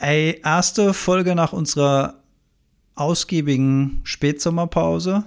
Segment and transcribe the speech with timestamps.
[0.00, 2.14] Ey, erste Folge nach unserer
[2.94, 5.24] ausgiebigen Spätsommerpause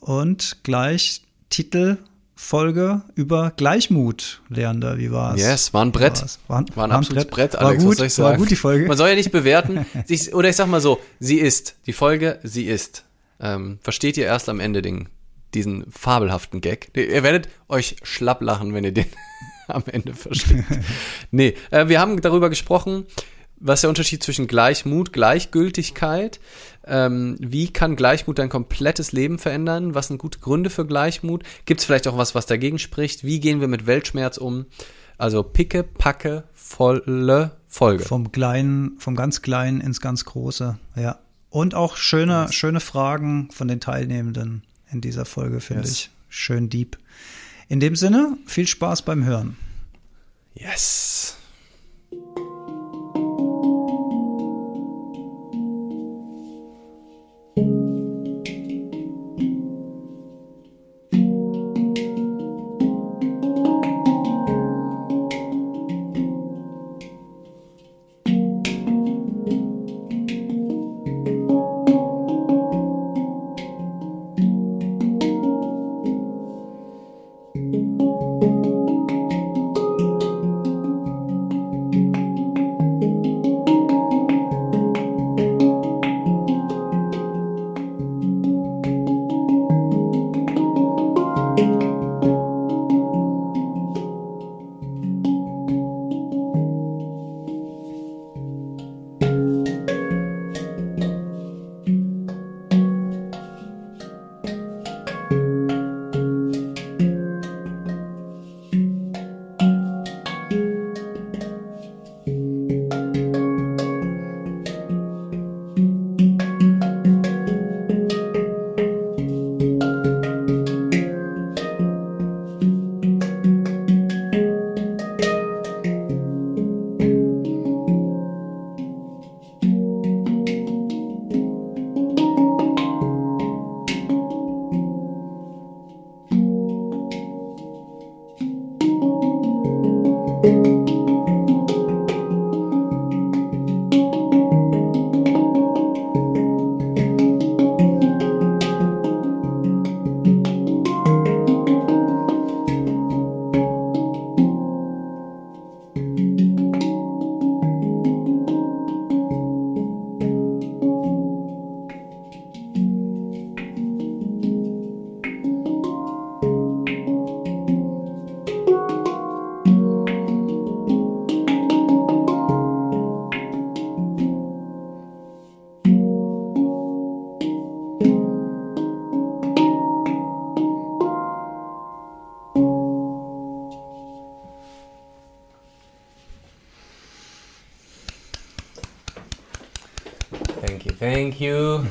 [0.00, 4.98] und gleich Titelfolge über Gleichmut, Leander.
[4.98, 5.40] Wie war's?
[5.40, 6.24] Yes, war ein Brett.
[6.48, 8.28] War, war ein absolutes Brett, war Alex, gut, was soll ich sagen?
[8.30, 8.86] War gut die Folge.
[8.88, 9.86] Man soll ja nicht bewerten.
[10.04, 11.76] sich, oder ich sag mal so, sie ist.
[11.86, 13.04] Die Folge, sie ist.
[13.40, 15.08] Ähm, versteht ihr erst am Ende den,
[15.54, 16.90] diesen fabelhaften Gag.
[16.96, 19.06] Ihr werdet euch schlapp lachen, wenn ihr den
[19.68, 20.64] am Ende versteht.
[21.30, 23.06] nee, äh, wir haben darüber gesprochen,
[23.60, 26.40] was ist der Unterschied zwischen Gleichmut, Gleichgültigkeit?
[26.86, 29.94] Ähm, wie kann Gleichmut dein komplettes Leben verändern?
[29.94, 31.42] Was sind gute Gründe für Gleichmut?
[31.64, 33.24] Gibt es vielleicht auch was, was dagegen spricht?
[33.24, 34.66] Wie gehen wir mit Weltschmerz um?
[35.18, 38.04] Also picke, packe, volle Folge.
[38.04, 41.18] Vom kleinen, vom ganz kleinen ins ganz große, ja.
[41.50, 42.54] Und auch schöne, yes.
[42.54, 45.92] schöne Fragen von den Teilnehmenden in dieser Folge, finde yes.
[45.92, 46.10] ich.
[46.28, 46.98] Schön deep.
[47.68, 49.56] In dem Sinne, viel Spaß beim Hören.
[50.54, 51.36] Yes.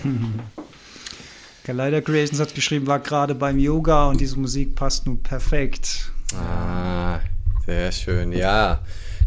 [1.64, 6.12] Kaleider Creations hat geschrieben, war gerade beim Yoga und diese Musik passt nun perfekt.
[6.34, 7.20] Ah,
[7.66, 8.32] sehr schön.
[8.32, 8.80] Ja,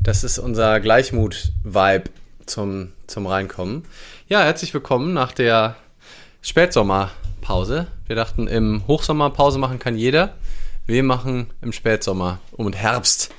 [0.03, 2.05] das ist unser Gleichmut-Vibe
[2.47, 3.85] zum, zum Reinkommen.
[4.29, 5.77] Ja, herzlich willkommen nach der
[6.41, 7.87] Spätsommerpause.
[8.07, 10.35] Wir dachten, im Hochsommer Pause machen kann jeder.
[10.87, 13.31] Wir machen im Spätsommer und Herbst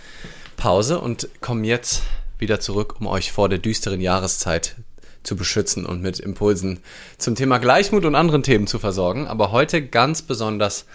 [0.58, 2.03] Pause und kommen jetzt
[2.38, 4.75] wieder zurück, um euch vor der düsteren Jahreszeit
[5.24, 6.80] zu beschützen und mit Impulsen
[7.18, 9.28] zum Thema Gleichmut und anderen Themen zu versorgen.
[9.28, 10.86] Aber heute ganz besonders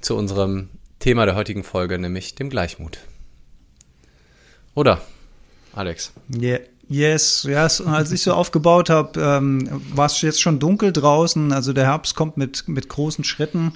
[0.00, 0.68] zu unserem
[0.98, 2.98] Thema der heutigen Folge, nämlich dem Gleichmut.
[4.74, 5.00] Oder,
[5.74, 6.12] Alex?
[6.34, 6.60] Yeah.
[6.90, 7.80] Yes, yes.
[7.80, 11.52] Und als ich so aufgebaut habe, ähm, war es jetzt schon dunkel draußen.
[11.52, 13.74] Also der Herbst kommt mit, mit großen Schritten.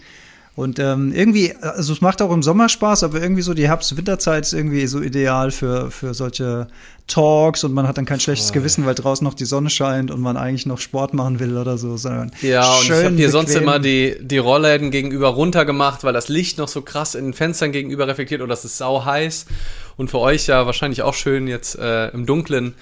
[0.57, 4.45] Und ähm, irgendwie, also es macht auch im Sommer Spaß, aber irgendwie so die Herbst-Winterzeit
[4.45, 6.69] ist irgendwie so ideal für, für solche
[7.09, 8.61] Talks und man hat dann kein schlechtes Voll.
[8.61, 11.77] Gewissen, weil draußen noch die Sonne scheint und man eigentlich noch Sport machen will oder
[11.77, 16.13] so, sondern Ja, und ich habe dir sonst immer die, die Rollläden gegenüber runtergemacht, weil
[16.13, 19.47] das Licht noch so krass in den Fenstern gegenüber reflektiert oder es ist sau heiß.
[19.97, 22.75] Und für euch ja wahrscheinlich auch schön, jetzt äh, im Dunkeln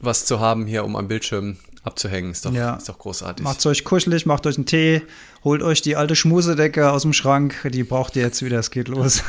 [0.00, 1.56] was zu haben hier, um am Bildschirm
[1.88, 2.30] abzuhängen.
[2.30, 2.76] Ist doch, ja.
[2.76, 3.42] ist doch großartig.
[3.42, 5.02] Macht's euch kuschelig, macht euch einen Tee,
[5.42, 7.68] holt euch die alte Schmusedecke aus dem Schrank.
[7.72, 9.22] Die braucht ihr jetzt wieder, es geht los.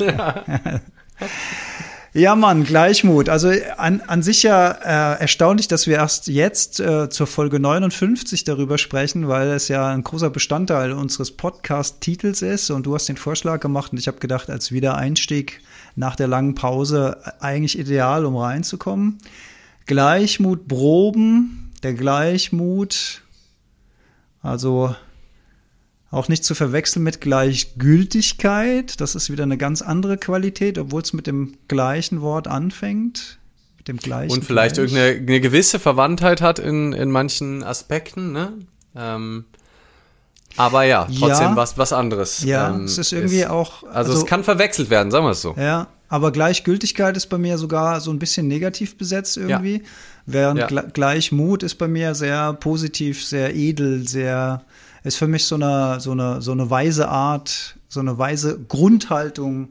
[0.00, 0.44] ja.
[2.14, 3.30] Ja, Mann, Gleichmut.
[3.30, 8.44] Also an, an sich ja äh, erstaunlich, dass wir erst jetzt äh, zur Folge 59
[8.44, 12.70] darüber sprechen, weil es ja ein großer Bestandteil unseres Podcast-Titels ist.
[12.70, 15.62] Und du hast den Vorschlag gemacht und ich habe gedacht, als Wiedereinstieg
[15.96, 19.16] nach der langen Pause eigentlich ideal, um reinzukommen.
[19.86, 23.22] Gleichmut proben, der Gleichmut,
[24.42, 24.94] also
[26.10, 29.00] auch nicht zu verwechseln mit Gleichgültigkeit.
[29.00, 33.38] Das ist wieder eine ganz andere Qualität, obwohl es mit dem gleichen Wort anfängt.
[33.78, 34.32] Mit dem gleichen.
[34.32, 34.92] Und vielleicht Gleich.
[34.92, 38.52] irgendeine eine gewisse Verwandtheit hat in, in manchen Aspekten, ne?
[38.94, 39.44] Ähm,
[40.56, 41.56] aber ja, trotzdem Ja.
[41.56, 42.44] was, was anderes.
[42.44, 43.82] Ja, ähm, es ist irgendwie auch.
[43.84, 45.54] Also, es kann verwechselt werden, sagen wir es so.
[45.58, 49.82] Ja, aber Gleichgültigkeit ist bei mir sogar so ein bisschen negativ besetzt irgendwie.
[50.26, 50.66] Während Ja.
[50.66, 54.62] Gle- Gleichmut ist bei mir sehr positiv, sehr edel, sehr,
[55.04, 59.68] ist für mich so eine, so eine, so eine weise Art, so eine weise Grundhaltung,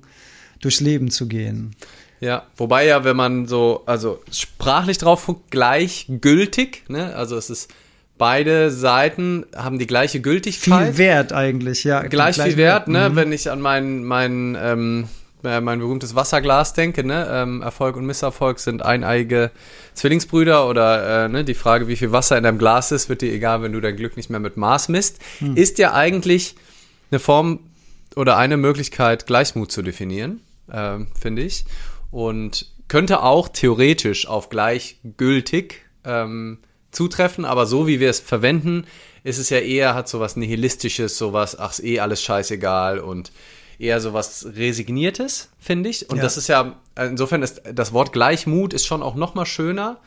[0.61, 1.75] durchs Leben zu gehen.
[2.21, 7.15] Ja, wobei ja, wenn man so, also sprachlich drauf guckt, gleichgültig, ne?
[7.15, 7.69] Also es ist
[8.17, 10.87] beide Seiten haben die gleiche Gültigkeit.
[10.89, 12.01] Viel Wert eigentlich, ja.
[12.01, 13.09] gleich viel Wert, ne?
[13.11, 13.15] Mhm.
[13.15, 15.07] Wenn ich an mein, mein, ähm,
[15.43, 17.27] äh, mein berühmtes Wasserglas denke, ne?
[17.31, 19.51] Ähm, Erfolg und Misserfolg sind eineige
[19.93, 21.43] Zwillingsbrüder oder äh, ne?
[21.43, 23.95] die Frage, wie viel Wasser in deinem Glas ist, wird dir egal, wenn du dein
[23.95, 25.55] Glück nicht mehr mit Maß misst, Hm.
[25.55, 26.55] ist ja eigentlich
[27.11, 27.59] eine Form
[28.15, 30.41] oder eine Möglichkeit, Gleichmut zu definieren,
[30.71, 31.65] ähm, finde ich.
[32.11, 36.59] Und könnte auch theoretisch auf gleichgültig ähm,
[36.91, 38.85] zutreffen, aber so wie wir es verwenden,
[39.23, 43.31] ist es ja eher, hat sowas Nihilistisches, sowas, ach, ist eh alles scheißegal und
[43.81, 46.09] eher sowas Resigniertes, finde ich.
[46.09, 46.23] Und Ja.
[46.23, 49.97] das ist ja, insofern ist das Wort Gleichmut ist schon auch noch mal schöner,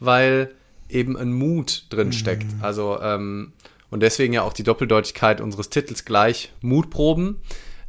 [0.00, 0.50] weil
[0.88, 2.46] eben ein Mut drin steckt.
[2.60, 3.52] Also, ähm,
[3.90, 7.36] und deswegen ja auch die Doppeldeutigkeit unseres Titels gleich Mutproben.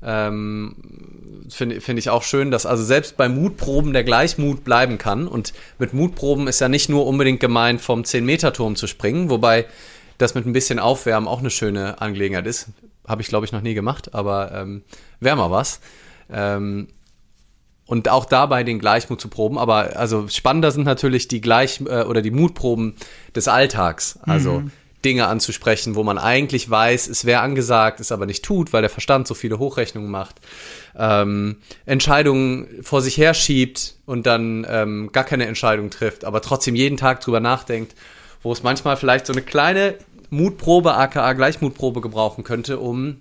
[0.01, 0.75] Ähm,
[1.49, 5.27] Finde finde ich auch schön, dass also selbst bei Mutproben der Gleichmut bleiben kann.
[5.27, 9.65] Und mit Mutproben ist ja nicht nur unbedingt gemeint, vom 10-Meter-Turm zu springen, wobei
[10.17, 12.67] das mit ein bisschen Aufwärmen auch eine schöne Angelegenheit ist.
[13.07, 14.83] Habe ich, glaube ich, noch nie gemacht, aber ähm,
[15.23, 15.79] wäre mal was.
[16.31, 16.87] Ähm,
[17.85, 19.57] und auch dabei den Gleichmut zu proben.
[19.57, 22.95] Aber also spannender sind natürlich die Gleich- äh, oder die Mutproben
[23.35, 24.19] des Alltags.
[24.23, 24.63] Also
[25.03, 28.89] Dinge anzusprechen, wo man eigentlich weiß, es wäre angesagt, es aber nicht tut, weil der
[28.89, 30.39] Verstand so viele Hochrechnungen macht.
[30.97, 36.97] Ähm, Entscheidungen vor sich herschiebt und dann ähm, gar keine Entscheidung trifft, aber trotzdem jeden
[36.97, 37.95] Tag drüber nachdenkt,
[38.41, 39.95] wo es manchmal vielleicht so eine kleine
[40.29, 43.17] Mutprobe, aka Gleichmutprobe gebrauchen könnte, um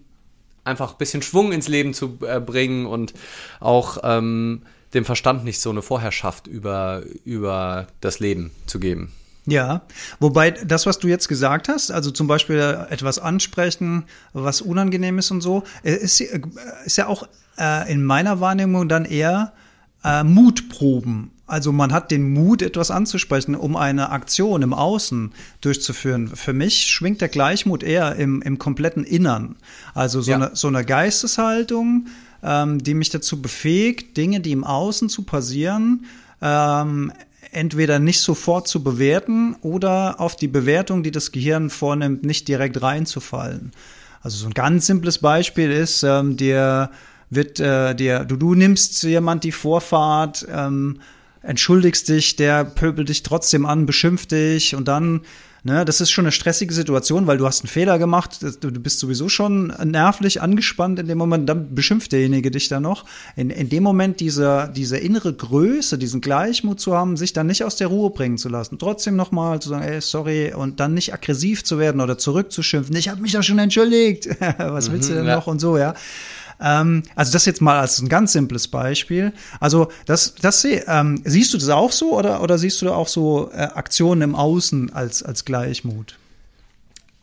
[0.65, 3.15] einfach ein bisschen Schwung ins Leben zu äh, bringen und
[3.61, 4.63] auch ähm,
[4.95, 9.13] dem Verstand nicht so eine Vorherrschaft über, über das Leben zu geben.
[9.45, 9.83] Ja,
[10.21, 15.33] wobei das, was du jetzt gesagt hast, also zum Beispiel etwas ansprechen, was unangenehm ist
[15.33, 16.41] und so, äh, ist, äh,
[16.85, 17.27] ist ja auch
[17.59, 19.53] äh, in meiner Wahrnehmung dann eher
[20.05, 21.31] äh, Mutproben.
[21.47, 26.29] Also man hat den Mut, etwas anzusprechen, um eine Aktion im Außen durchzuführen.
[26.29, 29.57] Für mich schwingt der Gleichmut eher im, im kompletten Innern.
[29.93, 30.37] Also so, Ja.
[30.39, 32.07] eine, so eine Geisteshaltung,
[32.43, 36.07] ähm, die mich dazu befähigt, Dinge, die im Außen zu passieren,
[36.41, 37.13] ähm,
[37.51, 42.81] entweder nicht sofort zu bewerten oder auf die Bewertung, die das Gehirn vornimmt, nicht direkt
[42.81, 43.73] reinzufallen.
[44.23, 46.91] Also so ein ganz simples Beispiel ist, ähm, dir
[47.35, 50.99] wird äh, dir, du, du nimmst jemand die Vorfahrt, ähm,
[51.43, 55.23] entschuldigst dich, der pöbelt dich trotzdem an, beschimpft dich und dann,
[55.65, 58.81] ne, das ist schon eine stressige Situation, weil du hast einen Fehler gemacht, du, du
[58.81, 63.07] bist sowieso schon nervlich angespannt in dem Moment, dann beschimpft derjenige dich dann noch.
[63.35, 67.65] In, in dem Moment diese, diese innere Größe, diesen Gleichmut zu haben, sich dann nicht
[67.65, 71.15] aus der Ruhe bringen zu lassen, trotzdem nochmal zu sagen, ey, sorry, und dann nicht
[71.15, 75.27] aggressiv zu werden oder zurückzuschimpfen, ich habe mich doch schon entschuldigt, was willst du denn
[75.27, 75.37] ja.
[75.37, 75.95] noch und so, ja.
[76.61, 79.33] Ähm, also das jetzt mal als ein ganz simples Beispiel.
[79.61, 83.09] Also das, das ähm, siehst du das auch so oder, oder siehst du da auch
[83.09, 86.19] so äh, Aktionen im Außen als, als Gleichmut?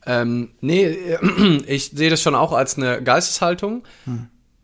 [0.05, 3.83] Ähm, nee, äh, ich sehe das schon auch als eine Geisteshaltung.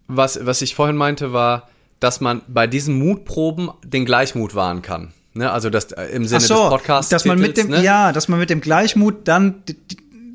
[0.08, 1.70] Was, was ich vorhin meinte, war,
[2.00, 5.14] dass man bei diesen Mutproben den Gleichmut wahren kann.
[5.34, 5.52] Ne?
[5.52, 7.10] Also das äh, im Sinne so, des Podcasts.
[7.10, 7.84] dass man mit dem, ne?
[7.84, 9.64] ja, dass man mit dem Gleichmut dann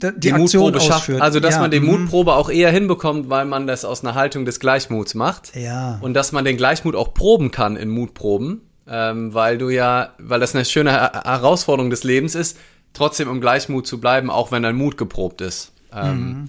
[0.03, 1.01] die, die, Aktion Mutprobe schafft.
[1.01, 1.23] ausführt.
[1.23, 1.87] Also, dass ja, man die mhm.
[2.03, 5.55] Mutprobe auch eher hinbekommt, weil man das aus einer Haltung des Gleichmuts macht.
[5.57, 5.99] Ja.
[6.01, 10.41] Und dass man den Gleichmut auch proben kann in Mutproben, ähm, weil du ja, weil
[10.41, 12.57] das eine schöne Her- Herausforderung des Lebens ist,
[12.93, 15.73] trotzdem im Gleichmut zu bleiben, auch wenn dein Mut geprobt ist.
[15.95, 16.49] Ähm, Mhm.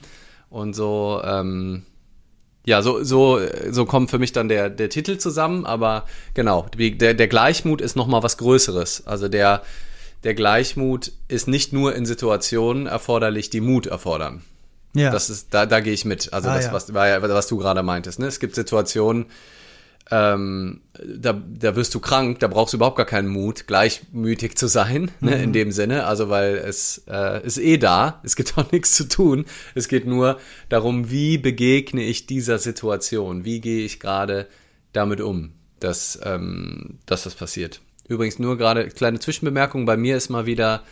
[0.50, 1.84] Und so, ähm,
[2.66, 3.40] ja, so, so,
[3.70, 7.96] so kommt für mich dann der, der Titel zusammen, aber genau, der, der Gleichmut ist
[7.96, 9.08] nochmal was Größeres.
[9.08, 9.62] Also der,
[10.24, 14.44] der Gleichmut ist nicht nur in Situationen erforderlich, die Mut erfordern.
[14.94, 15.10] Ja.
[15.12, 16.34] Das ist, da, da gehe ich mit.
[16.34, 16.74] Also Ah, das, ja.
[16.74, 18.20] was, war ja, was du gerade meintest.
[18.20, 18.28] Ne?
[18.28, 19.28] Es gibt Situationen,
[20.10, 24.68] ähm, da, da wirst du krank, da brauchst du überhaupt gar keinen Mut, gleichmütig zu
[24.68, 25.44] sein, ne, Mhm.
[25.44, 26.06] in dem Sinne.
[26.06, 29.46] Also weil es äh, ist eh da, es gibt auch nichts zu tun.
[29.76, 30.38] Es geht nur
[30.70, 34.48] darum, wie begegne ich dieser Situation, wie gehe ich gerade
[34.92, 37.80] damit um, dass, ähm, dass das passiert.
[38.12, 40.84] Übrigens nur gerade kleine Zwischenbemerkung, bei mir ist mal wieder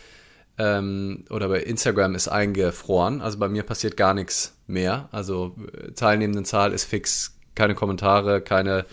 [0.57, 3.19] ähm, oder bei Instagram ist eingefroren.
[3.19, 5.09] Also bei mir passiert gar nichts mehr.
[5.11, 8.85] Also äh, teilnehmenden Zahl ist fix, keine Kommentare, keine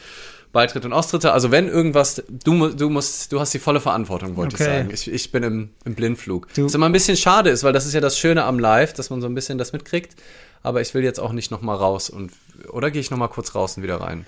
[0.50, 1.33] Beitritte und Austritte.
[1.33, 4.64] Also wenn irgendwas, du, du musst, du hast die volle Verantwortung, wollte okay.
[4.64, 4.90] ich sagen.
[4.92, 6.52] Ich, ich bin im, im Blindflug.
[6.52, 6.64] Du.
[6.64, 9.09] Was immer ein bisschen schade ist, weil das ist ja das Schöne am Live, dass
[9.11, 10.16] man so ein bisschen das mitkriegt.
[10.64, 12.33] Aber ich will jetzt auch nicht nochmal raus und
[12.71, 14.26] oder gehe ich nochmal kurz raus und wieder rein?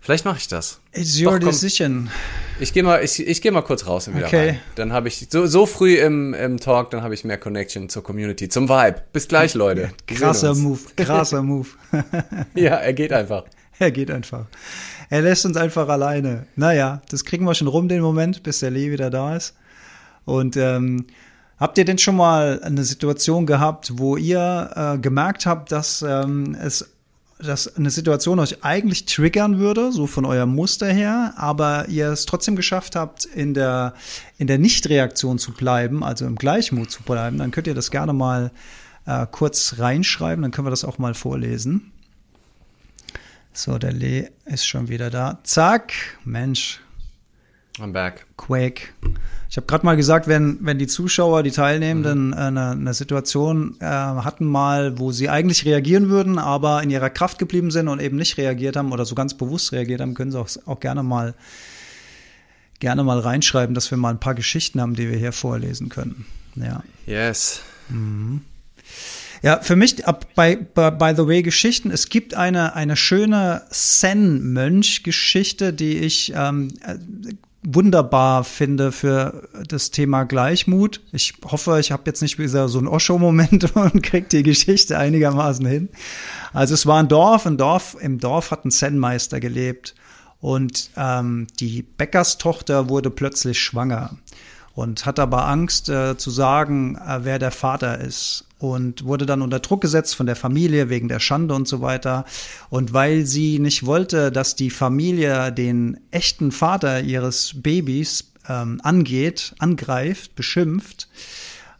[0.00, 0.80] Vielleicht mache ich das.
[0.92, 2.10] It's your Doch, decision.
[2.60, 4.48] Ich gehe mal, ich, ich geh mal kurz raus und wieder okay.
[4.48, 4.60] rein.
[4.74, 8.02] Dann habe ich so, so früh im, im Talk, dann habe ich mehr Connection zur
[8.02, 9.02] Community, zum Vibe.
[9.12, 9.90] Bis gleich, Leute.
[10.06, 11.68] krasser Move, krasser Move.
[12.54, 13.44] ja, er geht einfach.
[13.78, 14.46] Er geht einfach.
[15.10, 16.46] Er lässt uns einfach alleine.
[16.56, 19.54] Naja, das kriegen wir schon rum, den Moment, bis der Lee wieder da ist.
[20.24, 21.06] Und ähm,
[21.58, 26.56] habt ihr denn schon mal eine Situation gehabt, wo ihr äh, gemerkt habt, dass ähm,
[26.60, 26.90] es
[27.38, 32.26] dass eine Situation euch eigentlich triggern würde, so von eurem Muster her, aber ihr es
[32.26, 33.94] trotzdem geschafft habt, in der,
[34.38, 38.12] in der Nichtreaktion zu bleiben, also im Gleichmut zu bleiben, dann könnt ihr das gerne
[38.12, 38.50] mal
[39.06, 41.92] äh, kurz reinschreiben, dann können wir das auch mal vorlesen.
[43.52, 45.38] So, der Lee ist schon wieder da.
[45.42, 45.92] Zack,
[46.24, 46.80] Mensch.
[47.78, 48.26] I'm back.
[48.36, 48.88] Quake.
[49.58, 52.34] Ich habe gerade mal gesagt, wenn, wenn die Zuschauer, die Teilnehmenden mhm.
[52.34, 57.40] eine, eine Situation äh, hatten mal, wo sie eigentlich reagieren würden, aber in ihrer Kraft
[57.40, 60.38] geblieben sind und eben nicht reagiert haben oder so ganz bewusst reagiert haben, können sie
[60.38, 61.34] auch, auch gerne mal
[62.78, 66.24] gerne mal reinschreiben, dass wir mal ein paar Geschichten haben, die wir hier vorlesen können.
[66.54, 66.84] Ja.
[67.04, 67.62] Yes.
[67.88, 68.42] Mhm.
[69.42, 69.96] Ja, für mich,
[70.36, 76.68] by, by, by the way, Geschichten, es gibt eine, eine schöne Zen-Mönch-Geschichte, die ich ähm,
[77.62, 81.00] wunderbar finde für das Thema Gleichmut.
[81.12, 85.66] Ich hoffe, ich habe jetzt nicht wieder so einen Osho-Moment und kriege die Geschichte einigermaßen
[85.66, 85.88] hin.
[86.52, 89.94] Also es war ein Dorf, ein Dorf, im Dorf hat ein Zen-Meister gelebt
[90.40, 94.16] und ähm, die Bäckerstochter wurde plötzlich schwanger
[94.74, 99.42] und hat aber Angst äh, zu sagen, äh, wer der Vater ist und wurde dann
[99.42, 102.24] unter Druck gesetzt von der Familie wegen der Schande und so weiter.
[102.70, 109.54] Und weil sie nicht wollte, dass die Familie den echten Vater ihres Babys ähm, angeht,
[109.58, 111.08] angreift, beschimpft,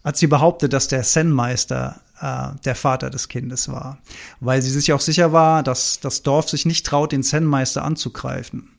[0.05, 3.99] hat sie behauptet, dass der Zen-Meister äh, der Vater des Kindes war,
[4.41, 8.71] weil sie sich auch sicher war, dass das Dorf sich nicht traut, den Zen-Meister anzugreifen.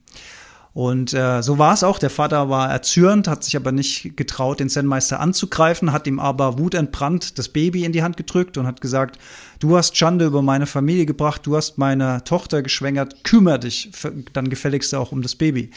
[0.73, 1.97] Und äh, so war es auch.
[1.97, 6.59] Der Vater war erzürnt, hat sich aber nicht getraut, den Zen-Meister anzugreifen, hat ihm aber
[6.59, 9.17] wutentbrannt das Baby in die Hand gedrückt und hat gesagt,
[9.59, 13.91] du hast Schande über meine Familie gebracht, du hast meine Tochter geschwängert, kümmere dich
[14.33, 15.71] dann gefälligst auch um das Baby.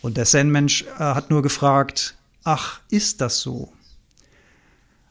[0.00, 3.72] Und der Zen-Mensch äh, hat nur gefragt, ach, ist das so?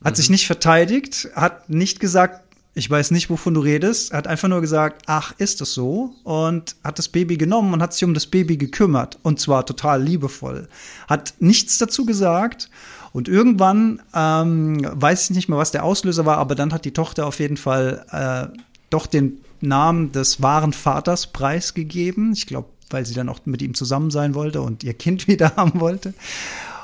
[0.03, 0.15] Hat mhm.
[0.17, 4.11] sich nicht verteidigt, hat nicht gesagt, ich weiß nicht, wovon du redest.
[4.11, 6.15] Er hat einfach nur gesagt, ach, ist das so?
[6.23, 9.19] Und hat das Baby genommen und hat sich um das Baby gekümmert.
[9.23, 10.69] Und zwar total liebevoll.
[11.07, 12.69] Hat nichts dazu gesagt.
[13.11, 16.93] Und irgendwann, ähm, weiß ich nicht mehr, was der Auslöser war, aber dann hat die
[16.93, 18.57] Tochter auf jeden Fall äh,
[18.89, 22.31] doch den Namen des wahren Vaters preisgegeben.
[22.31, 25.57] Ich glaube, weil sie dann auch mit ihm zusammen sein wollte und ihr Kind wieder
[25.57, 26.13] haben wollte.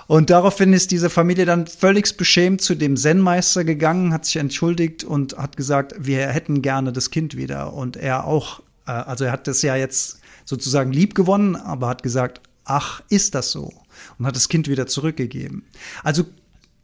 [0.08, 5.04] Und daraufhin ist diese Familie dann völlig beschämt zu dem Zen-Meister gegangen, hat sich entschuldigt
[5.04, 7.74] und hat gesagt, wir hätten gerne das Kind wieder.
[7.74, 12.04] Und er auch, äh, also er hat das ja jetzt sozusagen lieb gewonnen, aber hat
[12.04, 13.74] gesagt, ach, ist das so?
[14.18, 15.66] Und hat das Kind wieder zurückgegeben.
[16.04, 16.24] Also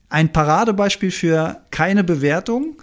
[0.09, 2.75] ein Paradebeispiel für keine Bewertung,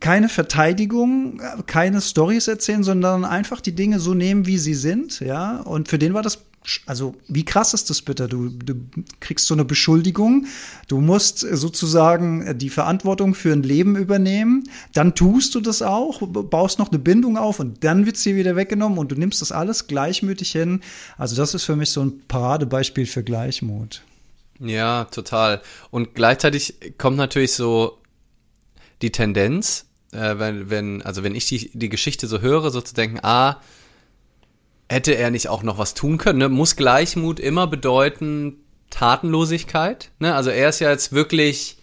[0.00, 5.60] keine Verteidigung, keine Stories erzählen, sondern einfach die Dinge so nehmen, wie sie sind, ja.
[5.60, 6.47] Und für den war das
[6.86, 8.28] also wie krass ist das bitte?
[8.28, 8.74] Du, du
[9.20, 10.46] kriegst so eine Beschuldigung,
[10.86, 16.78] du musst sozusagen die Verantwortung für ein Leben übernehmen, dann tust du das auch, baust
[16.78, 19.86] noch eine Bindung auf und dann wird sie wieder weggenommen und du nimmst das alles
[19.86, 20.80] gleichmütig hin.
[21.16, 24.02] Also das ist für mich so ein Paradebeispiel für Gleichmut.
[24.60, 25.62] Ja, total.
[25.90, 27.98] Und gleichzeitig kommt natürlich so
[29.02, 32.94] die Tendenz, äh, wenn, wenn, also wenn ich die, die Geschichte so höre, so zu
[32.94, 33.60] denken, ah,
[34.88, 36.38] hätte er nicht auch noch was tun können?
[36.38, 36.48] Ne?
[36.48, 38.56] Muss Gleichmut immer bedeuten
[38.90, 40.10] Tatenlosigkeit?
[40.18, 40.34] Ne?
[40.34, 41.78] Also er ist ja jetzt wirklich,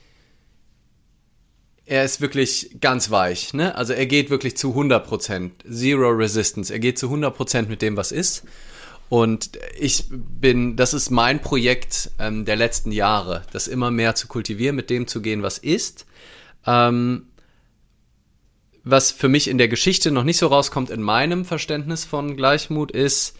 [1.86, 3.54] er ist wirklich ganz weich.
[3.54, 3.76] Ne?
[3.76, 6.74] Also er geht wirklich zu 100%, Zero Resistance.
[6.74, 8.44] Er geht zu 100% mit dem, was ist.
[9.08, 14.28] Und ich bin, das ist mein Projekt ähm, der letzten Jahre, das immer mehr zu
[14.28, 16.08] kultivieren, mit dem zu gehen, was ist.
[16.66, 17.28] Ähm,
[18.86, 22.92] was für mich in der Geschichte noch nicht so rauskommt in meinem Verständnis von Gleichmut
[22.92, 23.36] ist,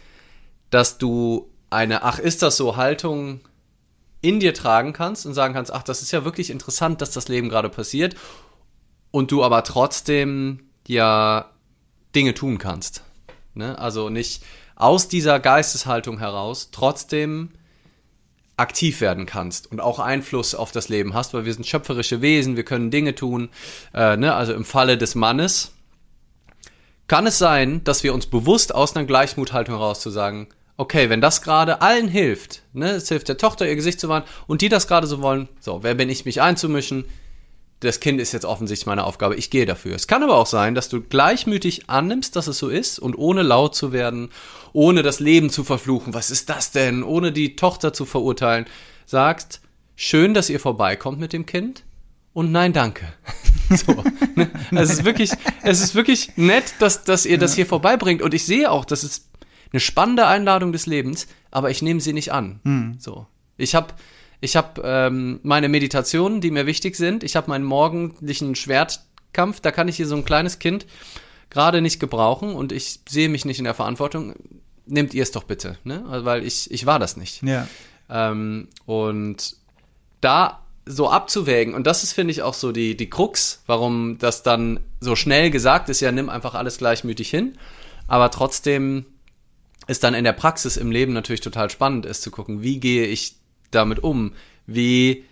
[0.70, 3.40] dass du eine Ach, ist das so Haltung
[4.20, 7.28] in dir tragen kannst und sagen kannst, ach, das ist ja wirklich interessant, dass das
[7.28, 8.16] Leben gerade passiert
[9.12, 11.52] und du aber trotzdem ja
[12.14, 13.04] Dinge tun kannst.
[13.54, 13.78] Ne?
[13.78, 14.42] Also nicht
[14.74, 17.50] aus dieser Geisteshaltung heraus trotzdem
[18.56, 22.56] aktiv werden kannst und auch Einfluss auf das Leben hast, weil wir sind schöpferische Wesen,
[22.56, 23.50] wir können Dinge tun.
[23.92, 24.34] Äh, ne?
[24.34, 25.72] Also im Falle des Mannes
[27.08, 31.20] kann es sein, dass wir uns bewusst aus einer Gleichmuthaltung heraus zu sagen, okay, wenn
[31.20, 34.68] das gerade allen hilft, ne, es hilft der Tochter, ihr Gesicht zu wahren und die
[34.68, 37.04] das gerade so wollen, so, wer bin ich, mich einzumischen?
[37.80, 39.94] Das Kind ist jetzt offensichtlich meine Aufgabe, ich gehe dafür.
[39.94, 43.42] Es kann aber auch sein, dass du gleichmütig annimmst, dass es so ist und ohne
[43.42, 44.30] laut zu werden,
[44.72, 48.64] ohne das Leben zu verfluchen, was ist das denn, ohne die Tochter zu verurteilen,
[49.04, 49.60] sagst,
[49.94, 51.84] schön, dass ihr vorbeikommt mit dem Kind
[52.32, 53.12] und nein, danke.
[53.70, 54.04] so,
[54.34, 54.50] ne?
[54.70, 55.30] Also es ist wirklich,
[55.62, 59.04] es ist wirklich nett, dass, dass ihr das hier vorbeibringt und ich sehe auch, das
[59.04, 59.30] ist
[59.72, 62.60] eine spannende Einladung des Lebens, aber ich nehme sie nicht an.
[62.64, 62.96] Hm.
[62.98, 63.26] So.
[63.56, 63.94] Ich habe
[64.46, 67.24] ich hab, ähm, meine Meditationen, die mir wichtig sind.
[67.24, 69.60] Ich habe meinen morgendlichen Schwertkampf.
[69.60, 70.86] Da kann ich hier so ein kleines Kind
[71.50, 74.34] gerade nicht gebrauchen und ich sehe mich nicht in der Verantwortung.
[74.86, 76.04] Nehmt ihr es doch bitte, ne?
[76.06, 77.42] Weil ich, ich war das nicht.
[77.42, 77.66] Ja.
[78.08, 79.56] Ähm, und
[80.20, 84.44] da so abzuwägen, und das ist, finde ich, auch so die, die Krux, warum das
[84.44, 87.58] dann so schnell gesagt ist, ja, nimm einfach alles gleichmütig hin,
[88.06, 89.06] aber trotzdem
[89.88, 93.06] ist dann in der Praxis im Leben natürlich total spannend ist zu gucken, wie gehe
[93.06, 93.34] ich
[93.70, 94.32] damit um,
[94.66, 95.24] wie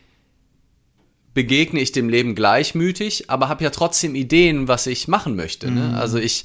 [1.35, 5.71] begegne ich dem Leben gleichmütig, aber habe ja trotzdem Ideen, was ich machen möchte.
[5.71, 5.88] Ne?
[5.88, 5.95] Mhm.
[5.95, 6.45] Also ich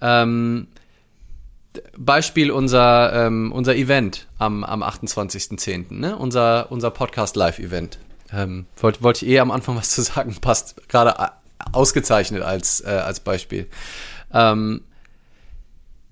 [0.00, 0.68] ähm,
[1.96, 6.16] Beispiel unser, ähm, unser Event am, am 28.10., ne?
[6.16, 7.98] unser, unser Podcast-Live-Event.
[8.32, 11.40] Ähm, Wollte wollt ich eh am Anfang was zu sagen, passt gerade a-
[11.72, 13.66] ausgezeichnet als, äh, als Beispiel.
[14.32, 14.82] Ähm,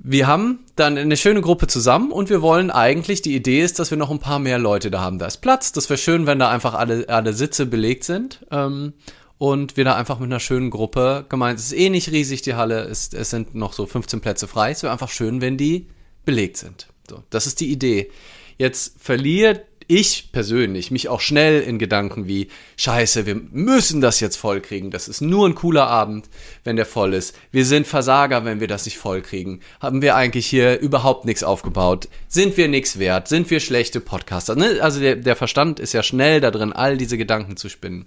[0.08, 3.90] wir haben dann eine schöne Gruppe zusammen und wir wollen eigentlich, die Idee ist, dass
[3.90, 5.18] wir noch ein paar mehr Leute da haben.
[5.18, 8.46] Da ist Platz, das wäre schön, wenn da einfach alle, alle Sitze belegt sind.
[8.52, 8.92] Ähm,
[9.38, 12.54] und wir da einfach mit einer schönen Gruppe gemeint, es ist eh nicht riesig, die
[12.54, 14.70] Halle, es, es sind noch so 15 Plätze frei.
[14.70, 15.88] Es wäre einfach schön, wenn die
[16.24, 16.86] belegt sind.
[17.10, 18.12] So, das ist die Idee.
[18.58, 24.36] Jetzt verliert ich persönlich mich auch schnell in Gedanken wie, scheiße, wir müssen das jetzt
[24.36, 24.90] voll kriegen.
[24.90, 26.28] Das ist nur ein cooler Abend,
[26.64, 27.36] wenn der voll ist.
[27.52, 29.60] Wir sind Versager, wenn wir das nicht voll kriegen.
[29.80, 32.08] Haben wir eigentlich hier überhaupt nichts aufgebaut?
[32.28, 33.28] Sind wir nichts wert?
[33.28, 34.56] Sind wir schlechte Podcaster?
[34.56, 34.78] Ne?
[34.80, 38.06] Also der, der Verstand ist ja schnell da drin, all diese Gedanken zu spinnen.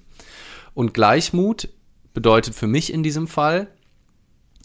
[0.74, 1.70] Und Gleichmut
[2.14, 3.68] bedeutet für mich in diesem Fall,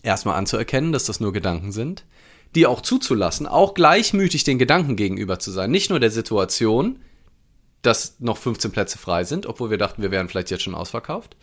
[0.03, 2.05] erstmal anzuerkennen, dass das nur Gedanken sind,
[2.55, 5.71] die auch zuzulassen, auch gleichmütig den Gedanken gegenüber zu sein.
[5.71, 7.01] Nicht nur der Situation,
[7.83, 11.37] dass noch 15 Plätze frei sind, obwohl wir dachten, wir wären vielleicht jetzt schon ausverkauft.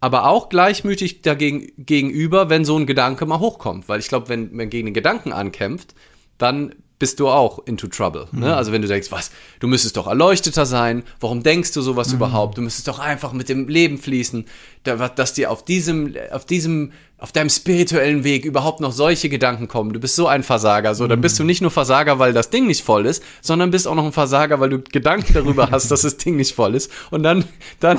[0.00, 3.88] Aber auch gleichmütig dagegen gegenüber, wenn so ein Gedanke mal hochkommt.
[3.88, 5.94] Weil ich glaube, wenn man gegen den Gedanken ankämpft,
[6.36, 8.28] dann bist du auch into trouble.
[8.32, 8.56] Ne?
[8.56, 12.56] Also wenn du denkst, was, du müsstest doch erleuchteter sein, warum denkst du sowas überhaupt?
[12.56, 14.46] Du müsstest doch einfach mit dem Leben fließen,
[14.84, 19.68] da- dass dir auf diesem, auf diesem, auf deinem spirituellen Weg überhaupt noch solche Gedanken
[19.68, 19.92] kommen.
[19.92, 20.94] Du bist so ein Versager.
[20.94, 23.86] So, dann bist du nicht nur Versager, weil das Ding nicht voll ist, sondern bist
[23.86, 26.90] auch noch ein Versager, weil du Gedanken darüber hast, dass das Ding nicht voll ist.
[27.10, 27.44] Und dann,
[27.80, 27.98] dann,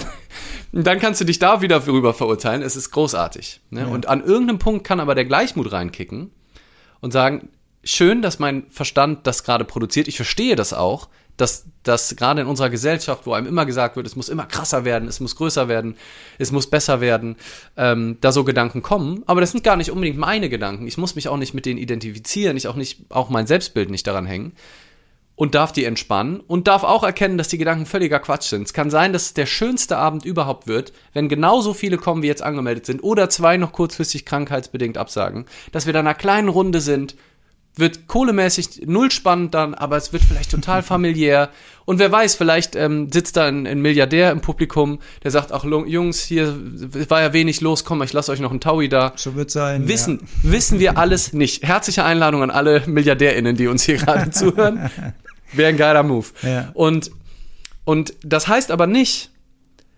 [0.71, 2.63] dann kannst du dich da wieder darüber verurteilen.
[2.63, 3.61] Es ist großartig.
[3.69, 3.87] Ne?
[3.87, 6.31] Und an irgendeinem Punkt kann aber der Gleichmut reinkicken
[7.01, 7.49] und sagen,
[7.85, 10.07] schön, dass mein Verstand das gerade produziert.
[10.07, 14.07] Ich verstehe das auch, dass das gerade in unserer Gesellschaft, wo einem immer gesagt wird,
[14.07, 15.95] es muss immer krasser werden, es muss größer werden,
[16.37, 17.35] es muss besser werden,
[17.77, 19.23] ähm, da so Gedanken kommen.
[19.25, 20.87] Aber das sind gar nicht unbedingt meine Gedanken.
[20.87, 24.07] Ich muss mich auch nicht mit denen identifizieren, ich auch nicht, auch mein Selbstbild nicht
[24.07, 24.53] daran hängen
[25.35, 28.63] und darf die entspannen und darf auch erkennen, dass die Gedanken völliger Quatsch sind.
[28.63, 32.27] Es kann sein, dass es der schönste Abend überhaupt wird, wenn genauso viele kommen, wie
[32.27, 36.47] jetzt angemeldet sind, oder zwei noch kurzfristig krankheitsbedingt absagen, dass wir da in einer kleinen
[36.47, 37.15] Runde sind,
[37.77, 41.49] wird kohlemäßig null spannend dann, aber es wird vielleicht total familiär.
[41.85, 45.63] Und wer weiß, vielleicht ähm, sitzt da ein, ein Milliardär im Publikum, der sagt, ach
[45.63, 46.57] Jungs, hier
[47.09, 49.13] war ja wenig los, komm, ich lasse euch noch einen Taui da.
[49.15, 49.87] So wird sein.
[49.87, 51.63] Wissen, wissen wir alles nicht.
[51.63, 54.89] Herzliche Einladung an alle MilliardärInnen, die uns hier gerade zuhören.
[55.51, 56.27] Wäre ein geiler Move.
[56.41, 56.71] Ja.
[56.73, 57.11] Und,
[57.83, 59.31] und das heißt aber nicht,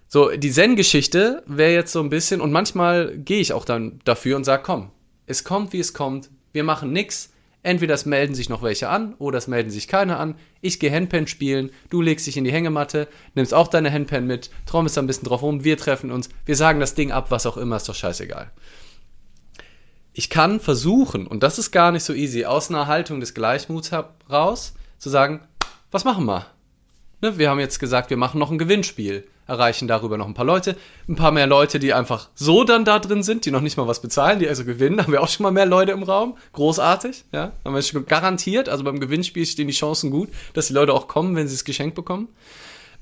[0.10, 4.38] so die Zen-Geschichte wäre jetzt so ein bisschen, und manchmal gehe ich auch dann dafür
[4.38, 4.92] und sage, komm,
[5.26, 7.30] es kommt, wie es kommt, wir machen nix.
[7.68, 10.36] Entweder es melden sich noch welche an oder es melden sich keine an.
[10.62, 14.50] Ich gehe Handpan spielen, du legst dich in die Hängematte, nimmst auch deine Handpan mit,
[14.66, 17.46] trommelst da ein bisschen drauf rum, wir treffen uns, wir sagen das Ding ab, was
[17.46, 18.52] auch immer, ist doch scheißegal
[20.14, 23.92] ich kann versuchen, und das ist gar nicht so easy, aus einer Haltung des Gleichmuts
[23.92, 25.42] heraus zu sagen,
[25.92, 26.48] was machen wir?
[27.22, 30.46] Ne, wir haben jetzt gesagt, wir machen noch ein Gewinnspiel, erreichen darüber noch ein paar
[30.46, 30.76] Leute,
[31.08, 33.88] ein paar mehr Leute, die einfach so dann da drin sind, die noch nicht mal
[33.88, 37.26] was bezahlen, die also gewinnen, haben wir auch schon mal mehr Leute im Raum, großartig,
[37.32, 40.94] ja, haben wir schon garantiert, also beim Gewinnspiel stehen die Chancen gut, dass die Leute
[40.94, 42.28] auch kommen, wenn sie es geschenkt bekommen.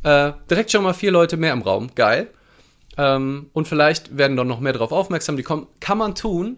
[0.03, 2.29] Äh, direkt schon mal vier Leute mehr im Raum, geil.
[2.97, 6.58] Ähm, und vielleicht werden dann noch mehr darauf aufmerksam, die kommen, kann man tun,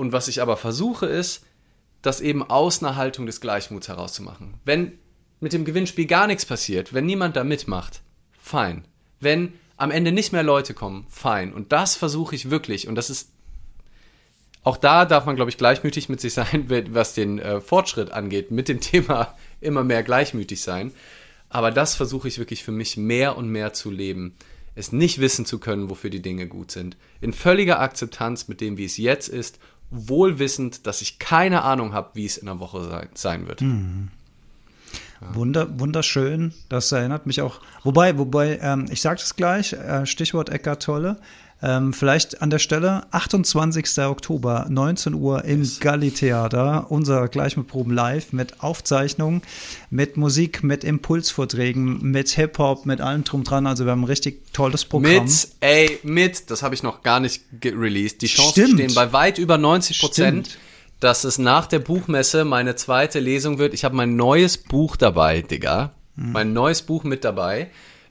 [0.00, 1.44] und was ich aber versuche, ist,
[2.00, 4.54] das eben aus einer Haltung des Gleichmuts herauszumachen.
[4.64, 4.98] Wenn
[5.40, 8.00] mit dem Gewinnspiel gar nichts passiert, wenn niemand da mitmacht,
[8.38, 8.86] fein.
[9.20, 11.52] Wenn am Ende nicht mehr Leute kommen, fein.
[11.52, 12.88] Und das versuche ich wirklich.
[12.88, 13.30] Und das ist
[14.62, 18.50] auch da darf man, glaube ich, gleichmütig mit sich sein, was den äh, Fortschritt angeht,
[18.50, 20.92] mit dem Thema immer mehr gleichmütig sein.
[21.48, 24.34] Aber das versuche ich wirklich für mich mehr und mehr zu leben.
[24.74, 26.96] Es nicht wissen zu können, wofür die Dinge gut sind.
[27.20, 29.58] In völliger Akzeptanz mit dem, wie es jetzt ist,
[29.90, 33.62] wohlwissend, dass ich keine Ahnung habe, wie es in der Woche sein, sein wird.
[33.62, 34.10] Mhm.
[35.32, 36.52] Wunder, wunderschön.
[36.68, 37.60] Das erinnert mich auch.
[37.84, 41.18] Wobei, wobei, ähm, ich sage es gleich, äh, Stichwort Eckart Tolle.
[41.62, 43.98] Ähm, vielleicht an der Stelle 28.
[44.06, 45.78] Oktober, 19 Uhr im yes.
[45.78, 49.42] Galli Theater, unser gleich mit Proben live mit Aufzeichnungen,
[49.90, 53.66] mit Musik, mit Impulsvorträgen, mit Hip-Hop, mit allem drum dran.
[53.66, 55.24] Also wir haben ein richtig tolles Programm.
[55.24, 58.22] Mit, ey, mit, das habe ich noch gar nicht released.
[58.22, 58.80] Die Chancen Stimmt.
[58.80, 60.58] stehen bei weit über 90 Prozent.
[61.00, 63.74] Dass es nach der Buchmesse meine zweite Lesung wird.
[63.74, 65.92] Ich habe mein neues Buch dabei, Digga.
[66.16, 66.32] Hm.
[66.32, 67.70] Mein neues Buch mit dabei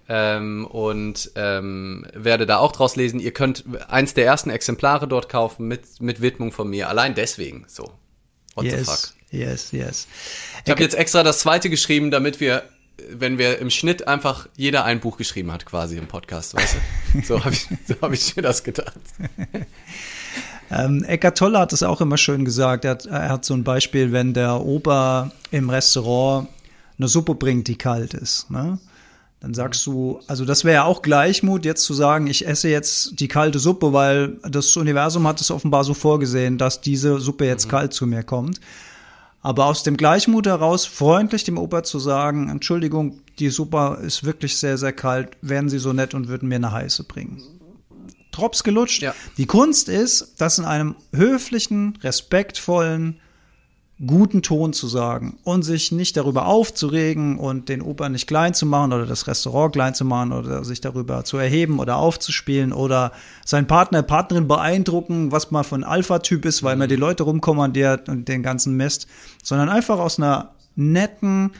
[0.09, 3.19] ähm, und ähm, werde da auch draus lesen.
[3.19, 6.89] Ihr könnt eins der ersten Exemplare dort kaufen mit, mit Widmung von mir.
[6.89, 7.91] Allein deswegen so.
[8.55, 9.13] What yes, the fuck?
[9.31, 10.07] Yes, yes.
[10.65, 12.63] Ich habe jetzt extra das zweite geschrieben, damit wir,
[13.09, 16.79] wenn wir im Schnitt einfach jeder ein Buch geschrieben hat, quasi im Podcast, weißt du?
[17.23, 18.99] So habe ich, so hab ich mir das gedacht.
[20.71, 22.85] Ähm, Eckart Tolle hat es auch immer schön gesagt.
[22.85, 26.47] Er hat, er hat so ein Beispiel, wenn der Ober im Restaurant
[26.97, 28.51] eine Suppe bringt, die kalt ist.
[28.51, 28.77] Ne?
[29.39, 33.19] Dann sagst du, also das wäre ja auch Gleichmut, jetzt zu sagen, ich esse jetzt
[33.19, 37.67] die kalte Suppe, weil das Universum hat es offenbar so vorgesehen, dass diese Suppe jetzt
[37.67, 37.71] mhm.
[37.71, 38.59] kalt zu mir kommt.
[39.41, 44.57] Aber aus dem Gleichmut heraus freundlich dem Opa zu sagen, Entschuldigung, die Suppe ist wirklich
[44.57, 47.41] sehr, sehr kalt, wären Sie so nett und würden mir eine heiße bringen.
[48.31, 49.01] Drops gelutscht.
[49.01, 49.13] Ja.
[49.37, 53.19] Die Kunst ist, das in einem höflichen, respektvollen,
[54.05, 58.65] guten Ton zu sagen und sich nicht darüber aufzuregen und den Oper nicht klein zu
[58.65, 63.11] machen oder das Restaurant klein zu machen oder sich darüber zu erheben oder aufzuspielen oder
[63.45, 68.29] seinen Partner, Partnerin beeindrucken, was mal von Alpha-Typ ist, weil man die Leute rumkommandiert und
[68.29, 69.07] den ganzen Mist,
[69.43, 71.51] sondern einfach aus einer netten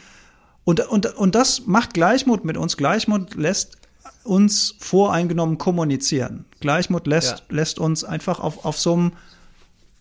[0.63, 2.77] und, und, und das macht Gleichmut mit uns.
[2.77, 3.78] Gleichmut lässt
[4.23, 6.45] uns voreingenommen kommunizieren.
[6.59, 7.55] Gleichmut lässt, ja.
[7.55, 9.11] lässt uns einfach auf, auf so einem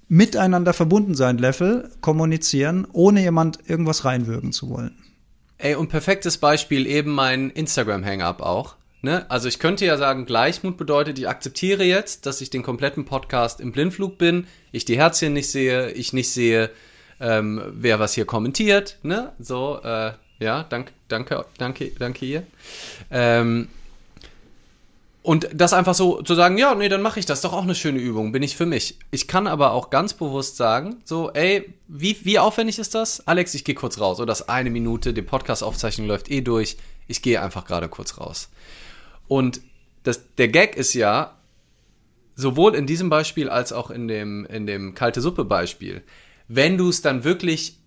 [0.09, 4.96] miteinander verbunden sein Level kommunizieren, ohne jemand irgendwas reinwürgen zu wollen.
[5.59, 8.76] Ey, und perfektes Beispiel eben mein Instagram-Hang-Up auch.
[9.02, 9.31] Ne?
[9.31, 13.61] Also ich könnte ja sagen, Gleichmut bedeutet, ich akzeptiere jetzt, dass ich den kompletten Podcast
[13.61, 16.70] im Blindflug bin, ich die Herzchen nicht sehe, ich nicht sehe,
[17.20, 18.98] ähm, wer was hier kommentiert.
[19.02, 19.33] Ne?
[19.38, 22.46] So, äh, ja, danke, danke, danke, danke ihr.
[23.11, 23.68] Ähm,
[25.28, 27.74] und das einfach so zu sagen, ja, nee, dann mache ich das, doch auch eine
[27.74, 28.98] schöne Übung, bin ich für mich.
[29.10, 33.28] Ich kann aber auch ganz bewusst sagen, so, ey, wie, wie aufwendig ist das?
[33.28, 34.20] Alex, ich gehe kurz raus.
[34.20, 36.78] Oder das eine Minute, die Podcast-Aufzeichnung läuft eh durch.
[37.08, 38.48] Ich gehe einfach gerade kurz raus.
[39.26, 39.60] Und
[40.02, 41.36] das, der Gag ist ja,
[42.34, 46.04] sowohl in diesem Beispiel als auch in dem, in dem kalte Suppe-Beispiel,
[46.46, 47.77] wenn du es dann wirklich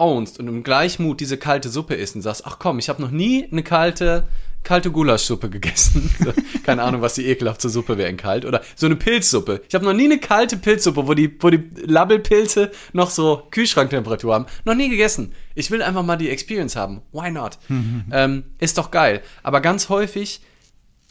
[0.00, 3.10] ownst und im Gleichmut diese kalte Suppe isst und sagst, ach komm, ich habe noch
[3.10, 4.26] nie eine kalte
[4.62, 6.10] kalte Gulaschsuppe gegessen.
[6.64, 8.44] Keine Ahnung, was die ekelhafte Suppe wäre in kalt.
[8.44, 9.62] Oder so eine Pilzsuppe.
[9.68, 14.34] Ich habe noch nie eine kalte Pilzsuppe, wo die, wo die Labbelpilze noch so Kühlschranktemperatur
[14.34, 14.46] haben.
[14.64, 15.32] Noch nie gegessen.
[15.54, 17.02] Ich will einfach mal die Experience haben.
[17.12, 17.58] Why not?
[18.12, 19.22] ähm, ist doch geil.
[19.42, 20.42] Aber ganz häufig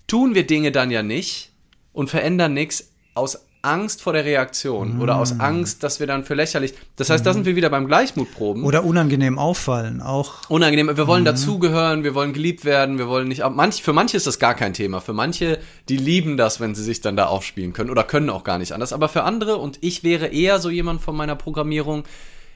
[0.08, 1.52] tun wir Dinge dann ja nicht
[1.92, 5.02] und verändern nichts aus Angst vor der Reaktion mm.
[5.02, 5.42] oder aus mm.
[5.42, 6.74] Angst, dass wir dann für lächerlich.
[6.96, 7.26] Das heißt, mm.
[7.26, 8.64] da sind wir wieder beim Gleichmutproben.
[8.64, 10.50] Oder unangenehm auffallen, auch.
[10.50, 10.96] Unangenehm.
[10.96, 11.26] Wir wollen mm.
[11.26, 13.44] dazugehören, wir wollen geliebt werden, wir wollen nicht.
[13.50, 15.02] Manch, für manche ist das gar kein Thema.
[15.02, 18.46] Für manche, die lieben das, wenn sie sich dann da aufspielen können oder können auch
[18.46, 18.94] gar nicht anders.
[18.94, 22.04] Aber für andere, und ich wäre eher so jemand von meiner Programmierung,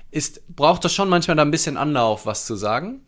[0.09, 3.01] ist, braucht das schon manchmal da ein bisschen Anlauf, was zu sagen.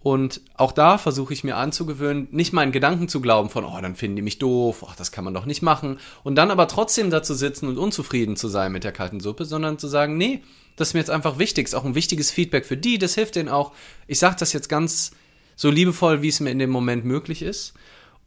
[0.00, 3.96] Und auch da versuche ich mir anzugewöhnen, nicht meinen Gedanken zu glauben von, oh, dann
[3.96, 5.98] finden die mich doof, ach, das kann man doch nicht machen.
[6.22, 9.44] Und dann aber trotzdem da zu sitzen und unzufrieden zu sein mit der kalten Suppe,
[9.44, 10.42] sondern zu sagen, nee,
[10.76, 13.34] das ist mir jetzt einfach wichtig, ist auch ein wichtiges Feedback für die, das hilft
[13.34, 13.72] denen auch.
[14.06, 15.10] Ich sage das jetzt ganz
[15.56, 17.74] so liebevoll, wie es mir in dem Moment möglich ist.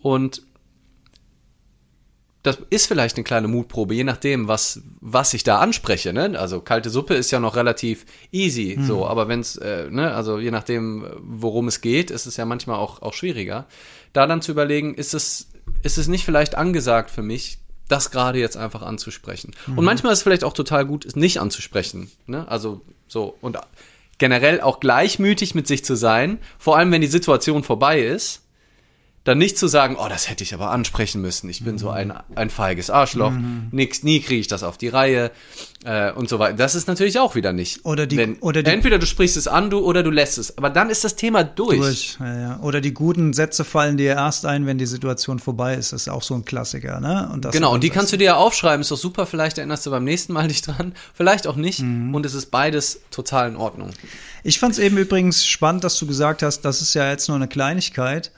[0.02, 0.44] Und
[2.44, 6.12] das ist vielleicht eine kleine Mutprobe, je nachdem, was, was ich da anspreche.
[6.12, 6.40] Ne?
[6.40, 8.86] Also kalte Suppe ist ja noch relativ easy, mhm.
[8.86, 12.46] so, aber wenn es, äh, ne, also je nachdem, worum es geht, ist es ja
[12.46, 13.68] manchmal auch, auch schwieriger.
[14.14, 15.50] Da dann zu überlegen, ist es,
[15.84, 19.54] ist es nicht vielleicht angesagt für mich, das gerade jetzt einfach anzusprechen.
[19.68, 19.78] Mhm.
[19.78, 22.10] Und manchmal ist es vielleicht auch total gut, es nicht anzusprechen.
[22.26, 22.48] Ne?
[22.48, 23.58] Also so, und
[24.18, 28.41] generell auch gleichmütig mit sich zu sein, vor allem wenn die Situation vorbei ist
[29.24, 31.48] dann nicht zu sagen, oh, das hätte ich aber ansprechen müssen.
[31.48, 31.80] Ich bin mhm.
[31.80, 33.30] so ein, ein feiges Arschloch.
[33.30, 33.68] Mhm.
[33.72, 35.30] Nix, nie kriege ich das auf die Reihe
[35.86, 36.56] äh, und so weiter.
[36.56, 37.86] Das ist natürlich auch wieder nicht.
[37.86, 40.58] Oder die, Wenn, oder die, entweder du sprichst es an, du oder du lässt es.
[40.58, 41.78] Aber dann ist das Thema durch.
[41.78, 42.60] durch ja, ja.
[42.62, 45.94] Oder die guten Sätze fallen dir erst ein, wenn die Situation vorbei ist.
[45.94, 47.30] Das ist auch so ein Klassiker, ne?
[47.32, 47.76] Und das genau.
[47.76, 48.82] Und die kannst du dir ja aufschreiben.
[48.82, 49.28] Ist doch super.
[49.28, 50.94] Vielleicht erinnerst du beim nächsten Mal dich dran.
[51.14, 51.82] Vielleicht auch nicht.
[51.82, 52.16] Mhm.
[52.16, 53.92] Und es ist beides total in Ordnung.
[54.44, 57.38] Ich fand es eben übrigens spannend, dass du gesagt hast, das ist ja jetzt nur
[57.38, 58.32] eine Kleinigkeit.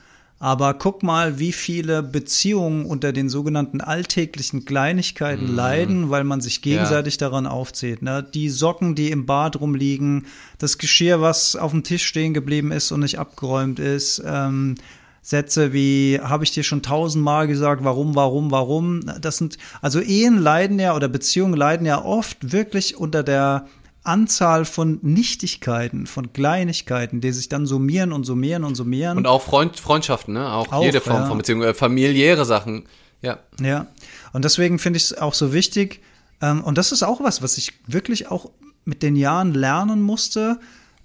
[0.44, 5.56] Aber guck mal, wie viele Beziehungen unter den sogenannten alltäglichen Kleinigkeiten mm.
[5.56, 7.20] leiden, weil man sich gegenseitig ja.
[7.20, 8.02] daran aufzieht.
[8.02, 8.22] Ne?
[8.22, 10.26] Die Socken, die im Bad rumliegen,
[10.58, 14.22] das Geschirr, was auf dem Tisch stehen geblieben ist und nicht abgeräumt ist.
[14.26, 14.74] Ähm,
[15.22, 19.00] Sätze wie, habe ich dir schon tausendmal gesagt, warum, warum, warum.
[19.22, 23.66] Das sind, also Ehen leiden ja oder Beziehungen leiden ja oft wirklich unter der
[24.04, 29.16] Anzahl von Nichtigkeiten, von Kleinigkeiten, die sich dann summieren und summieren und summieren.
[29.16, 30.52] Und auch Freund, Freundschaften, ne?
[30.52, 31.26] Auch, auch jede Form ja.
[31.26, 32.84] von Beziehung, äh, familiäre Sachen.
[33.22, 33.38] Ja.
[33.60, 33.86] Ja.
[34.34, 36.02] Und deswegen finde ich es auch so wichtig.
[36.42, 38.50] Ähm, und das ist auch was, was ich wirklich auch
[38.84, 40.60] mit den Jahren lernen musste.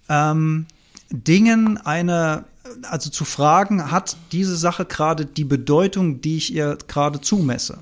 [0.10, 0.66] Ähm,
[1.10, 2.44] Dingen eine,
[2.84, 7.80] also zu fragen, hat diese Sache gerade die Bedeutung, die ich ihr gerade zumesse?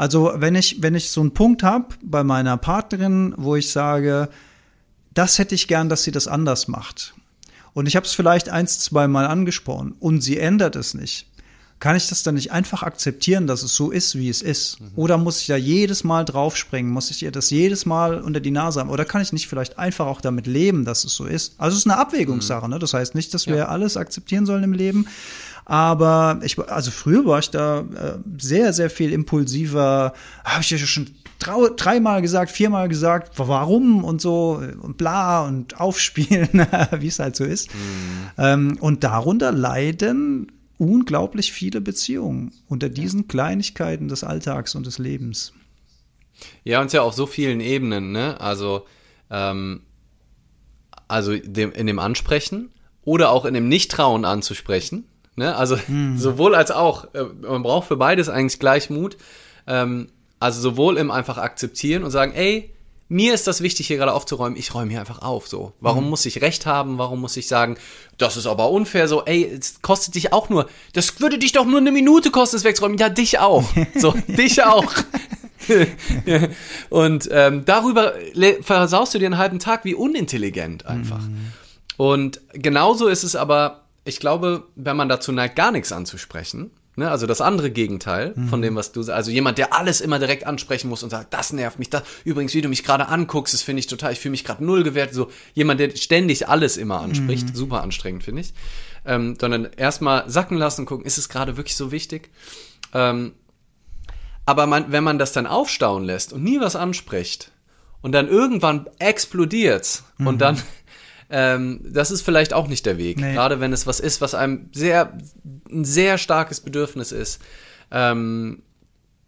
[0.00, 4.30] Also wenn ich, wenn ich so einen Punkt habe bei meiner Partnerin, wo ich sage,
[5.12, 7.12] das hätte ich gern, dass sie das anders macht.
[7.74, 11.26] Und ich habe es vielleicht eins, zwei Mal angesprochen und sie ändert es nicht.
[11.80, 14.80] Kann ich das dann nicht einfach akzeptieren, dass es so ist, wie es ist?
[14.80, 14.90] Mhm.
[14.96, 16.90] Oder muss ich da jedes Mal draufspringen?
[16.90, 18.90] Muss ich ihr das jedes Mal unter die Nase haben?
[18.90, 21.54] Oder kann ich nicht vielleicht einfach auch damit leben, dass es so ist?
[21.58, 22.66] Also es ist eine Abwägungssache.
[22.66, 22.72] Mhm.
[22.72, 22.78] Ne?
[22.78, 23.68] Das heißt nicht, dass wir ja.
[23.68, 25.06] alles akzeptieren sollen im Leben.
[25.70, 30.14] Aber ich, also früher war ich da äh, sehr, sehr viel impulsiver.
[30.44, 36.48] Habe ich ja schon dreimal gesagt, viermal gesagt, warum und so und bla und aufspielen,
[36.98, 37.72] wie es halt so ist.
[37.72, 38.30] Mhm.
[38.36, 45.52] Ähm, und darunter leiden unglaublich viele Beziehungen unter diesen Kleinigkeiten des Alltags und des Lebens.
[46.64, 48.40] Ja, und ja auf so vielen Ebenen, ne?
[48.40, 48.86] Also,
[49.30, 49.82] ähm,
[51.06, 52.70] also dem, in dem Ansprechen
[53.04, 55.04] oder auch in dem Nicht-Trauen anzusprechen.
[55.40, 55.56] Ne?
[55.56, 56.18] Also hm.
[56.18, 57.14] sowohl als auch.
[57.14, 59.16] Äh, man braucht für beides eigentlich gleich Mut.
[59.66, 62.74] Ähm, also sowohl im einfach akzeptieren und sagen, ey,
[63.08, 64.58] mir ist das wichtig, hier gerade aufzuräumen.
[64.58, 65.48] Ich räume hier einfach auf.
[65.48, 66.10] So, warum mhm.
[66.10, 66.98] muss ich Recht haben?
[66.98, 67.78] Warum muss ich sagen,
[68.18, 69.08] das ist aber unfair?
[69.08, 70.68] So, ey, es kostet dich auch nur.
[70.92, 72.98] Das würde dich doch nur eine Minute kosten, es wegzuräumen.
[72.98, 73.64] Ja, dich auch.
[73.96, 74.92] So, dich auch.
[76.90, 78.12] und ähm, darüber
[78.60, 81.22] versaust du dir einen halben Tag wie unintelligent einfach.
[81.22, 81.52] Mhm.
[81.96, 87.10] Und genauso ist es aber ich glaube, wenn man dazu neigt, gar nichts anzusprechen, ne,
[87.10, 88.48] also das andere Gegenteil mhm.
[88.48, 91.34] von dem, was du sagst, also jemand, der alles immer direkt ansprechen muss und sagt,
[91.34, 94.20] das nervt mich, das, übrigens, wie du mich gerade anguckst, das finde ich total, ich
[94.20, 97.54] fühle mich gerade null gewertet, so jemand, der ständig alles immer anspricht, mhm.
[97.54, 98.54] super anstrengend, finde ich,
[99.04, 102.30] ähm, sondern erstmal sacken lassen, gucken, ist es gerade wirklich so wichtig?
[102.94, 103.32] Ähm,
[104.46, 107.52] aber man, wenn man das dann aufstauen lässt und nie was anspricht
[108.02, 110.26] und dann irgendwann explodiert mhm.
[110.26, 110.60] und dann
[111.30, 113.18] ähm, das ist vielleicht auch nicht der Weg.
[113.18, 113.32] Nee.
[113.32, 115.16] Gerade wenn es was ist, was einem sehr,
[115.70, 117.40] ein sehr starkes Bedürfnis ist.
[117.90, 118.62] Ähm,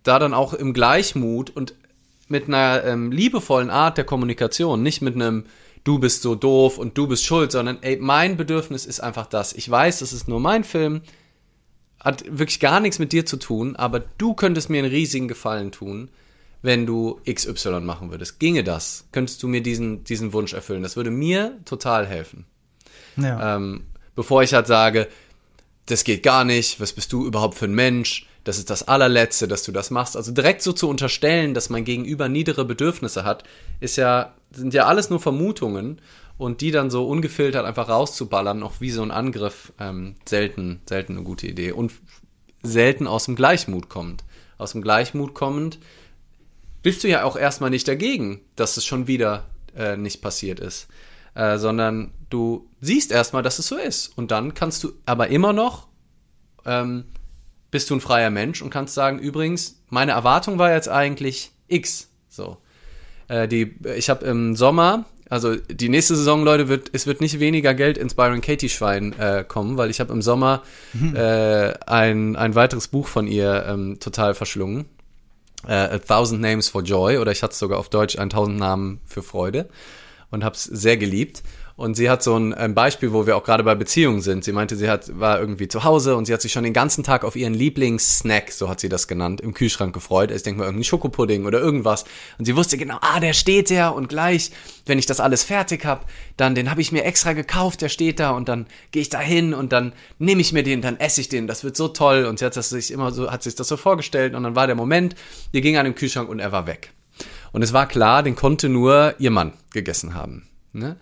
[0.02, 1.74] da dann auch im Gleichmut und
[2.28, 5.44] mit einer ähm, liebevollen Art der Kommunikation, nicht mit einem
[5.84, 9.52] du bist so doof und du bist schuld, sondern ey, mein Bedürfnis ist einfach das.
[9.52, 11.02] Ich weiß, das ist nur mein Film,
[12.00, 15.72] hat wirklich gar nichts mit dir zu tun, aber du könntest mir einen riesigen Gefallen
[15.72, 16.08] tun
[16.62, 18.38] wenn du XY machen würdest.
[18.38, 19.06] Ginge das?
[19.12, 20.82] Könntest du mir diesen, diesen Wunsch erfüllen?
[20.82, 22.46] Das würde mir total helfen.
[23.16, 23.56] Ja.
[23.56, 25.08] Ähm, bevor ich halt sage,
[25.86, 28.26] das geht gar nicht, was bist du überhaupt für ein Mensch?
[28.44, 30.16] Das ist das allerletzte, dass du das machst.
[30.16, 33.44] Also direkt so zu unterstellen, dass mein Gegenüber niedere Bedürfnisse hat,
[33.80, 36.00] ist ja, sind ja alles nur Vermutungen
[36.38, 41.14] und die dann so ungefiltert einfach rauszuballern, auch wie so ein Angriff, ähm, selten, selten
[41.14, 41.92] eine gute Idee und
[42.62, 44.24] selten aus dem Gleichmut kommt.
[44.58, 45.78] Aus dem Gleichmut kommend
[46.82, 50.88] bist du ja auch erstmal nicht dagegen, dass es schon wieder äh, nicht passiert ist,
[51.34, 54.16] äh, sondern du siehst erstmal, dass es so ist.
[54.16, 55.88] Und dann kannst du aber immer noch,
[56.66, 57.04] ähm,
[57.70, 62.10] bist du ein freier Mensch und kannst sagen, übrigens, meine Erwartung war jetzt eigentlich X.
[62.28, 62.58] So.
[63.28, 67.40] Äh, die, ich habe im Sommer, also die nächste Saison, Leute, wird, es wird nicht
[67.40, 71.16] weniger Geld ins Byron Katie Schwein äh, kommen, weil ich habe im Sommer mhm.
[71.16, 74.86] äh, ein, ein weiteres Buch von ihr ähm, total verschlungen
[75.66, 78.58] äh, A Thousand Names for Joy oder ich hatte es sogar auf Deutsch ein Tausend
[78.58, 79.68] Namen für Freude
[80.30, 81.42] und habe es sehr geliebt.
[81.82, 84.44] Und sie hat so ein, Beispiel, wo wir auch gerade bei Beziehungen sind.
[84.44, 87.02] Sie meinte, sie hat, war irgendwie zu Hause und sie hat sich schon den ganzen
[87.02, 90.30] Tag auf ihren Lieblingssnack, so hat sie das genannt, im Kühlschrank gefreut.
[90.30, 92.04] Ich denke mal irgendein Schokopudding oder irgendwas.
[92.38, 94.52] Und sie wusste genau, ah, der steht ja und gleich,
[94.86, 96.04] wenn ich das alles fertig habe,
[96.36, 99.18] dann den habe ich mir extra gekauft, der steht da und dann gehe ich da
[99.18, 102.26] hin und dann nehme ich mir den, dann esse ich den, das wird so toll.
[102.26, 104.68] Und sie hat das sich immer so, hat sich das so vorgestellt und dann war
[104.68, 105.16] der Moment,
[105.52, 106.92] die ging an den Kühlschrank und er war weg.
[107.50, 110.46] Und es war klar, den konnte nur ihr Mann gegessen haben.
[110.72, 110.96] Ne?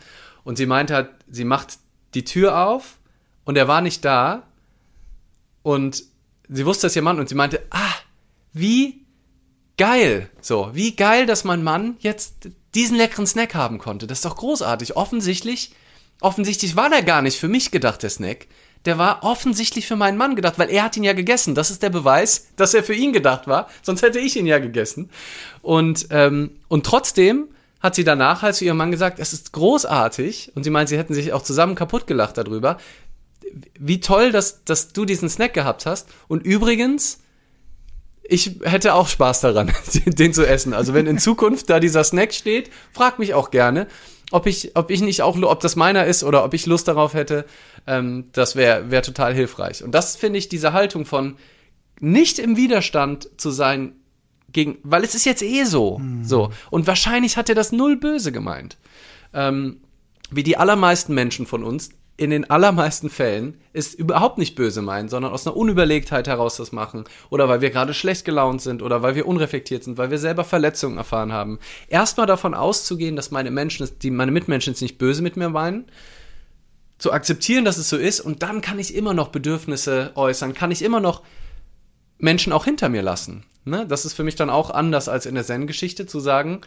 [0.50, 1.78] Und sie meinte halt, sie macht
[2.12, 2.98] die Tür auf
[3.44, 4.42] und er war nicht da.
[5.62, 6.02] Und
[6.48, 7.94] sie wusste, dass ihr Mann und sie meinte, ah,
[8.52, 9.06] wie
[9.78, 10.28] geil.
[10.40, 14.08] So, wie geil, dass mein Mann jetzt diesen leckeren Snack haben konnte.
[14.08, 14.96] Das ist doch großartig.
[14.96, 15.70] Offensichtlich,
[16.20, 18.48] offensichtlich war der gar nicht für mich gedacht, der Snack.
[18.86, 21.54] Der war offensichtlich für meinen Mann gedacht, weil er hat ihn ja gegessen.
[21.54, 23.68] Das ist der Beweis, dass er für ihn gedacht war.
[23.82, 25.10] Sonst hätte ich ihn ja gegessen.
[25.62, 30.52] Und, ähm, und trotzdem hat sie danach halt zu ihrem Mann gesagt, es ist großartig.
[30.54, 32.78] Und sie meint, sie hätten sich auch zusammen kaputt gelacht darüber.
[33.78, 36.08] Wie toll, dass, dass du diesen Snack gehabt hast.
[36.28, 37.20] Und übrigens,
[38.22, 39.72] ich hätte auch Spaß daran,
[40.04, 40.74] den zu essen.
[40.74, 43.88] Also wenn in Zukunft da dieser Snack steht, frag mich auch gerne,
[44.30, 47.14] ob ich, ob ich nicht auch, ob das meiner ist oder ob ich Lust darauf
[47.14, 47.46] hätte.
[47.86, 49.82] Ähm, das wäre wär total hilfreich.
[49.82, 51.36] Und das finde ich, diese Haltung von
[51.98, 53.99] nicht im Widerstand zu sein
[54.52, 55.98] gegen, weil es ist jetzt eh so.
[55.98, 56.24] Mhm.
[56.24, 56.50] So.
[56.70, 58.76] Und wahrscheinlich hat er das null böse gemeint.
[59.32, 59.80] Ähm,
[60.30, 65.08] wie die allermeisten Menschen von uns in den allermeisten Fällen ist überhaupt nicht böse meinen,
[65.08, 67.04] sondern aus einer Unüberlegtheit heraus das machen.
[67.30, 70.44] Oder weil wir gerade schlecht gelaunt sind oder weil wir unreflektiert sind, weil wir selber
[70.44, 71.58] Verletzungen erfahren haben.
[71.88, 75.86] Erstmal davon auszugehen, dass meine Menschen, die, meine Mitmenschen es nicht böse mit mir meinen,
[76.98, 80.70] zu akzeptieren, dass es so ist und dann kann ich immer noch Bedürfnisse äußern, kann
[80.70, 81.22] ich immer noch
[82.18, 83.44] Menschen auch hinter mir lassen.
[83.70, 83.86] Ne?
[83.86, 86.60] Das ist für mich dann auch anders als in der Zen-Geschichte zu sagen,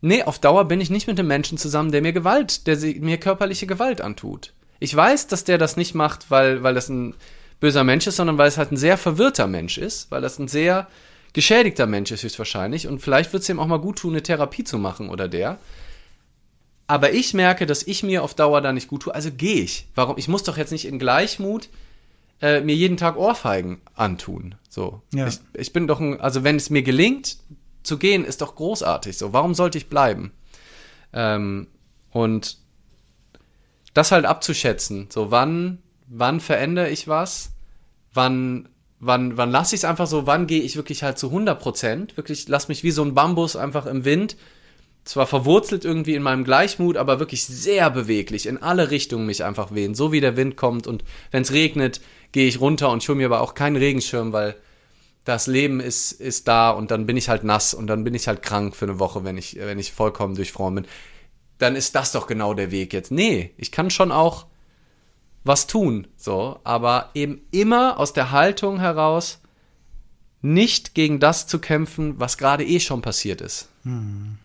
[0.00, 3.18] nee, auf Dauer bin ich nicht mit einem Menschen zusammen, der mir Gewalt, der mir
[3.18, 4.52] körperliche Gewalt antut.
[4.78, 7.14] Ich weiß, dass der das nicht macht, weil, weil das ein
[7.60, 10.48] böser Mensch ist, sondern weil es halt ein sehr verwirrter Mensch ist, weil das ein
[10.48, 10.88] sehr
[11.32, 14.64] geschädigter Mensch ist höchstwahrscheinlich und vielleicht wird es ihm auch mal gut tun, eine Therapie
[14.64, 15.58] zu machen oder der.
[16.86, 19.86] Aber ich merke, dass ich mir auf Dauer da nicht gut tue, also gehe ich.
[19.94, 20.18] Warum?
[20.18, 21.68] Ich muss doch jetzt nicht in Gleichmut
[22.40, 24.54] äh, mir jeden Tag Ohrfeigen antun.
[24.68, 25.02] So.
[25.12, 25.26] Ja.
[25.26, 27.38] Ich, ich bin doch ein, also wenn es mir gelingt,
[27.82, 29.16] zu gehen, ist doch großartig.
[29.16, 30.32] So, warum sollte ich bleiben?
[31.12, 31.68] Ähm,
[32.10, 32.58] und
[33.94, 35.08] das halt abzuschätzen.
[35.10, 37.52] So, wann, wann verändere ich was?
[38.12, 40.26] Wann, wann, wann lasse ich es einfach so?
[40.26, 42.16] Wann gehe ich wirklich halt zu 100 Prozent?
[42.16, 44.36] Wirklich, lass mich wie so ein Bambus einfach im Wind.
[45.04, 49.74] Zwar verwurzelt irgendwie in meinem Gleichmut, aber wirklich sehr beweglich, in alle Richtungen mich einfach
[49.74, 50.86] wehen, so wie der Wind kommt.
[50.86, 52.00] Und wenn es regnet,
[52.32, 54.56] gehe ich runter und hole mir aber auch keinen Regenschirm, weil
[55.24, 58.26] das Leben ist, ist da und dann bin ich halt nass und dann bin ich
[58.26, 60.86] halt krank für eine Woche, wenn ich, wenn ich vollkommen durchfroren bin.
[61.58, 63.10] Dann ist das doch genau der Weg jetzt.
[63.10, 64.46] Nee, ich kann schon auch
[65.44, 69.40] was tun, so, aber eben immer aus der Haltung heraus,
[70.42, 73.68] nicht gegen das zu kämpfen, was gerade eh schon passiert ist.
[73.84, 74.38] Hm.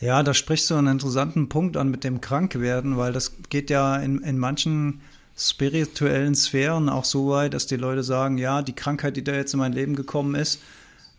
[0.00, 3.96] Ja, da sprichst du einen interessanten Punkt an mit dem Krankwerden, weil das geht ja
[3.96, 5.00] in, in manchen
[5.38, 9.54] spirituellen Sphären auch so weit, dass die Leute sagen, ja, die Krankheit, die da jetzt
[9.54, 10.60] in mein Leben gekommen ist,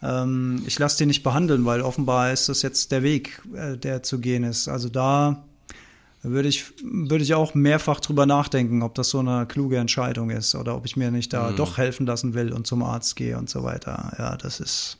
[0.03, 4.03] ähm, ich lasse die nicht behandeln, weil offenbar ist das jetzt der Weg, äh, der
[4.03, 4.67] zu gehen ist.
[4.67, 5.43] Also da
[6.21, 10.53] würde ich, würde ich auch mehrfach drüber nachdenken, ob das so eine kluge Entscheidung ist
[10.53, 11.55] oder ob ich mir nicht da mhm.
[11.55, 14.13] doch helfen lassen will und zum Arzt gehe und so weiter.
[14.19, 14.97] Ja, das ist.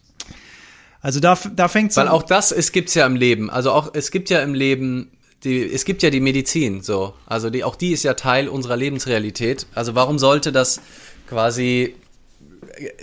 [1.02, 3.50] Also da, da fängt es Weil auch das, es gibt's ja im Leben.
[3.50, 5.12] Also auch, es gibt ja im Leben
[5.43, 7.13] die, es gibt ja die Medizin, so.
[7.25, 9.67] Also die, auch die ist ja Teil unserer Lebensrealität.
[9.73, 10.82] Also warum sollte das
[11.28, 11.95] quasi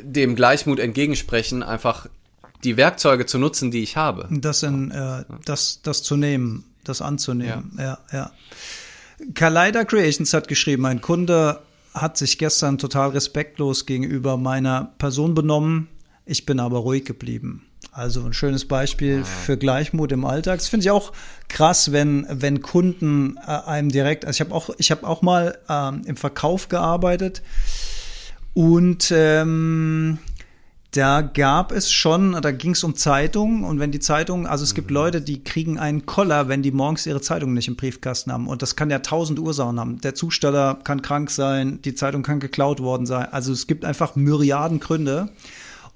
[0.01, 2.07] dem Gleichmut entgegensprechen, einfach
[2.64, 4.29] die Werkzeuge zu nutzen, die ich habe?
[4.31, 8.18] Das, in, äh, das, das zu nehmen, das anzunehmen, ja, ja.
[8.18, 8.33] ja.
[9.35, 11.61] Kaleider Creations hat geschrieben, ein Kunde
[11.94, 15.88] hat sich gestern total respektlos gegenüber meiner Person benommen.
[16.27, 17.66] Ich bin aber ruhig geblieben.
[17.97, 19.25] Also ein schönes Beispiel ah.
[19.25, 20.59] für Gleichmut im Alltag.
[20.59, 21.13] Das finde ich auch
[21.49, 25.57] krass, wenn, wenn Kunden äh, einem direkt, also ich habe auch, ich habe auch mal
[25.71, 27.41] ähm, im Verkauf gearbeitet
[28.53, 30.19] und ähm,
[30.91, 34.75] da gab es schon, da ging es um Zeitungen und wenn die Zeitungen, also es
[34.75, 34.95] gibt mhm.
[34.95, 38.61] Leute, die kriegen einen Koller, wenn die morgens ihre Zeitung nicht im Briefkasten haben und
[38.61, 40.03] das kann ja tausend Ursachen haben.
[40.03, 43.29] Der Zusteller kann krank sein, die Zeitung kann geklaut worden sein.
[43.33, 45.31] Also es gibt einfach Myriaden Gründe.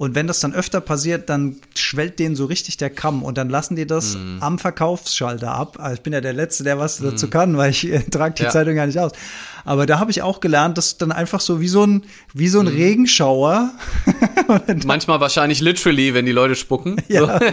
[0.00, 3.50] Und wenn das dann öfter passiert, dann schwellt denen so richtig der Kamm und dann
[3.50, 4.38] lassen die das mm.
[4.40, 5.76] am Verkaufsschalter ab.
[5.78, 7.04] Also ich bin ja der Letzte, der was mm.
[7.04, 8.48] dazu kann, weil ich äh, trage die ja.
[8.48, 9.12] Zeitung gar nicht aus.
[9.66, 12.60] Aber da habe ich auch gelernt, dass dann einfach so wie so ein, wie so
[12.60, 12.76] ein mm.
[12.76, 13.72] Regenschauer
[14.84, 16.96] Manchmal wahrscheinlich literally, wenn die Leute spucken.
[17.08, 17.40] Ja.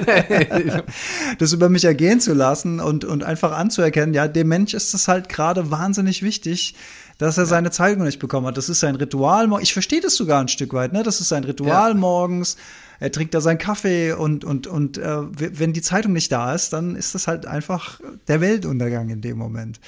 [1.40, 5.08] Das über mich ergehen zu lassen und, und einfach anzuerkennen, ja, dem Mensch ist es
[5.08, 6.76] halt gerade wahnsinnig wichtig,
[7.18, 7.50] dass er ja.
[7.50, 8.58] seine Zeitung nicht bekommen hat.
[8.58, 9.50] Das ist sein Ritual.
[9.62, 11.04] Ich verstehe das sogar ein Stück weit, ne?
[11.04, 11.98] Das ist sein Ritual ja.
[11.98, 12.58] morgens.
[13.00, 16.74] Er trinkt da seinen Kaffee und, und, und äh, wenn die Zeitung nicht da ist,
[16.74, 19.80] dann ist das halt einfach der Weltuntergang in dem Moment.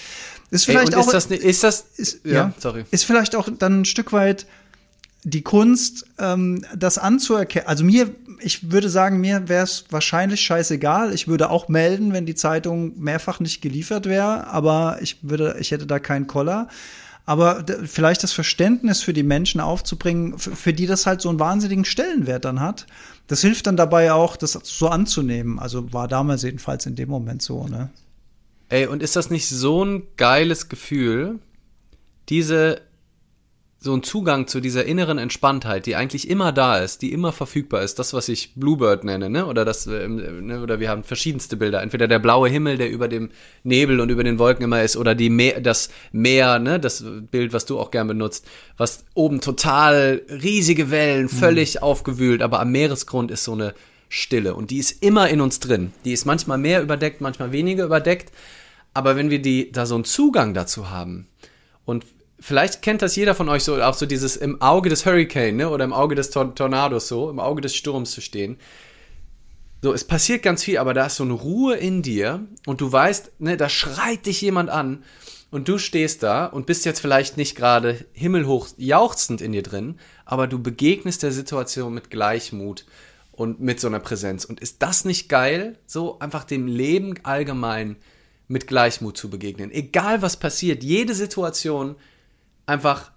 [0.52, 1.08] Ist vielleicht Ey, auch.
[1.08, 2.86] Ist das, ist das ist, ja, ja, sorry.
[2.92, 4.46] Ist vielleicht auch dann ein Stück weit
[5.24, 7.68] die Kunst, ähm, das anzuerkennen.
[7.68, 8.10] Also mir,
[8.40, 11.14] ich würde sagen, mir wäre es wahrscheinlich scheißegal.
[11.14, 15.72] Ich würde auch melden, wenn die Zeitung mehrfach nicht geliefert wäre, aber ich würde, ich
[15.72, 16.70] hätte da keinen Koller
[17.30, 21.86] aber vielleicht das Verständnis für die Menschen aufzubringen, für die das halt so einen wahnsinnigen
[21.86, 22.88] Stellenwert dann hat.
[23.28, 25.60] Das hilft dann dabei auch, das so anzunehmen.
[25.60, 27.92] Also war damals jedenfalls in dem Moment so, ne?
[28.70, 31.38] Ey, und ist das nicht so ein geiles Gefühl,
[32.30, 32.82] diese
[33.82, 37.82] so ein Zugang zu dieser inneren Entspanntheit, die eigentlich immer da ist, die immer verfügbar
[37.82, 39.46] ist, das, was ich Bluebird nenne, ne?
[39.46, 40.62] Oder das, äh, ne?
[40.62, 41.82] oder wir haben verschiedenste Bilder.
[41.82, 43.30] Entweder der blaue Himmel, der über dem
[43.64, 46.78] Nebel und über den Wolken immer ist, oder die Meer, das Meer, ne?
[46.78, 51.30] Das Bild, was du auch gern benutzt, was oben total riesige Wellen, mhm.
[51.30, 51.84] völlig mhm.
[51.84, 53.74] aufgewühlt, aber am Meeresgrund ist so eine
[54.10, 54.56] Stille.
[54.56, 55.94] Und die ist immer in uns drin.
[56.04, 58.34] Die ist manchmal mehr überdeckt, manchmal weniger überdeckt.
[58.94, 61.28] Aber wenn wir die, da so einen Zugang dazu haben
[61.86, 62.06] und
[62.40, 65.70] vielleicht kennt das jeder von euch so, auch so dieses im Auge des Hurricane, ne,
[65.70, 68.58] oder im Auge des Tor Tornados so, im Auge des Sturms zu stehen.
[69.82, 72.92] So, es passiert ganz viel, aber da ist so eine Ruhe in dir und du
[72.92, 75.04] weißt, ne, da schreit dich jemand an
[75.52, 79.98] und du stehst da und bist jetzt vielleicht nicht gerade himmelhoch jauchzend in dir drin,
[80.26, 82.86] aber du begegnest der Situation mit Gleichmut
[83.32, 84.44] und mit so einer Präsenz.
[84.44, 87.96] Und ist das nicht geil, so einfach dem Leben allgemein
[88.50, 89.72] mit Gleichmut zu begegnen?
[89.72, 91.96] Egal was passiert, jede Situation
[92.70, 93.12] einfach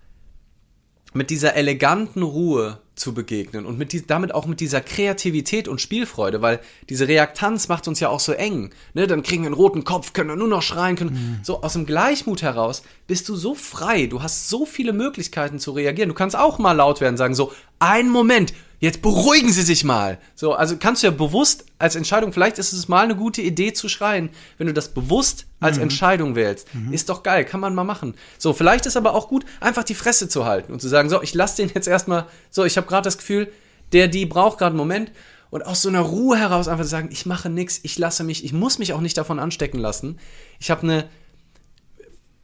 [1.15, 5.81] mit dieser eleganten Ruhe zu begegnen und mit die, damit auch mit dieser Kreativität und
[5.81, 8.71] Spielfreude, weil diese Reaktanz macht uns ja auch so eng.
[8.95, 9.07] Ne?
[9.07, 11.13] Dann kriegen wir einen roten Kopf, können nur noch schreien können.
[11.13, 11.41] Mhm.
[11.43, 15.73] So aus dem Gleichmut heraus bist du so frei, du hast so viele Möglichkeiten zu
[15.73, 16.09] reagieren.
[16.09, 20.19] Du kannst auch mal laut werden, sagen so, ein Moment, jetzt beruhigen Sie sich mal.
[20.35, 23.73] So, also kannst du ja bewusst als Entscheidung, vielleicht ist es mal eine gute Idee
[23.73, 24.29] zu schreien,
[24.59, 25.85] wenn du das bewusst als mhm.
[25.85, 26.75] Entscheidung wählst.
[26.75, 26.93] Mhm.
[26.93, 28.15] Ist doch geil, kann man mal machen.
[28.39, 31.23] So, vielleicht ist aber auch gut, einfach die Fresse zu halten und zu sagen, so,
[31.23, 33.53] ich lasse den jetzt erstmal, so, ich habe gerade das Gefühl,
[33.93, 35.13] der, die braucht gerade einen Moment.
[35.51, 38.43] Und aus so einer Ruhe heraus einfach zu sagen, ich mache nichts, ich lasse mich,
[38.43, 40.19] ich muss mich auch nicht davon anstecken lassen.
[40.59, 41.09] Ich habe eine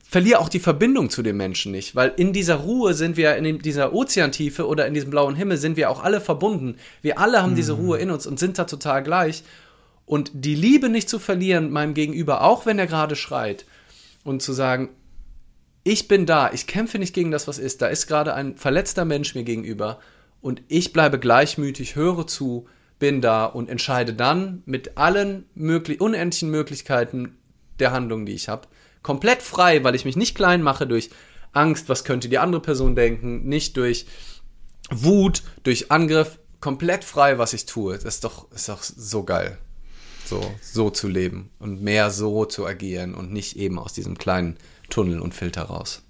[0.08, 3.58] verliere auch die Verbindung zu dem Menschen nicht, weil in dieser Ruhe sind wir, in
[3.58, 6.76] dieser Ozeantiefe oder in diesem blauen Himmel sind wir auch alle verbunden.
[7.02, 7.56] Wir alle haben mhm.
[7.56, 9.42] diese Ruhe in uns und sind da total gleich.
[10.06, 13.66] Und die Liebe nicht zu verlieren meinem Gegenüber, auch wenn er gerade schreit,
[14.24, 14.88] und zu sagen,
[15.84, 19.04] ich bin da, ich kämpfe nicht gegen das, was ist, da ist gerade ein verletzter
[19.04, 20.00] Mensch mir gegenüber
[20.40, 22.66] und ich bleibe gleichmütig, höre zu,
[22.98, 27.36] bin da und entscheide dann mit allen möglich unendlichen Möglichkeiten
[27.78, 28.68] der Handlung, die ich habe,
[29.08, 31.08] komplett frei, weil ich mich nicht klein mache durch
[31.54, 34.04] Angst, was könnte die andere Person denken, nicht durch
[34.90, 37.94] Wut, durch Angriff, komplett frei, was ich tue.
[37.94, 39.56] Das ist doch, ist doch so geil.
[40.26, 44.58] So, so zu leben und mehr so zu agieren und nicht eben aus diesem kleinen
[44.90, 46.02] Tunnel und Filter raus.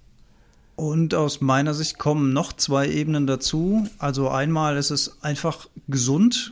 [0.75, 3.87] Und aus meiner Sicht kommen noch zwei Ebenen dazu.
[3.97, 6.51] Also einmal ist es einfach gesund,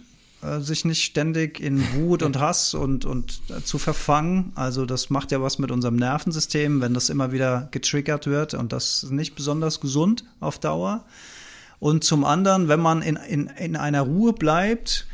[0.60, 4.52] sich nicht ständig in Wut und Hass und, und äh, zu verfangen.
[4.56, 8.74] Also das macht ja was mit unserem Nervensystem, wenn das immer wieder getriggert wird und
[8.74, 11.06] das ist nicht besonders gesund auf Dauer.
[11.80, 15.06] Und zum anderen, wenn man in, in, in einer Ruhe bleibt,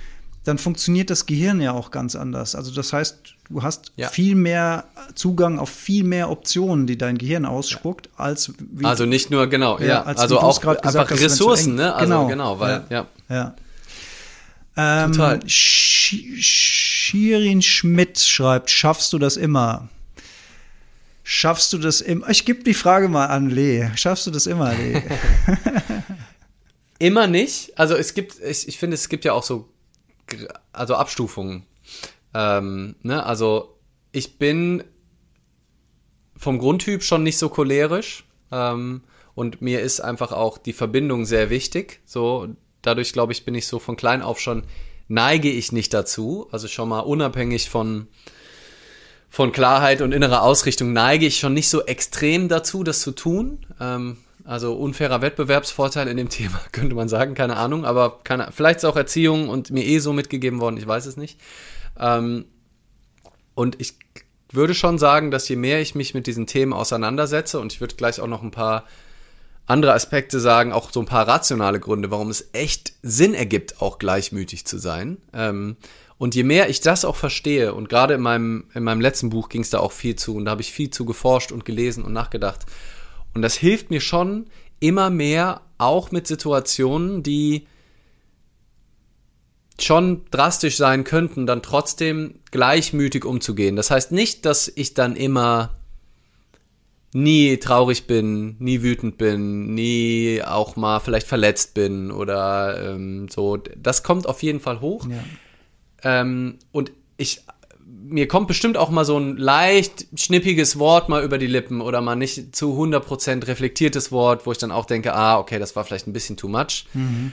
[0.44, 2.56] dann funktioniert das Gehirn ja auch ganz anders.
[2.56, 4.10] Also das heißt, du hast ja.
[4.10, 9.32] viel mehr Zugang auf viel mehr Optionen, die dein Gehirn ausspuckt, als wie Also nicht
[9.32, 11.94] nur, genau, ja, ja also auch einfach hast, Ressourcen, ne?
[11.94, 13.08] Also genau, genau weil, ja.
[13.30, 13.56] ja.
[14.76, 15.40] Ähm, Total.
[15.48, 19.90] Shirin Schmidt schreibt, schaffst du das immer?
[21.24, 22.30] Schaffst du das immer?
[22.30, 23.90] Ich gebe die Frage mal an Lee.
[23.96, 25.02] Schaffst du das immer, Lee?
[27.00, 27.78] immer nicht.
[27.80, 29.70] Also es gibt, ich, ich finde, es gibt ja auch so,
[30.74, 31.66] also Abstufungen.
[32.34, 33.26] Ähm, ne?
[33.26, 33.78] Also
[34.12, 34.84] ich bin
[36.36, 38.26] vom Grundtyp schon nicht so cholerisch.
[38.52, 39.04] Ähm,
[39.36, 42.02] und mir ist einfach auch die Verbindung sehr wichtig.
[42.06, 44.64] So, dadurch, glaube ich, bin ich so von klein auf schon,
[45.08, 46.48] neige ich nicht dazu.
[46.52, 48.08] Also schon mal unabhängig von,
[49.30, 53.66] von Klarheit und innerer Ausrichtung neige ich schon nicht so extrem dazu, das zu tun.
[53.80, 58.78] Ähm, also unfairer Wettbewerbsvorteil in dem Thema, könnte man sagen, keine Ahnung, aber keine, vielleicht
[58.78, 61.40] ist auch Erziehung und mir eh so mitgegeben worden, ich weiß es nicht.
[61.98, 62.46] Ähm,
[63.56, 63.96] und ich
[64.52, 67.96] würde schon sagen, dass je mehr ich mich mit diesen Themen auseinandersetze, und ich würde
[67.96, 68.84] gleich auch noch ein paar
[69.66, 73.98] andere Aspekte sagen, auch so ein paar rationale Gründe, warum es echt Sinn ergibt, auch
[73.98, 75.18] gleichmütig zu sein.
[75.34, 75.78] Ähm,
[76.18, 79.50] und je mehr ich das auch verstehe, und gerade in meinem, in meinem letzten Buch
[79.50, 82.04] ging es da auch viel zu, und da habe ich viel zu geforscht und gelesen
[82.04, 82.66] und nachgedacht.
[83.34, 84.48] Und das hilft mir schon
[84.80, 87.68] immer mehr, auch mit Situationen, die
[89.80, 93.76] schon drastisch sein könnten, dann trotzdem gleichmütig umzugehen.
[93.76, 95.72] Das heißt nicht, dass ich dann immer
[97.14, 103.58] nie traurig bin, nie wütend bin, nie auch mal vielleicht verletzt bin oder ähm, so.
[103.58, 105.08] Das kommt auf jeden Fall hoch.
[105.08, 106.22] Ja.
[106.22, 107.42] Ähm, und ich,
[107.86, 112.02] mir kommt bestimmt auch mal so ein leicht schnippiges Wort mal über die Lippen oder
[112.02, 115.84] mal nicht zu 100% reflektiertes Wort, wo ich dann auch denke, ah, okay, das war
[115.84, 116.86] vielleicht ein bisschen too much.
[116.94, 117.32] Mhm.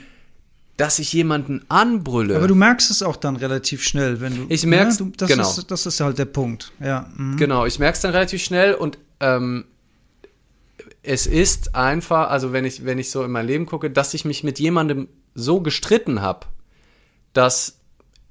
[0.77, 2.37] Dass ich jemanden anbrülle.
[2.37, 4.45] Aber du merkst es auch dann relativ schnell, wenn du.
[4.49, 5.43] Ich merk's, du, das genau.
[5.43, 7.07] Ist, das ist halt der Punkt, ja.
[7.15, 7.37] Mhm.
[7.37, 9.65] Genau, ich merk's dann relativ schnell und ähm,
[11.03, 14.25] es ist einfach, also wenn ich, wenn ich so in mein Leben gucke, dass ich
[14.25, 16.47] mich mit jemandem so gestritten habe,
[17.33, 17.79] dass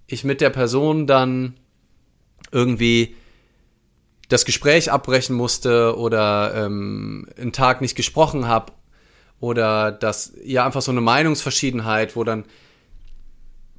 [0.06, 1.54] ich mit der Person dann
[2.52, 3.16] irgendwie
[4.28, 8.72] das Gespräch abbrechen musste oder ähm, einen Tag nicht gesprochen habe
[9.40, 12.44] oder dass ja einfach so eine Meinungsverschiedenheit, wo dann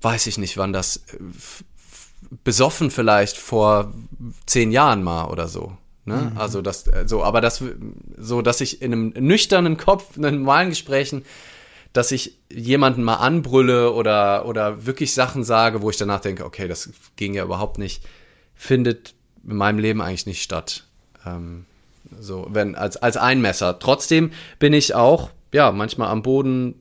[0.02, 1.18] weiß ich nicht, wann das äh,
[2.44, 3.94] besoffen vielleicht vor
[4.46, 5.78] zehn Jahren mal oder so.
[6.06, 6.32] Ne?
[6.32, 6.38] Mhm.
[6.38, 7.64] Also das äh, so, aber das
[8.18, 11.24] so, dass ich in einem nüchternen Kopf, in normalen Gesprächen,
[11.94, 16.68] dass ich jemanden mal anbrülle oder oder wirklich Sachen sage, wo ich danach denke, okay,
[16.68, 18.04] das ging ja überhaupt nicht,
[18.56, 19.14] findet
[19.48, 20.86] in meinem Leben eigentlich nicht statt.
[21.26, 21.66] Ähm,
[22.20, 23.78] so, wenn als als Einmesser.
[23.78, 26.76] Trotzdem bin ich auch ja manchmal am Boden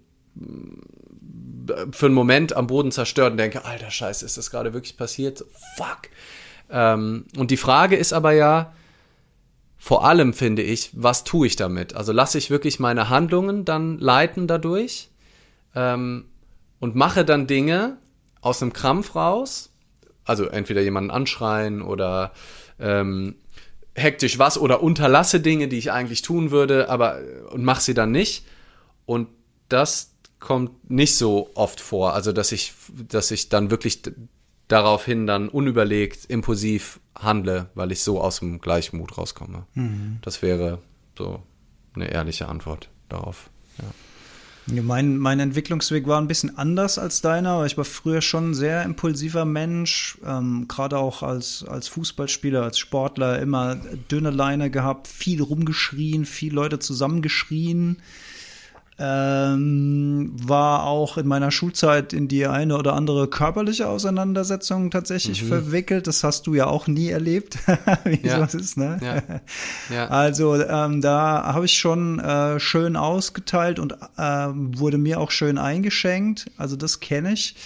[1.92, 5.44] für einen Moment am Boden zerstört und denke, alter Scheiße, ist das gerade wirklich passiert?
[5.76, 6.08] Fuck.
[6.70, 8.72] Ähm, und die Frage ist aber ja,
[9.82, 11.94] vor allem finde ich, was tue ich damit?
[11.96, 15.08] Also lasse ich wirklich meine Handlungen dann leiten dadurch
[15.74, 16.26] ähm,
[16.80, 17.96] und mache dann Dinge
[18.42, 19.70] aus einem Krampf raus,
[20.26, 22.32] also entweder jemanden anschreien oder
[22.78, 23.36] ähm,
[23.94, 27.18] hektisch was oder unterlasse Dinge, die ich eigentlich tun würde, aber
[27.50, 28.44] und mache sie dann nicht.
[29.06, 29.28] Und
[29.70, 32.74] das kommt nicht so oft vor, also dass ich,
[33.08, 34.02] dass ich dann wirklich
[34.68, 39.66] daraufhin dann unüberlegt, impulsiv handle, weil ich so aus dem Gleichmut rauskomme.
[39.74, 40.18] Mhm.
[40.22, 40.78] Das wäre
[41.16, 41.42] so
[41.94, 43.50] eine ehrliche Antwort darauf.
[43.78, 43.84] Ja.
[44.82, 47.64] Mein, mein Entwicklungsweg war ein bisschen anders als deiner.
[47.64, 52.78] Ich war früher schon ein sehr impulsiver Mensch, ähm, gerade auch als, als Fußballspieler, als
[52.78, 53.76] Sportler, immer
[54.10, 58.00] dünne Leine gehabt, viel rumgeschrien, viel Leute zusammengeschrien.
[59.02, 65.48] Ähm, war auch in meiner Schulzeit in die eine oder andere körperliche Auseinandersetzung tatsächlich mhm.
[65.48, 66.06] verwickelt.
[66.06, 67.56] Das hast du ja auch nie erlebt,
[68.04, 68.36] wie ja.
[68.36, 69.00] sowas ist, ne?
[69.02, 69.40] Ja.
[69.96, 70.08] ja.
[70.08, 75.56] Also ähm, da habe ich schon äh, schön ausgeteilt und äh, wurde mir auch schön
[75.56, 76.50] eingeschenkt.
[76.58, 77.56] Also das kenne ich.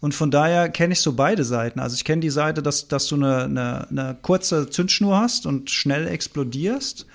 [0.00, 1.80] Und von daher kenne ich so beide Seiten.
[1.80, 5.70] Also ich kenne die Seite, dass, dass du eine, eine, eine kurze Zündschnur hast und
[5.70, 7.06] schnell explodierst.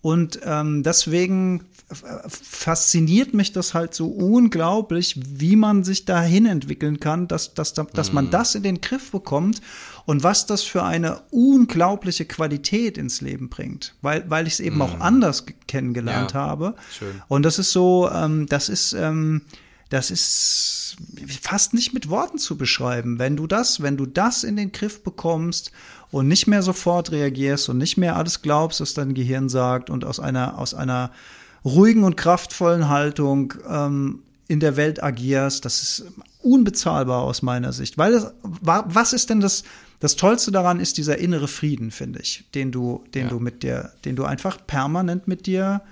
[0.00, 1.62] Und ähm, deswegen
[1.94, 8.12] fasziniert mich das halt so unglaublich, wie man sich dahin entwickeln kann, dass, dass, dass
[8.12, 8.30] man mhm.
[8.30, 9.60] das in den Griff bekommt
[10.04, 14.78] und was das für eine unglaubliche Qualität ins Leben bringt, weil, weil ich es eben
[14.78, 14.82] mm.
[14.82, 16.74] auch anders kennengelernt ja, habe.
[16.98, 17.22] Schön.
[17.28, 19.42] Und das ist so, ähm, das ist, ähm,
[19.90, 20.96] das ist
[21.40, 23.18] fast nicht mit Worten zu beschreiben.
[23.18, 25.70] Wenn du das, wenn du das in den Griff bekommst
[26.10, 30.04] und nicht mehr sofort reagierst und nicht mehr alles glaubst, was dein Gehirn sagt und
[30.04, 31.12] aus einer, aus einer
[31.64, 35.64] ruhigen und kraftvollen Haltung ähm, in der Welt agierst.
[35.64, 36.04] Das ist
[36.40, 37.98] unbezahlbar aus meiner Sicht.
[37.98, 39.62] Weil es, was ist denn das,
[40.00, 43.28] das Tollste daran ist dieser innere Frieden, finde ich, den du, den ja.
[43.28, 45.82] du mit dir, den du einfach permanent mit dir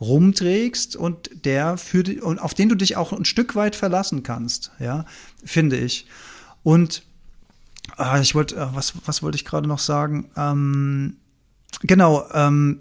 [0.00, 4.22] rumträgst und der für die, und auf den du dich auch ein Stück weit verlassen
[4.22, 5.06] kannst, ja,
[5.44, 6.06] finde ich.
[6.62, 7.02] Und
[7.98, 10.30] äh, ich wollte, äh, was, was wollte ich gerade noch sagen?
[10.36, 11.16] Ähm,
[11.82, 12.78] genau, ähm,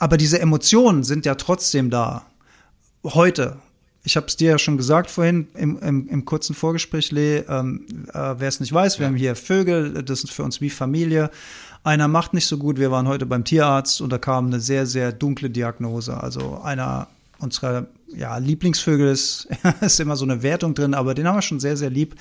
[0.00, 2.26] aber diese Emotionen sind ja trotzdem da.
[3.04, 3.56] Heute.
[4.02, 7.44] Ich habe es dir ja schon gesagt vorhin im, im, im kurzen Vorgespräch, Lee.
[7.46, 7.84] Ähm,
[8.14, 11.30] äh, Wer es nicht weiß, wir haben hier Vögel, das ist für uns wie Familie.
[11.84, 12.78] Einer macht nicht so gut.
[12.78, 16.16] Wir waren heute beim Tierarzt und da kam eine sehr, sehr dunkle Diagnose.
[16.18, 19.48] Also einer unserer ja, Lieblingsvögel ist,
[19.82, 22.14] ist immer so eine Wertung drin, aber den haben wir schon sehr, sehr lieb.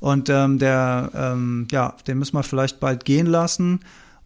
[0.00, 3.80] Und ähm, der, ähm, ja, den müssen wir vielleicht bald gehen lassen.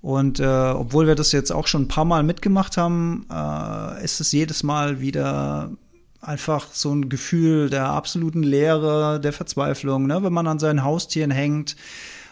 [0.07, 4.20] Und äh, obwohl wir das jetzt auch schon ein paar Mal mitgemacht haben, äh, ist
[4.20, 5.72] es jedes Mal wieder
[6.20, 10.22] einfach so ein Gefühl der absoluten Leere, der Verzweiflung, ne?
[10.22, 11.74] wenn man an seinen Haustieren hängt.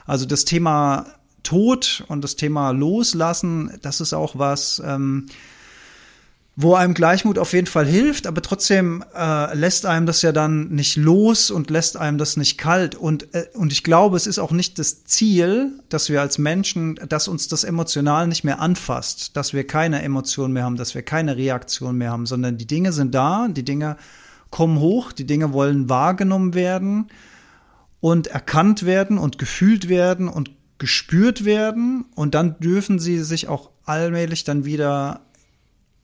[0.07, 1.07] Also das Thema
[1.43, 5.27] Tod und das Thema Loslassen, das ist auch was, ähm,
[6.57, 10.69] wo einem Gleichmut auf jeden Fall hilft, aber trotzdem äh, lässt einem das ja dann
[10.69, 12.95] nicht los und lässt einem das nicht kalt.
[12.95, 17.01] Und, äh, und ich glaube, es ist auch nicht das Ziel, dass wir als Menschen,
[17.09, 21.03] dass uns das emotional nicht mehr anfasst, dass wir keine Emotion mehr haben, dass wir
[21.03, 23.97] keine Reaktion mehr haben, sondern die Dinge sind da, die Dinge
[24.51, 27.09] kommen hoch, die Dinge wollen wahrgenommen werden
[27.99, 33.71] und erkannt werden und gefühlt werden und gespürt werden und dann dürfen sie sich auch
[33.85, 35.24] allmählich dann wieder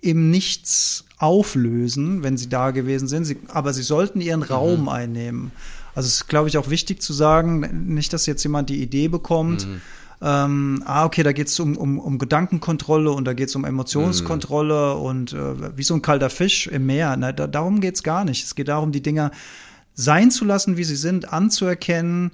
[0.03, 3.25] im Nichts auflösen, wenn sie da gewesen sind.
[3.25, 4.47] Sie, aber sie sollten ihren mhm.
[4.47, 5.53] Raum einnehmen.
[5.95, 9.09] Also es ist, glaube ich, auch wichtig zu sagen, nicht, dass jetzt jemand die Idee
[9.09, 9.81] bekommt, mhm.
[10.23, 13.65] ähm, ah, okay, da geht es um, um, um Gedankenkontrolle und da geht es um
[13.65, 15.03] Emotionskontrolle mhm.
[15.03, 17.17] und äh, wie so ein kalter Fisch im Meer.
[17.19, 18.45] Na, da, darum geht es gar nicht.
[18.45, 19.31] Es geht darum, die Dinger
[19.95, 22.31] sein zu lassen, wie sie sind, anzuerkennen,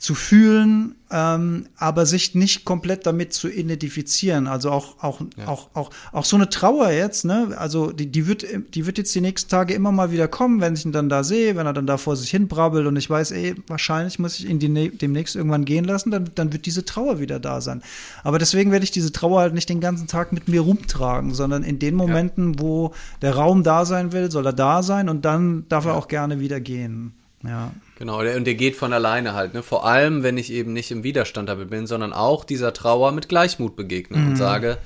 [0.00, 4.46] zu fühlen, ähm, aber sich nicht komplett damit zu identifizieren.
[4.46, 5.46] Also auch, auch, ja.
[5.46, 7.54] auch, auch, auch so eine Trauer jetzt, ne?
[7.58, 10.72] Also die, die wird, die wird jetzt die nächsten Tage immer mal wieder kommen, wenn
[10.72, 13.10] ich ihn dann da sehe, wenn er dann da vor sich hin brabbelt und ich
[13.10, 16.86] weiß, ey, wahrscheinlich muss ich ihn die, demnächst irgendwann gehen lassen, dann, dann wird diese
[16.86, 17.82] Trauer wieder da sein.
[18.24, 21.62] Aber deswegen werde ich diese Trauer halt nicht den ganzen Tag mit mir rumtragen, sondern
[21.62, 22.60] in den Momenten, ja.
[22.60, 25.90] wo der Raum da sein will, soll er da sein und dann darf ja.
[25.90, 27.12] er auch gerne wieder gehen.
[27.42, 27.72] Ja.
[27.98, 29.62] Genau, und der geht von alleine halt, ne?
[29.62, 33.28] Vor allem, wenn ich eben nicht im Widerstand damit bin, sondern auch dieser Trauer mit
[33.28, 34.28] Gleichmut begegne mhm.
[34.28, 34.78] und sage,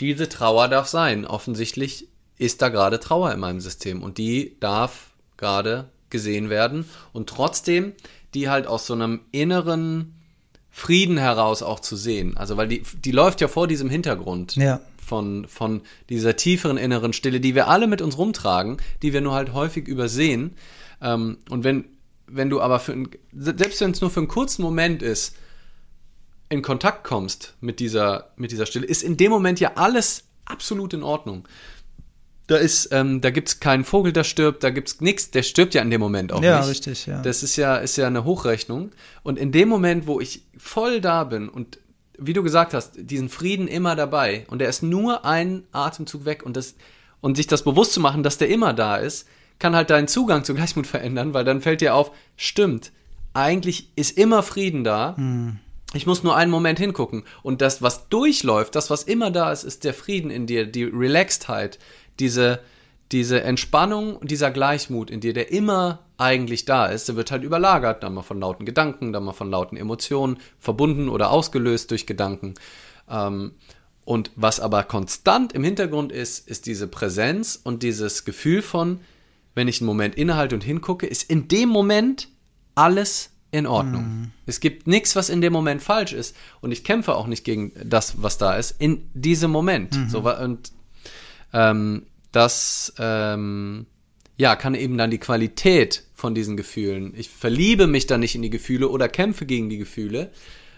[0.00, 1.26] diese Trauer darf sein.
[1.26, 7.28] Offensichtlich ist da gerade Trauer in meinem System und die darf gerade gesehen werden und
[7.28, 7.92] trotzdem
[8.34, 10.14] die halt aus so einem inneren
[10.70, 12.36] Frieden heraus auch zu sehen.
[12.36, 14.56] Also, weil die, die läuft ja vor diesem Hintergrund.
[14.56, 14.80] Ja.
[15.04, 19.34] Von, von dieser tieferen inneren Stille, die wir alle mit uns rumtragen, die wir nur
[19.34, 20.54] halt häufig übersehen.
[21.02, 21.84] Ähm, und wenn
[22.34, 25.36] wenn du aber für ein, selbst wenn es nur für einen kurzen Moment ist,
[26.48, 30.92] in Kontakt kommst mit dieser, mit dieser Stille, ist in dem Moment ja alles absolut
[30.94, 31.46] in Ordnung.
[32.46, 35.82] Da ist, ähm, da gibt's keinen Vogel, der stirbt, da gibt's nichts, der stirbt ja
[35.82, 36.64] in dem Moment auch ja, nicht.
[36.64, 37.22] Ja, richtig, ja.
[37.22, 38.90] Das ist ja, ist ja eine Hochrechnung.
[39.22, 41.78] Und in dem Moment, wo ich voll da bin und
[42.18, 46.42] wie du gesagt hast, diesen Frieden immer dabei und der ist nur ein Atemzug weg
[46.44, 46.74] und das,
[47.20, 49.26] und sich das bewusst zu machen, dass der immer da ist,
[49.58, 52.92] kann halt deinen Zugang zu Gleichmut verändern, weil dann fällt dir auf, stimmt,
[53.34, 55.14] eigentlich ist immer Frieden da.
[55.16, 55.58] Mhm.
[55.94, 57.24] Ich muss nur einen Moment hingucken.
[57.42, 60.84] Und das, was durchläuft, das, was immer da ist, ist der Frieden in dir, die
[60.84, 61.78] Relaxedheit,
[62.18, 62.60] diese,
[63.12, 67.42] diese Entspannung und dieser Gleichmut in dir, der immer eigentlich da ist, der wird halt
[67.42, 72.06] überlagert, dann mal von lauten Gedanken, dann mal von lauten Emotionen, verbunden oder ausgelöst durch
[72.06, 72.54] Gedanken.
[73.10, 73.52] Ähm,
[74.04, 79.00] und was aber konstant im Hintergrund ist, ist diese Präsenz und dieses Gefühl von,
[79.54, 82.28] wenn ich einen Moment innehalte und hingucke, ist in dem Moment
[82.74, 84.04] alles in Ordnung.
[84.04, 84.30] Mhm.
[84.46, 86.34] Es gibt nichts, was in dem Moment falsch ist.
[86.60, 89.94] Und ich kämpfe auch nicht gegen das, was da ist, in diesem Moment.
[89.94, 90.08] Mhm.
[90.08, 90.72] So, und
[91.52, 93.86] ähm, das ähm,
[94.38, 97.12] ja, kann eben dann die Qualität von diesen Gefühlen.
[97.14, 100.32] Ich verliebe mich dann nicht in die Gefühle oder kämpfe gegen die Gefühle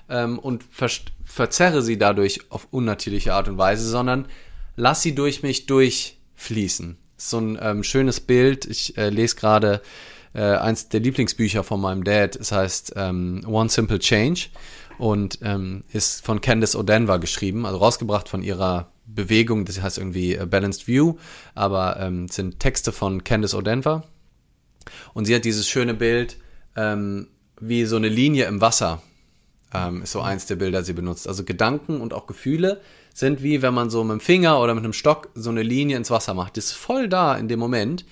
[0.08, 0.90] ähm, und ver
[1.24, 4.26] verzerre sie dadurch auf unnatürliche Art und Weise, sondern
[4.74, 8.64] lass sie durch mich durchfließen so ein ähm, schönes Bild.
[8.66, 9.82] Ich äh, lese gerade
[10.34, 12.36] äh, eins der Lieblingsbücher von meinem Dad.
[12.36, 14.46] Es heißt ähm, One Simple Change
[14.98, 19.64] und ähm, ist von Candice O'Denver geschrieben, also rausgebracht von ihrer Bewegung.
[19.64, 21.14] Das heißt irgendwie äh, Balanced View,
[21.54, 24.02] aber ähm, sind Texte von Candice O'Denver.
[25.14, 26.36] Und sie hat dieses schöne Bild
[26.76, 27.28] ähm,
[27.60, 29.02] wie so eine Linie im Wasser.
[29.72, 31.26] Ähm, ist so eins der Bilder, sie benutzt.
[31.26, 32.80] Also Gedanken und auch Gefühle
[33.14, 35.96] sind wie wenn man so mit dem Finger oder mit einem Stock so eine Linie
[35.96, 36.56] ins Wasser macht.
[36.56, 38.04] Die ist voll da in dem Moment.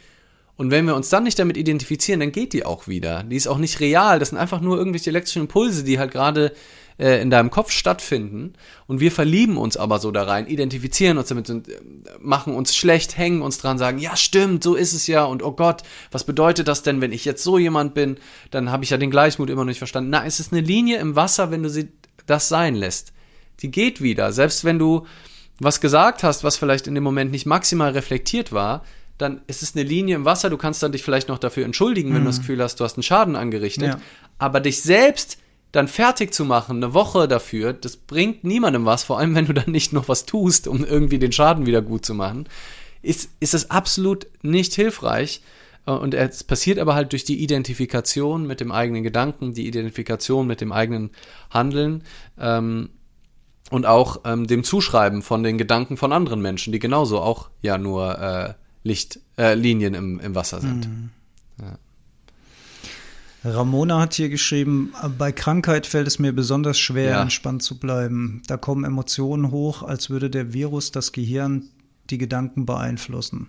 [0.57, 3.25] Und wenn wir uns dann nicht damit identifizieren, dann geht die auch wieder.
[3.25, 4.21] Die ist auch nicht real.
[4.21, 6.53] Das sind einfach nur irgendwelche elektrischen Impulse, die halt gerade
[6.99, 8.53] äh, in deinem Kopf stattfinden.
[8.87, 11.81] Und wir verlieben uns aber so da rein, identifizieren uns damit und äh,
[12.21, 15.25] machen uns schlecht, hängen uns dran, sagen, ja stimmt, so ist es ja.
[15.25, 15.83] Und oh Gott,
[16.13, 18.19] was bedeutet das denn, wenn ich jetzt so jemand bin?
[18.53, 20.11] Dann habe ich ja den Gleichmut immer noch nicht verstanden.
[20.11, 21.89] Na, es ist eine Linie im Wasser, wenn du sie
[22.27, 23.13] das sein lässt
[23.61, 24.33] die geht wieder.
[24.33, 25.07] Selbst wenn du
[25.61, 28.85] was gesagt hast, was vielleicht in dem Moment nicht maximal reflektiert war,
[29.19, 30.51] dann ist es eine Linie im Wasser.
[30.51, 32.27] Du kannst dann dich vielleicht noch dafür entschuldigen, wenn mhm.
[32.27, 33.89] du das Gefühl hast, du hast einen Schaden angerichtet.
[33.89, 34.01] Ja.
[34.39, 35.39] Aber dich selbst
[35.71, 39.55] dann fertig zu machen, eine Woche dafür, das bringt niemandem was, vor allem wenn du
[39.55, 42.47] dann nicht noch was tust, um irgendwie den Schaden wieder gut zu machen,
[43.01, 45.43] ist, ist das absolut nicht hilfreich.
[45.87, 50.47] Äh, und es passiert aber halt durch die Identifikation mit dem eigenen Gedanken, die Identifikation
[50.47, 51.11] mit dem eigenen
[51.51, 52.05] Handeln.
[52.39, 52.91] Ähm,
[53.73, 57.79] und auch ähm, dem Zuschreiben von den Gedanken von anderen Menschen, die genauso auch ja
[57.79, 58.55] nur äh,
[58.85, 60.89] Lichtlinien äh, im, im Wasser sind.
[60.89, 61.11] Mhm.
[61.61, 61.79] Ja.
[63.45, 67.23] Ramona hat hier geschrieben, bei Krankheit fällt es mir besonders schwer, ja.
[67.23, 68.43] entspannt zu bleiben.
[68.47, 71.71] Da kommen Emotionen hoch, als würde der Virus das Gehirn
[72.11, 73.49] die Gedanken beeinflussen.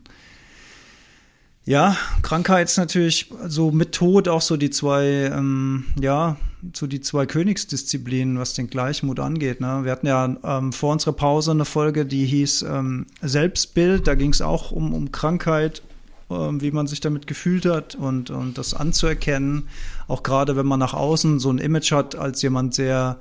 [1.66, 6.36] Ja, Krankheit ist natürlich so mit Tod auch so die zwei, ähm, ja,
[6.74, 9.62] so die zwei Königsdisziplinen, was den Gleichmut angeht.
[9.62, 9.82] Ne?
[9.84, 14.08] Wir hatten ja ähm, vor unserer Pause eine Folge, die hieß ähm, Selbstbild.
[14.08, 15.84] Da ging es auch um, um Krankheit,
[16.30, 19.70] ähm, wie man sich damit gefühlt hat und, und das anzuerkennen.
[20.10, 23.20] Auch gerade wenn man nach außen so ein Image hat als jemand sehr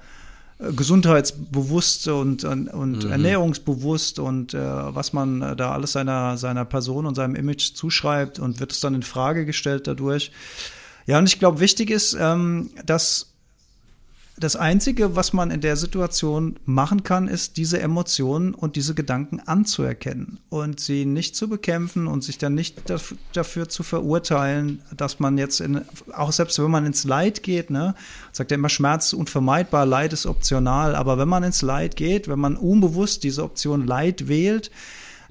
[0.77, 3.11] gesundheitsbewusst und, und mhm.
[3.11, 8.39] ernährungsbewusst und äh, was man äh, da alles seiner, seiner Person und seinem Image zuschreibt
[8.39, 10.31] und wird es dann in Frage gestellt dadurch.
[11.07, 13.32] Ja, und ich glaube, wichtig ist, ähm, dass
[14.43, 19.41] das Einzige, was man in der Situation machen kann, ist, diese Emotionen und diese Gedanken
[19.41, 22.83] anzuerkennen und sie nicht zu bekämpfen und sich dann nicht
[23.33, 25.83] dafür zu verurteilen, dass man jetzt in,
[26.13, 27.95] auch selbst wenn man ins Leid geht, ne,
[28.33, 32.27] sagt er immer, Schmerz ist unvermeidbar, Leid ist optional, aber wenn man ins Leid geht,
[32.27, 34.71] wenn man unbewusst diese Option Leid wählt,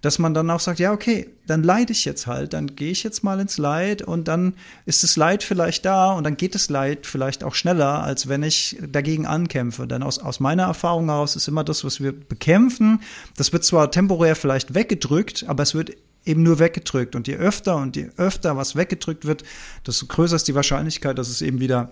[0.01, 3.03] dass man dann auch sagt, ja, okay, dann leide ich jetzt halt, dann gehe ich
[3.03, 4.53] jetzt mal ins Leid und dann
[4.85, 8.41] ist das Leid vielleicht da und dann geht das Leid vielleicht auch schneller, als wenn
[8.41, 9.85] ich dagegen ankämpfe.
[9.85, 13.01] Denn aus, aus meiner Erfahrung heraus ist immer das, was wir bekämpfen,
[13.35, 15.91] das wird zwar temporär vielleicht weggedrückt, aber es wird
[16.25, 17.15] eben nur weggedrückt.
[17.15, 19.43] Und je öfter und je öfter was weggedrückt wird,
[19.85, 21.89] desto größer ist die Wahrscheinlichkeit, dass es eben wieder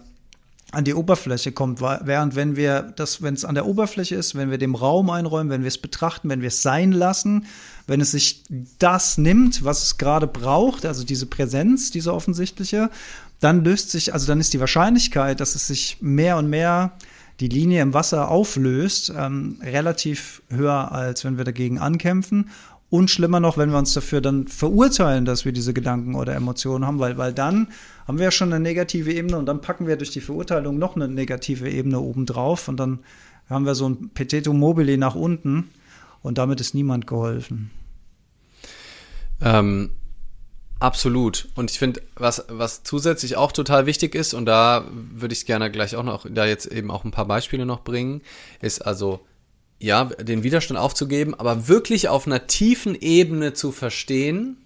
[0.72, 4.52] an die Oberfläche kommt, während wenn wir das, wenn es an der Oberfläche ist, wenn
[4.52, 7.46] wir dem Raum einräumen, wenn wir es betrachten, wenn wir es sein lassen,
[7.88, 8.44] wenn es sich
[8.78, 12.92] das nimmt, was es gerade braucht, also diese Präsenz, diese offensichtliche,
[13.40, 16.94] dann löst sich, also dann ist die Wahrscheinlichkeit, dass es sich mehr und mehr
[17.40, 22.50] die Linie im Wasser auflöst, ähm, relativ höher, als wenn wir dagegen ankämpfen.
[22.90, 26.86] Und schlimmer noch, wenn wir uns dafür dann verurteilen, dass wir diese Gedanken oder Emotionen
[26.86, 27.68] haben, weil, weil dann
[28.08, 30.96] haben wir ja schon eine negative Ebene und dann packen wir durch die Verurteilung noch
[30.96, 33.00] eine negative Ebene obendrauf und dann
[33.48, 35.70] haben wir so ein Peteto mobile nach unten
[36.24, 37.70] und damit ist niemand geholfen.
[39.42, 39.92] Ähm,
[40.80, 41.48] absolut.
[41.56, 45.72] Und ich finde, was, was zusätzlich auch total wichtig ist, und da würde ich gerne
[45.72, 48.22] gleich auch noch, da jetzt eben auch ein paar Beispiele noch bringen,
[48.62, 49.22] ist also
[49.80, 54.58] ja, den Widerstand aufzugeben, aber wirklich auf einer tiefen Ebene zu verstehen,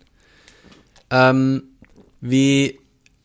[1.11, 1.63] ähm,
[2.19, 2.79] wie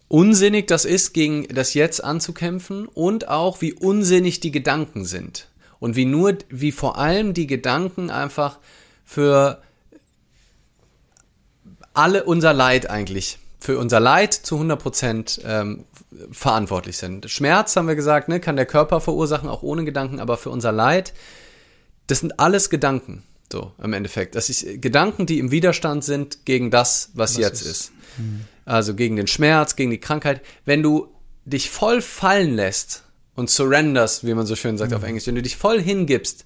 [0.08, 5.48] unsinnig das ist, gegen das Jetzt anzukämpfen und auch wie unsinnig die Gedanken sind.
[5.80, 8.58] Und wie nur, wie vor allem die Gedanken einfach
[9.04, 9.62] für
[11.94, 15.84] alle unser Leid eigentlich, für unser Leid zu 100 Prozent ähm,
[16.30, 17.30] verantwortlich sind.
[17.30, 20.72] Schmerz, haben wir gesagt, ne, kann der Körper verursachen, auch ohne Gedanken, aber für unser
[20.72, 21.12] Leid
[22.08, 24.34] das sind alles Gedanken, so im Endeffekt.
[24.34, 27.68] Das ist Gedanken, die im Widerstand sind gegen das, was, was jetzt ist.
[27.68, 27.92] ist.
[28.18, 28.44] Mhm.
[28.64, 30.42] Also gegen den Schmerz, gegen die Krankheit.
[30.64, 33.04] Wenn du dich voll fallen lässt
[33.34, 34.96] und surrenders, wie man so schön sagt mhm.
[34.96, 36.44] auf Englisch, wenn du dich voll hingibst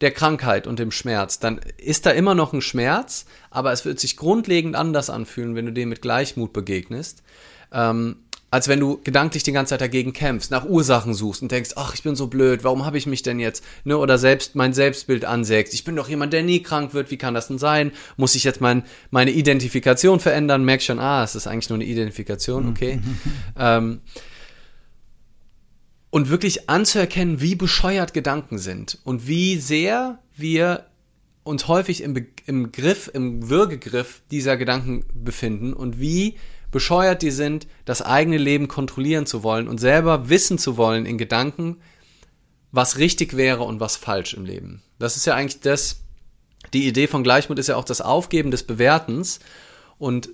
[0.00, 4.00] der Krankheit und dem Schmerz, dann ist da immer noch ein Schmerz, aber es wird
[4.00, 7.22] sich grundlegend anders anfühlen, wenn du dem mit Gleichmut begegnest.
[7.70, 8.16] Ähm,
[8.50, 11.94] als wenn du gedanklich die ganze Zeit dagegen kämpfst, nach Ursachen suchst und denkst, ach,
[11.94, 15.24] ich bin so blöd, warum habe ich mich denn jetzt, ne, oder selbst mein Selbstbild
[15.24, 17.92] ansägst, ich bin doch jemand, der nie krank wird, wie kann das denn sein?
[18.16, 20.64] Muss ich jetzt mein, meine Identifikation verändern?
[20.64, 23.00] Merk schon, ah, es ist eigentlich nur eine Identifikation, okay.
[23.58, 24.00] ähm,
[26.10, 30.86] und wirklich anzuerkennen, wie bescheuert Gedanken sind und wie sehr wir
[31.44, 36.36] uns häufig im, Be im Griff, im Würgegriff dieser Gedanken befinden und wie
[36.70, 41.18] bescheuert die sind, das eigene Leben kontrollieren zu wollen und selber wissen zu wollen in
[41.18, 41.78] Gedanken,
[42.72, 44.82] was richtig wäre und was falsch im Leben.
[44.98, 46.02] Das ist ja eigentlich das,
[46.72, 49.40] die Idee von Gleichmut ist ja auch das Aufgeben des Bewertens.
[49.98, 50.30] Und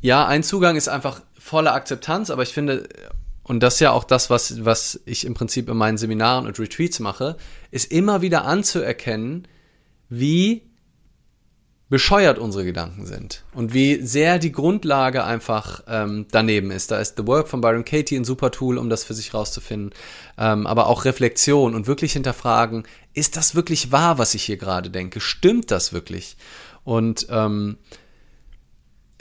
[0.00, 2.88] ja, ein Zugang ist einfach volle Akzeptanz, aber ich finde,
[3.42, 6.58] und das ist ja auch das, was, was ich im Prinzip in meinen Seminaren und
[6.58, 7.36] Retreats mache,
[7.70, 9.46] ist immer wieder anzuerkennen,
[10.08, 10.62] wie
[11.90, 16.90] bescheuert unsere Gedanken sind und wie sehr die Grundlage einfach ähm, daneben ist.
[16.90, 19.90] Da ist The Work von Byron Katie ein super Tool, um das für sich rauszufinden,
[20.38, 24.90] ähm, aber auch Reflexion und wirklich hinterfragen, ist das wirklich wahr, was ich hier gerade
[24.90, 25.20] denke?
[25.20, 26.36] Stimmt das wirklich?
[26.84, 27.76] Und ähm,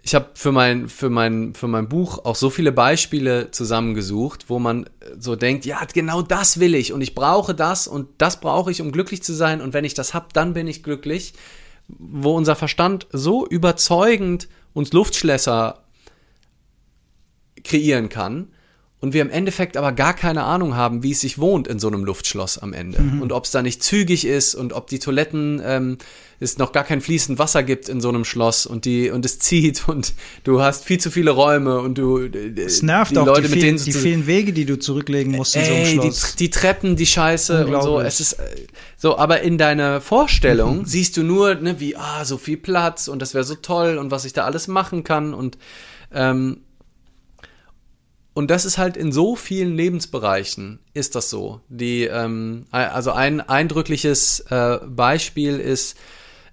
[0.02, 4.60] ich habe für mein, für, mein, für mein Buch auch so viele Beispiele zusammengesucht, wo
[4.60, 8.72] man so denkt, ja, genau das will ich und ich brauche das und das brauche
[8.72, 11.34] ich, um glücklich zu sein und wenn ich das habe, dann bin ich glücklich
[11.88, 15.84] wo unser Verstand so überzeugend uns Luftschlösser
[17.64, 18.53] kreieren kann
[19.04, 21.90] und wir im Endeffekt aber gar keine Ahnung haben, wie es sich wohnt in so
[21.90, 23.02] einem Luftschloss am Ende.
[23.02, 23.22] Mhm.
[23.22, 25.98] Und ob es da nicht zügig ist und ob die Toiletten ähm,
[26.40, 29.40] es noch gar kein fließend Wasser gibt in so einem Schloss und die und es
[29.40, 30.14] zieht und
[30.46, 33.50] du hast viel zu viele Räume und du äh, es nervt die auch Leute, die,
[33.50, 36.36] mit denen die vielen Wege, die du zurücklegen musst in so einem Schloss.
[36.36, 38.00] Die, die Treppen, die Scheiße und so.
[38.00, 38.46] Es ist äh,
[38.96, 40.86] so, aber in deiner Vorstellung mhm.
[40.86, 44.12] siehst du nur, ne, wie ah so viel Platz und das wäre so toll und
[44.12, 45.58] was ich da alles machen kann und
[46.14, 46.62] ähm,
[48.34, 51.62] und das ist halt in so vielen Lebensbereichen ist das so.
[51.70, 55.98] Die, ähm, also ein eindrückliches äh, Beispiel ist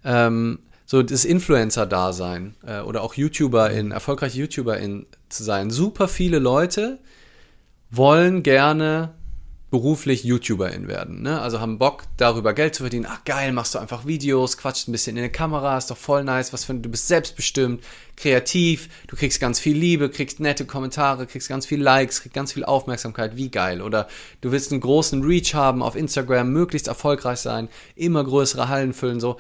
[0.05, 5.71] ähm, so das Influencer-Dasein äh, oder auch YouTuber in erfolgreiche YouTuber in zu sein.
[5.71, 6.99] Super viele Leute
[7.91, 9.15] wollen gerne
[9.71, 11.23] beruflich YouTuberin werden.
[11.23, 11.41] Ne?
[11.41, 13.07] Also haben Bock, darüber Geld zu verdienen.
[13.09, 16.25] Ach geil, machst du einfach Videos, quatscht ein bisschen in der Kamera, ist doch voll
[16.25, 17.83] nice, was für du bist selbstbestimmt,
[18.17, 22.53] kreativ, du kriegst ganz viel Liebe, kriegst nette Kommentare, kriegst ganz viel Likes, kriegst ganz
[22.53, 23.81] viel Aufmerksamkeit, wie geil.
[23.81, 24.09] Oder
[24.41, 29.21] du willst einen großen Reach haben auf Instagram, möglichst erfolgreich sein, immer größere Hallen füllen,
[29.21, 29.37] so.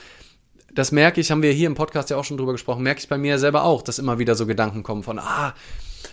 [0.72, 3.09] Das merke ich, haben wir hier im Podcast ja auch schon drüber gesprochen, merke ich
[3.09, 5.53] bei mir selber auch, dass immer wieder so Gedanken kommen von, ah,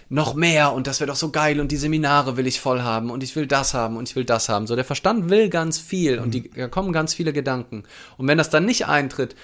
[0.10, 3.10] noch mehr und das wäre doch so geil und die Seminare will ich voll haben
[3.10, 4.68] und ich will das haben und ich will das haben.
[4.68, 6.52] So, der Verstand will ganz viel und die, mhm.
[6.56, 7.84] da kommen ganz viele Gedanken.
[8.18, 9.36] Und wenn das dann nicht eintritt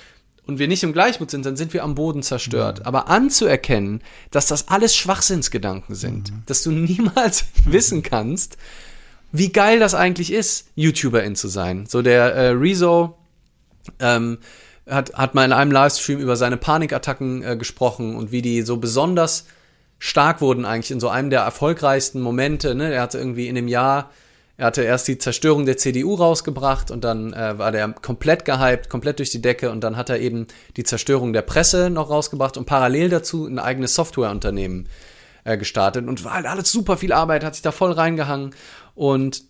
[0.46, 2.80] und wir nicht im Gleichmut sind, dann sind wir am Boden zerstört.
[2.80, 2.86] Mhm.
[2.86, 4.02] Aber anzuerkennen,
[4.32, 6.44] dass das alles Schwachsinnsgedanken sind, mhm.
[6.46, 8.58] dass du niemals wissen kannst,
[9.34, 11.88] wie geil das eigentlich ist, YouTuberin zu sein.
[11.88, 13.18] So der äh, Rezo,
[14.00, 14.38] ähm,
[14.88, 18.78] hat, hat mal in einem Livestream über seine Panikattacken äh, gesprochen und wie die so
[18.78, 19.46] besonders
[20.04, 22.76] stark wurden eigentlich in so einem der erfolgreichsten Momente.
[22.76, 22.94] Ne?
[22.94, 24.12] Er hatte irgendwie in dem Jahr,
[24.58, 28.90] er hatte erst die Zerstörung der CDU rausgebracht und dann äh, war der komplett gehypt,
[28.90, 32.58] komplett durch die Decke und dann hat er eben die Zerstörung der Presse noch rausgebracht
[32.58, 34.90] und parallel dazu ein eigenes Softwareunternehmen
[35.46, 38.54] äh, gestartet und war halt alles super viel Arbeit, hat sich da voll reingehangen
[38.96, 39.46] und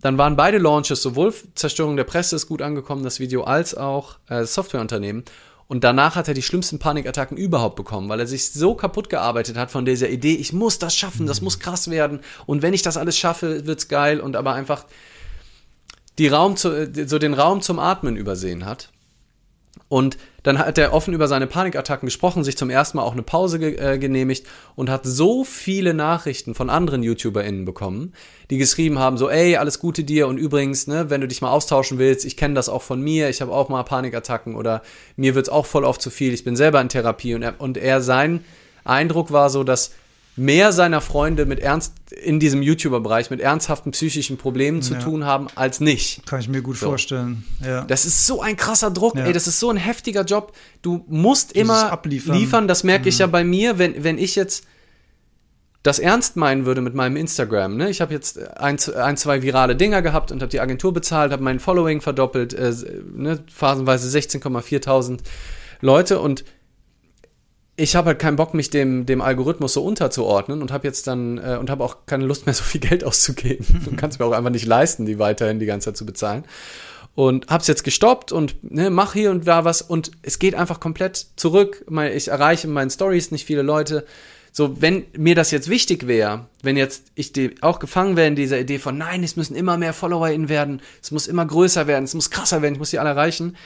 [0.00, 4.16] dann waren beide Launches, sowohl Zerstörung der Presse ist gut angekommen, das Video, als auch
[4.28, 5.24] äh, Softwareunternehmen.
[5.68, 9.58] Und danach hat er die schlimmsten Panikattacken überhaupt bekommen, weil er sich so kaputt gearbeitet
[9.58, 12.20] hat von dieser Idee, ich muss das schaffen, das muss krass werden.
[12.46, 14.18] Und wenn ich das alles schaffe, wird's geil.
[14.18, 14.86] Und aber einfach
[16.16, 18.90] die Raum zu, so den Raum zum Atmen übersehen hat.
[19.88, 23.22] Und dann hat er offen über seine Panikattacken gesprochen, sich zum ersten Mal auch eine
[23.22, 28.12] Pause ge äh, genehmigt und hat so viele Nachrichten von anderen YouTuberInnen bekommen,
[28.50, 31.50] die geschrieben haben, so, ey, alles Gute dir und übrigens, ne, wenn du dich mal
[31.50, 34.82] austauschen willst, ich kenne das auch von mir, ich habe auch mal Panikattacken oder
[35.16, 37.34] mir wird's auch voll oft zu viel, ich bin selber in Therapie.
[37.34, 38.44] Und er, und er sein
[38.84, 39.92] Eindruck war so, dass
[40.38, 45.00] mehr seiner Freunde mit ernst in diesem YouTuber-Bereich mit ernsthaften psychischen Problemen zu ja.
[45.00, 46.26] tun haben als nicht.
[46.26, 46.86] Kann ich mir gut so.
[46.86, 47.44] vorstellen.
[47.64, 47.84] Ja.
[47.84, 49.24] Das ist so ein krasser Druck, ja.
[49.24, 50.54] ey, das ist so ein heftiger Job.
[50.82, 52.36] Du musst Dieses immer Abliefern.
[52.36, 52.68] liefern.
[52.68, 53.08] Das merke mhm.
[53.08, 54.64] ich ja bei mir, wenn wenn ich jetzt
[55.82, 57.76] das ernst meinen würde mit meinem Instagram.
[57.76, 57.88] Ne?
[57.88, 61.42] Ich habe jetzt ein, ein, zwei virale Dinger gehabt und habe die Agentur bezahlt, habe
[61.42, 62.74] mein Following verdoppelt, äh,
[63.14, 63.42] ne?
[63.52, 65.20] phasenweise 16,4.000
[65.80, 66.44] Leute und
[67.78, 71.38] ich habe halt keinen Bock, mich dem, dem Algorithmus so unterzuordnen und habe jetzt dann
[71.38, 73.64] äh, und habe auch keine Lust mehr, so viel Geld auszugeben.
[73.88, 76.44] Du kannst mir auch einfach nicht leisten, die weiterhin die ganze Zeit zu bezahlen.
[77.14, 80.80] Und hab's jetzt gestoppt und ne, mach hier und da was und es geht einfach
[80.80, 81.84] komplett zurück.
[82.12, 84.04] Ich erreiche in meinen Stories nicht viele Leute.
[84.52, 88.36] So, wenn mir das jetzt wichtig wäre, wenn jetzt ich die, auch gefangen wäre in
[88.36, 92.04] dieser Idee von, nein, es müssen immer mehr FollowerInnen werden, es muss immer größer werden,
[92.04, 93.56] es muss krasser werden, ich muss die alle erreichen,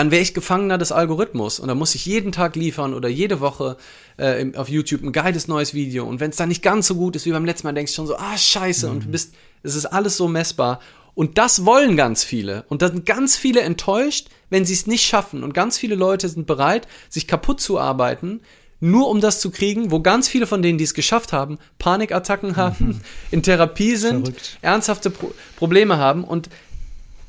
[0.00, 3.40] dann wäre ich Gefangener des Algorithmus und dann muss ich jeden Tag liefern oder jede
[3.40, 3.76] Woche
[4.16, 6.06] äh, auf YouTube ein geiles neues Video.
[6.06, 7.96] Und wenn es dann nicht ganz so gut ist wie beim letzten Mal, denkst du
[7.96, 8.92] schon so, ah, scheiße, mhm.
[8.94, 10.80] und du bist, es ist alles so messbar.
[11.14, 12.64] Und das wollen ganz viele.
[12.70, 15.44] Und da sind ganz viele enttäuscht, wenn sie es nicht schaffen.
[15.44, 18.40] Und ganz viele Leute sind bereit, sich kaputt zu arbeiten,
[18.80, 22.56] nur um das zu kriegen, wo ganz viele von denen, die es geschafft haben, Panikattacken
[22.56, 23.00] haben, mhm.
[23.32, 24.58] in Therapie sind, Verrückt.
[24.62, 26.24] ernsthafte Pro Probleme haben.
[26.24, 26.48] Und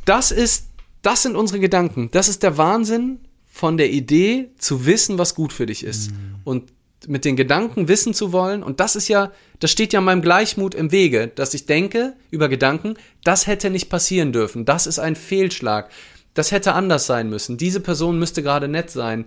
[0.05, 0.70] das ist
[1.01, 2.09] das sind unsere Gedanken.
[2.11, 6.11] Das ist der Wahnsinn von der Idee zu wissen, was gut für dich ist.
[6.11, 6.35] Mhm.
[6.43, 6.73] Und
[7.07, 8.63] mit den Gedanken wissen zu wollen.
[8.63, 12.47] Und das ist ja, das steht ja meinem Gleichmut im Wege, dass ich denke über
[12.47, 14.65] Gedanken, das hätte nicht passieren dürfen.
[14.65, 15.89] Das ist ein Fehlschlag.
[16.33, 17.57] Das hätte anders sein müssen.
[17.57, 19.25] Diese Person müsste gerade nett sein.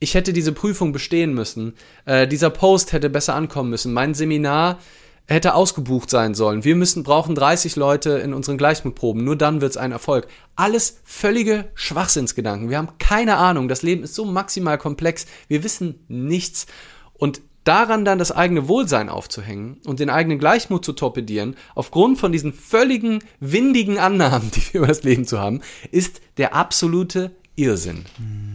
[0.00, 1.74] Ich hätte diese Prüfung bestehen müssen.
[2.06, 3.92] Äh, dieser Post hätte besser ankommen müssen.
[3.92, 4.80] Mein Seminar
[5.26, 6.64] hätte ausgebucht sein sollen.
[6.64, 9.24] Wir müssen, brauchen 30 Leute in unseren Gleichmutproben.
[9.24, 10.26] Nur dann wird es ein Erfolg.
[10.56, 12.70] Alles völlige Schwachsinnsgedanken.
[12.70, 13.68] Wir haben keine Ahnung.
[13.68, 15.26] Das Leben ist so maximal komplex.
[15.48, 16.66] Wir wissen nichts.
[17.14, 22.32] Und daran dann das eigene Wohlsein aufzuhängen und den eigenen Gleichmut zu torpedieren, aufgrund von
[22.32, 25.60] diesen völligen, windigen Annahmen, die wir über das Leben zu haben,
[25.90, 28.04] ist der absolute Irrsinn.
[28.16, 28.51] Hm.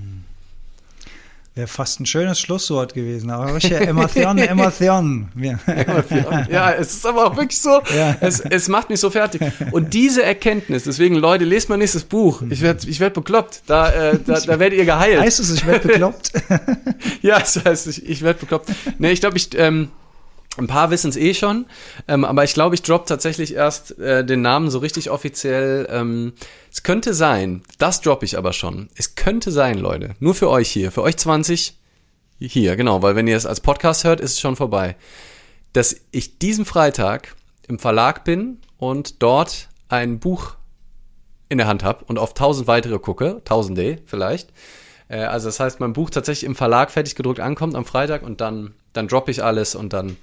[1.58, 5.28] Wäre fast ein schönes Schlusswort gewesen, aber ich ja Emotion, Emotion.
[6.52, 8.16] Ja, es ist aber auch wirklich so, ja.
[8.22, 9.42] es, es macht mich so fertig.
[9.72, 12.44] Und diese Erkenntnis, deswegen Leute, lest mal nächstes Buch.
[12.52, 15.20] Ich werde ich werd bekloppt, da, äh, da, da werdet ihr geheilt.
[15.20, 16.32] Heißt es, ich werde bekloppt?
[17.24, 18.70] ja, das heißt, ich, ich werde bekloppt.
[19.00, 19.90] Nee, ich glaube, ich, ähm,
[20.58, 21.66] ein paar wissen es eh schon,
[22.08, 25.88] ähm, aber ich glaube, ich drop tatsächlich erst äh, den Namen so richtig offiziell.
[25.90, 26.34] Ähm,
[26.72, 28.90] es könnte sein, das droppe ich aber schon.
[28.96, 31.78] Es könnte sein, Leute, nur für euch hier, für euch 20
[32.40, 34.96] hier, genau, weil wenn ihr es als Podcast hört, ist es schon vorbei,
[35.74, 37.36] dass ich diesen Freitag
[37.68, 40.56] im Verlag bin und dort ein Buch
[41.50, 44.52] in der Hand habe und auf tausend weitere gucke, tausende vielleicht.
[45.08, 48.42] Äh, also das heißt, mein Buch tatsächlich im Verlag fertig gedruckt ankommt am Freitag und
[48.42, 50.18] dann, dann droppe ich alles und dann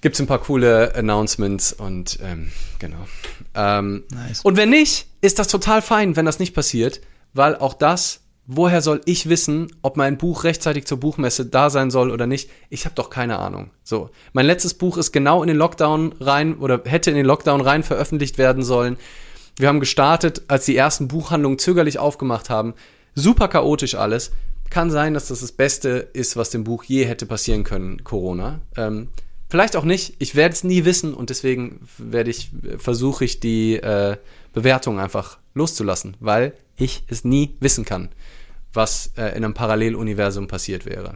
[0.00, 3.06] gibt es ein paar coole Announcements und ähm, genau.
[3.54, 4.42] Ähm, nice.
[4.42, 7.00] Und wenn nicht, ist das total fein, wenn das nicht passiert,
[7.32, 11.90] weil auch das, woher soll ich wissen, ob mein Buch rechtzeitig zur Buchmesse da sein
[11.90, 12.48] soll oder nicht?
[12.70, 13.70] Ich habe doch keine Ahnung.
[13.82, 17.60] So, mein letztes Buch ist genau in den Lockdown rein oder hätte in den Lockdown
[17.60, 18.96] rein veröffentlicht werden sollen.
[19.56, 22.74] Wir haben gestartet, als die ersten Buchhandlungen zögerlich aufgemacht haben.
[23.16, 24.30] Super chaotisch alles.
[24.70, 28.60] Kann sein, dass das das Beste ist, was dem Buch je hätte passieren können, Corona.
[28.76, 29.08] Ähm,
[29.48, 30.14] vielleicht auch nicht.
[30.18, 34.16] Ich werde es nie wissen und deswegen werde ich versuche ich die äh,
[34.52, 38.10] Bewertung einfach loszulassen, weil ich es nie wissen kann,
[38.72, 41.14] was äh, in einem Paralleluniversum passiert wäre.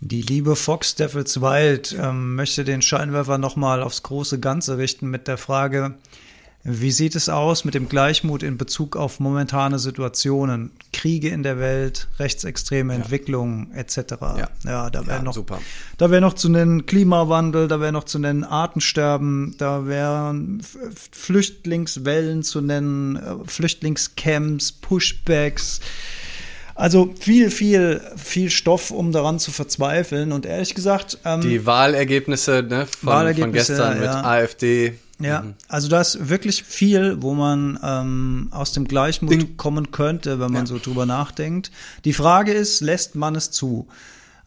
[0.00, 5.28] Die liebe Fox Devils Wild ähm, möchte den Scheinwerfer nochmal aufs große Ganze richten mit
[5.28, 5.94] der Frage,
[6.64, 11.58] wie sieht es aus mit dem Gleichmut in Bezug auf momentane Situationen, Kriege in der
[11.58, 13.00] Welt, rechtsextreme ja.
[13.00, 13.96] Entwicklungen etc.
[14.20, 15.60] Ja, ja da wäre ja, noch, super.
[15.98, 20.62] da wäre noch zu nennen Klimawandel, da wäre noch zu nennen Artensterben, da wären
[21.10, 25.80] Flüchtlingswellen zu nennen, äh, Flüchtlingscamps, Pushbacks.
[26.74, 30.32] Also viel, viel, viel Stoff, um daran zu verzweifeln.
[30.32, 31.18] Und ehrlich gesagt.
[31.24, 34.94] Ähm, Die Wahlergebnisse, ne, von, Wahlergebnisse, von gestern mit AfD.
[35.24, 35.54] Ja, mhm.
[35.68, 39.56] also da ist wirklich viel, wo man ähm, aus dem Gleichmut Ding.
[39.56, 40.66] kommen könnte, wenn man ja.
[40.66, 41.70] so drüber nachdenkt.
[42.04, 43.88] Die Frage ist, lässt man es zu?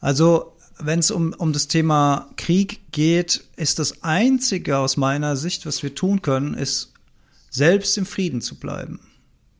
[0.00, 5.66] Also wenn es um, um das Thema Krieg geht, ist das Einzige aus meiner Sicht,
[5.66, 6.92] was wir tun können, ist
[7.50, 9.00] selbst im Frieden zu bleiben.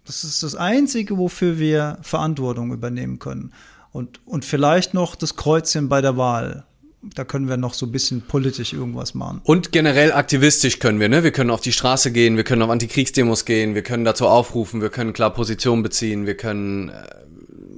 [0.05, 3.53] Das ist das Einzige, wofür wir Verantwortung übernehmen können.
[3.93, 6.65] Und, und vielleicht noch das Kreuzchen bei der Wahl
[7.03, 9.41] da können wir noch so ein bisschen politisch irgendwas machen.
[9.45, 11.25] Und generell aktivistisch können wir, ne?
[11.25, 14.81] Wir können auf die Straße gehen, wir können auf Antikriegsdemos gehen, wir können dazu aufrufen,
[14.81, 16.93] wir können klar Position beziehen, wir können äh,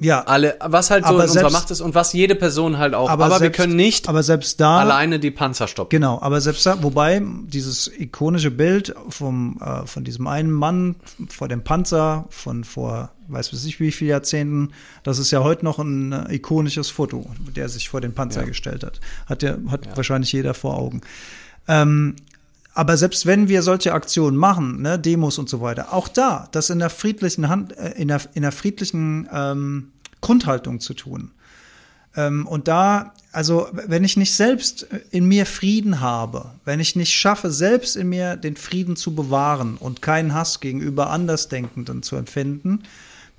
[0.01, 3.09] ja, alle, was halt so in unserer Macht ist und was jede Person halt auch.
[3.09, 5.91] Aber, aber selbst, wir können nicht aber selbst da, alleine die Panzer stoppen.
[5.91, 10.97] Genau, aber selbst da, wobei dieses ikonische Bild vom, äh, von diesem einen Mann
[11.29, 14.73] vor dem Panzer von vor, weiß ich wie viele Jahrzehnten,
[15.03, 18.47] das ist ja heute noch ein äh, ikonisches Foto, der sich vor den Panzer ja.
[18.47, 19.01] gestellt hat.
[19.27, 19.97] Hat, der, hat ja.
[19.97, 21.01] wahrscheinlich jeder vor Augen.
[21.67, 22.17] Ähm,
[22.79, 26.71] aber selbst wenn wir solche Aktionen machen, ne, Demos und so weiter, auch da, das
[26.71, 29.89] in der friedlichen Hand, äh, in der, in der friedlichen ähm,
[30.21, 31.33] Grundhaltung zu tun.
[32.15, 37.13] Ähm, und da, also wenn ich nicht selbst in mir Frieden habe, wenn ich nicht
[37.13, 42.85] schaffe, selbst in mir den Frieden zu bewahren und keinen Hass gegenüber Andersdenkenden zu empfinden,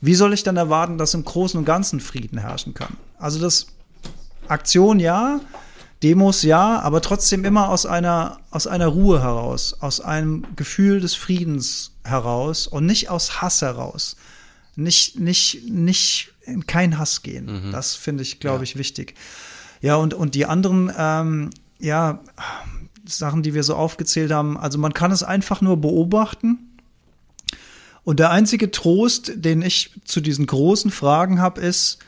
[0.01, 2.97] wie soll ich dann erwarten, dass im Großen und Ganzen Frieden herrschen kann?
[3.17, 3.67] Also das
[4.49, 5.39] Aktion ja,
[6.03, 11.15] Demos ja, aber trotzdem immer aus einer, aus einer Ruhe heraus, aus einem Gefühl des
[11.15, 14.15] Friedens heraus und nicht aus Hass heraus.
[14.75, 17.67] Nicht, nicht, nicht in keinen Hass gehen.
[17.67, 17.71] Mhm.
[17.71, 18.63] Das finde ich, glaube ja.
[18.63, 19.15] ich, wichtig.
[19.81, 22.21] Ja, und, und die anderen, ähm, ja,
[23.05, 26.59] Sachen, die wir so aufgezählt haben, also man kann es einfach nur beobachten.
[28.03, 31.99] Und der einzige Trost, den ich zu diesen großen Fragen habe, ist,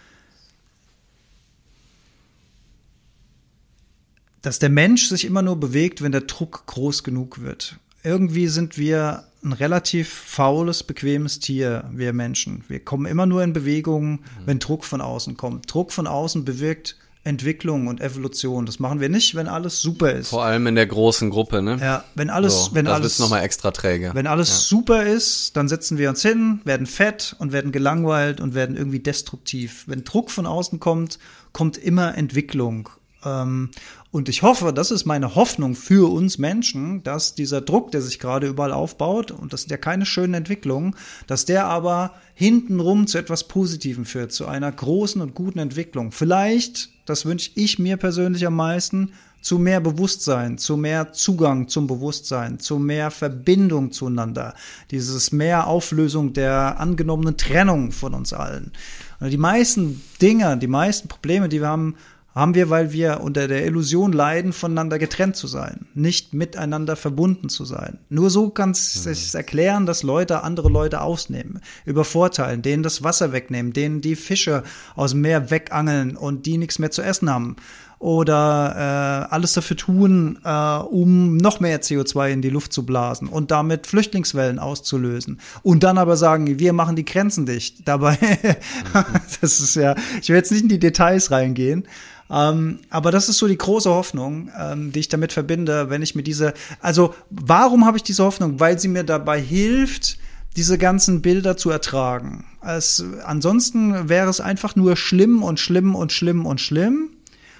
[4.42, 7.78] dass der Mensch sich immer nur bewegt, wenn der Druck groß genug wird.
[8.04, 12.64] Irgendwie sind wir ein relativ faules, bequemes Tier, wir Menschen.
[12.68, 15.72] Wir kommen immer nur in Bewegung, wenn Druck von außen kommt.
[15.72, 18.66] Druck von außen bewirkt Entwicklung und Evolution.
[18.66, 20.30] Das machen wir nicht, wenn alles super ist.
[20.30, 21.78] Vor allem in der großen Gruppe, ne?
[21.80, 24.12] Ja, wenn alles, so, wenn das alles noch mal extra träge.
[24.14, 24.56] Wenn alles ja.
[24.56, 29.00] super ist, dann setzen wir uns hin, werden fett und werden gelangweilt und werden irgendwie
[29.00, 29.84] destruktiv.
[29.86, 31.20] Wenn Druck von außen kommt,
[31.54, 32.90] kommt immer Entwicklung
[33.24, 33.70] ähm,
[34.12, 38.20] und ich hoffe, das ist meine Hoffnung für uns Menschen, dass dieser Druck, der sich
[38.20, 40.96] gerade überall aufbaut, und das sind ja keine schönen Entwicklungen,
[41.28, 46.12] dass der aber hintenrum zu etwas Positivem führt, zu einer großen und guten Entwicklung.
[46.12, 51.88] Vielleicht, das wünsche ich mir persönlich am meisten, zu mehr Bewusstsein, zu mehr Zugang zum
[51.88, 54.54] Bewusstsein, zu mehr Verbindung zueinander,
[54.92, 58.72] dieses mehr Auflösung der angenommenen Trennung von uns allen.
[59.20, 61.96] Die meisten Dinge, die meisten Probleme, die wir haben,
[62.34, 67.50] haben wir, weil wir unter der Illusion leiden, voneinander getrennt zu sein, nicht miteinander verbunden
[67.50, 68.00] zu sein.
[68.10, 69.14] Nur so kann es mhm.
[69.14, 74.64] sich erklären, dass Leute andere Leute ausnehmen, übervorteilen, denen das Wasser wegnehmen, denen die Fische
[74.96, 77.58] aus dem Meer wegangeln und die nichts mehr zu essen haben
[78.02, 83.28] oder äh, alles dafür tun, äh, um noch mehr CO2 in die Luft zu blasen
[83.28, 85.40] und damit Flüchtlingswellen auszulösen.
[85.62, 87.88] Und dann aber sagen, wir machen die Grenzen dicht.
[87.88, 88.18] Dabei,
[89.42, 91.88] das ist ja, ich will jetzt nicht in die Details reingehen,
[92.32, 96.16] ähm, aber das ist so die große Hoffnung, ähm, die ich damit verbinde, wenn ich
[96.16, 98.60] mir diese, also warum habe ich diese Hoffnung?
[98.60, 100.18] Weil sie mir dabei hilft,
[100.56, 102.46] diese ganzen Bilder zu ertragen.
[102.66, 107.10] Es, ansonsten wäre es einfach nur schlimm und schlimm und schlimm und schlimm.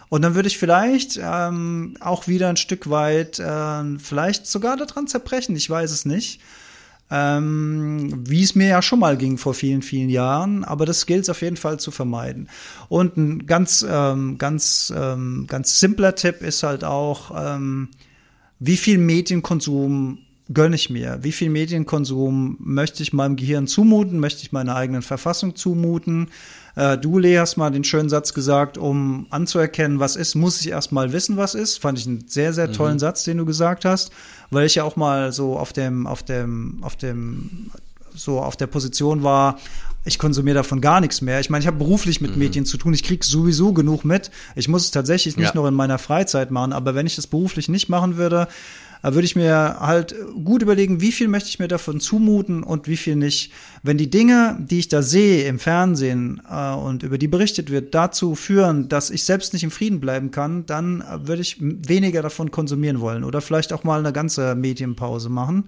[0.10, 5.08] Und dann würde ich vielleicht ähm, auch wieder ein Stück weit, äh, vielleicht sogar daran
[5.08, 6.42] zerbrechen, ich weiß es nicht
[7.12, 10.64] ähm, wie es mir ja schon mal ging vor vielen, vielen Jahren.
[10.64, 12.48] Aber das gilt es auf jeden Fall zu vermeiden.
[12.88, 17.90] Und ein ganz, ähm, ganz, ähm, ganz simpler Tipp ist halt auch, ähm,
[18.60, 20.20] wie viel Medienkonsum
[20.54, 21.20] gönne ich mir?
[21.22, 24.20] Wie viel Medienkonsum möchte ich meinem Gehirn zumuten?
[24.20, 26.30] Möchte ich meiner eigenen Verfassung zumuten?
[26.76, 30.70] Äh, du, Lee, hast mal den schönen Satz gesagt, um anzuerkennen, was ist, muss ich
[30.70, 31.80] erst mal wissen, was ist.
[31.80, 33.00] Fand ich einen sehr, sehr tollen mhm.
[33.00, 34.12] Satz, den du gesagt hast,
[34.50, 37.72] weil ich ja auch mal so auf dem, auf dem, auf dem,
[38.16, 39.58] so auf der Position war,
[40.04, 41.40] ich konsumiere davon gar nichts mehr.
[41.40, 42.40] Ich meine, ich habe beruflich mit mhm.
[42.40, 42.94] Medien zu tun.
[42.94, 44.32] Ich kriege sowieso genug mit.
[44.56, 45.56] Ich muss es tatsächlich nicht ja.
[45.56, 48.48] nur in meiner Freizeit machen, aber wenn ich das beruflich nicht machen würde,
[49.04, 52.98] würde ich mir halt gut überlegen, wie viel möchte ich mir davon zumuten und wie
[52.98, 53.52] viel nicht.
[53.84, 57.96] Wenn die Dinge, die ich da sehe im Fernsehen äh, und über die berichtet wird,
[57.96, 62.52] dazu führen, dass ich selbst nicht im Frieden bleiben kann, dann würde ich weniger davon
[62.52, 65.66] konsumieren wollen oder vielleicht auch mal eine ganze Medienpause machen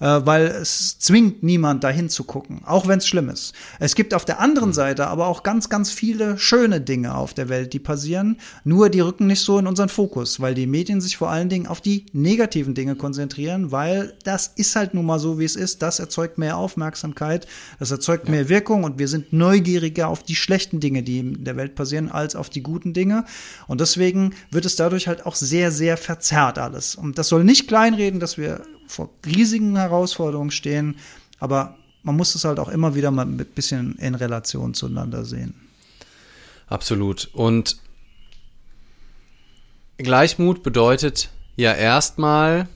[0.00, 3.54] äh, weil es zwingt niemand dahin zu gucken, auch wenn es schlimm ist.
[3.78, 4.74] Es gibt auf der anderen hm.
[4.74, 9.00] Seite aber auch ganz, ganz viele schöne Dinge auf der Welt, die passieren, nur die
[9.00, 12.06] rücken nicht so in unseren Fokus, weil die Medien sich vor allen Dingen auf die
[12.12, 15.82] negativen Dinge konzentrieren, weil das ist halt nun mal so, wie es ist.
[15.82, 17.46] Das erzeugt mehr Aufmerksamkeit,
[17.78, 18.32] das erzeugt ja.
[18.32, 22.10] mehr Wirkung und wir sind neugieriger auf die schlechten Dinge, die in der Welt passieren,
[22.10, 23.24] als auf die guten Dinge.
[23.66, 26.94] Und deswegen wird es dadurch halt auch sehr, sehr verzerrt alles.
[26.94, 30.96] Und das soll nicht kleinreden, dass wir vor riesigen Herausforderungen stehen,
[31.38, 35.54] aber man muss es halt auch immer wieder mal ein bisschen in Relation zueinander sehen.
[36.68, 37.28] Absolut.
[37.32, 37.78] Und
[39.98, 42.68] Gleichmut bedeutet ja erstmal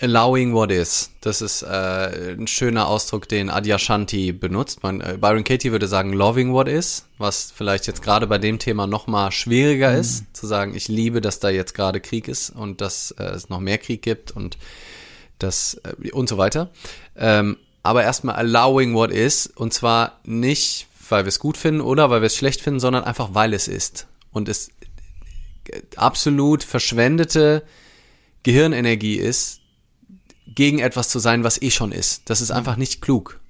[0.00, 1.10] allowing what is.
[1.20, 4.82] Das ist äh, ein schöner Ausdruck, den Adyashanti benutzt.
[4.82, 8.58] Man, äh, Byron Katie würde sagen loving what is, was vielleicht jetzt gerade bei dem
[8.58, 9.98] Thema noch mal schwieriger mhm.
[9.98, 13.48] ist, zu sagen, ich liebe, dass da jetzt gerade Krieg ist und dass äh, es
[13.48, 14.56] noch mehr Krieg gibt und
[15.38, 16.70] das äh, und so weiter.
[17.16, 22.10] Ähm, aber erstmal allowing what is und zwar nicht, weil wir es gut finden oder
[22.10, 24.68] weil wir es schlecht finden, sondern einfach weil es ist und es
[25.68, 27.62] äh, absolut verschwendete
[28.42, 29.59] Gehirnenergie ist,
[30.54, 32.28] gegen etwas zu sein, was eh schon ist.
[32.28, 33.40] Das ist einfach nicht klug.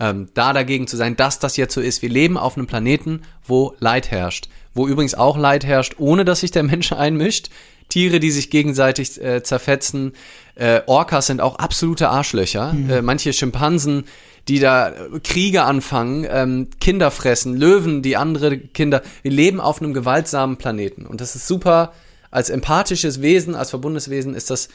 [0.00, 2.02] Ähm, da dagegen zu sein, dass das jetzt so ist.
[2.02, 4.48] Wir leben auf einem Planeten, wo Leid herrscht.
[4.74, 7.50] Wo übrigens auch Leid herrscht, ohne dass sich der Mensch einmischt.
[7.88, 10.12] Tiere, die sich gegenseitig äh, zerfetzen.
[10.54, 12.72] Äh, Orcas sind auch absolute Arschlöcher.
[12.72, 12.90] Mhm.
[12.90, 14.04] Äh, manche Schimpansen,
[14.48, 14.92] die da
[15.22, 19.02] Kriege anfangen, ähm, Kinder fressen, Löwen, die andere Kinder.
[19.22, 21.06] Wir leben auf einem gewaltsamen Planeten.
[21.06, 21.92] Und das ist super.
[22.30, 24.68] Als empathisches Wesen, als verbundenes Wesen ist das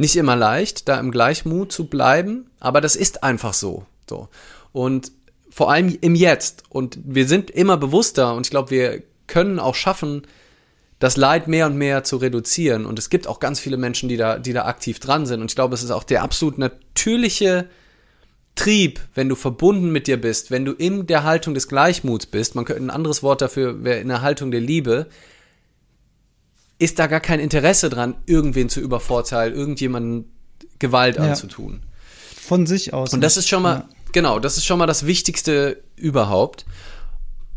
[0.00, 3.84] nicht immer leicht, da im Gleichmut zu bleiben, aber das ist einfach so.
[4.08, 4.28] so.
[4.72, 5.12] Und
[5.50, 6.62] vor allem im Jetzt.
[6.70, 10.22] Und wir sind immer bewusster und ich glaube, wir können auch schaffen,
[11.00, 12.86] das Leid mehr und mehr zu reduzieren.
[12.86, 15.40] Und es gibt auch ganz viele Menschen, die da, die da aktiv dran sind.
[15.40, 17.68] Und ich glaube, es ist auch der absolut natürliche
[18.54, 22.54] Trieb, wenn du verbunden mit dir bist, wenn du in der Haltung des Gleichmuts bist.
[22.54, 25.08] Man könnte ein anderes Wort dafür wäre in der Haltung der Liebe
[26.80, 30.32] ist da gar kein Interesse dran, irgendwen zu übervorteilen, irgendjemanden
[30.78, 31.24] Gewalt ja.
[31.24, 31.82] anzutun.
[32.34, 33.12] Von sich aus.
[33.12, 33.88] Und das ist schon mal, ja.
[34.12, 36.64] genau, das ist schon mal das Wichtigste überhaupt.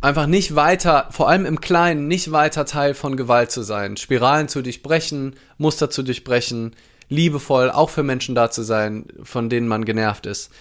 [0.01, 4.49] Einfach nicht weiter, vor allem im Kleinen, nicht weiter Teil von Gewalt zu sein, Spiralen
[4.49, 6.75] zu durchbrechen, Muster zu durchbrechen,
[7.07, 10.51] liebevoll auch für Menschen da zu sein, von denen man genervt ist.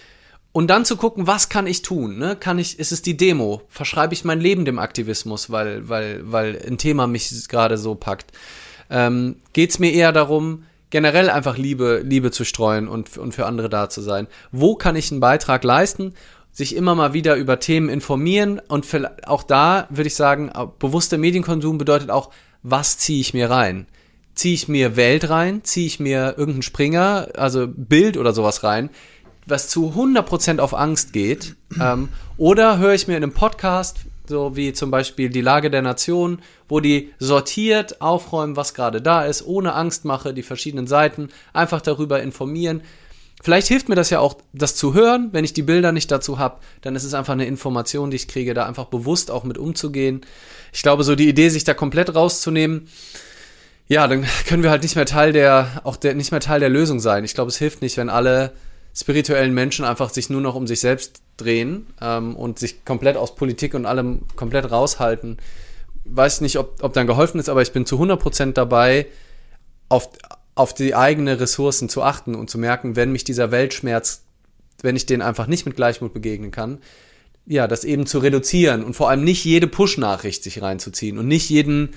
[0.53, 2.19] Und dann zu gucken, was kann ich tun?
[2.19, 2.35] Ne?
[2.35, 3.63] Kann ich, ist es die Demo?
[3.69, 8.31] Verschreibe ich mein Leben dem Aktivismus, weil, weil, weil ein Thema mich gerade so packt?
[8.89, 13.47] Ähm, Geht es mir eher darum, generell einfach Liebe, Liebe zu streuen und, und für
[13.47, 14.27] andere da zu sein?
[14.51, 16.13] Wo kann ich einen Beitrag leisten?
[16.51, 18.85] Sich immer mal wieder über Themen informieren und
[19.25, 22.29] auch da würde ich sagen, bewusster Medienkonsum bedeutet auch,
[22.61, 23.87] was ziehe ich mir rein?
[24.35, 25.63] Ziehe ich mir Welt rein?
[25.63, 28.91] Ziehe ich mir irgendeinen Springer, also Bild oder sowas rein?
[29.45, 31.55] Was zu 100% auf Angst geht.
[31.79, 33.97] Ähm, oder höre ich mir in einem Podcast,
[34.27, 36.39] so wie zum Beispiel die Lage der Nation,
[36.69, 41.81] wo die sortiert aufräumen, was gerade da ist, ohne Angst mache, die verschiedenen Seiten, einfach
[41.81, 42.81] darüber informieren.
[43.41, 46.39] Vielleicht hilft mir das ja auch, das zu hören, wenn ich die Bilder nicht dazu
[46.39, 49.57] habe, dann ist es einfach eine Information, die ich kriege, da einfach bewusst auch mit
[49.57, 50.21] umzugehen.
[50.71, 52.87] Ich glaube, so die Idee, sich da komplett rauszunehmen,
[53.89, 56.69] ja, dann können wir halt nicht mehr Teil der, auch der, nicht mehr Teil der
[56.69, 57.25] Lösung sein.
[57.25, 58.53] Ich glaube, es hilft nicht, wenn alle
[58.95, 63.35] spirituellen Menschen einfach sich nur noch um sich selbst drehen ähm, und sich komplett aus
[63.35, 65.37] Politik und allem komplett raushalten.
[66.05, 69.07] Weiß nicht, ob, ob dann geholfen ist, aber ich bin zu 100% dabei,
[69.89, 70.09] auf,
[70.55, 74.23] auf die eigenen Ressourcen zu achten und zu merken, wenn mich dieser Weltschmerz,
[74.81, 76.79] wenn ich den einfach nicht mit Gleichmut begegnen kann,
[77.45, 81.49] ja, das eben zu reduzieren und vor allem nicht jede Push-Nachricht sich reinzuziehen und nicht
[81.49, 81.89] jeden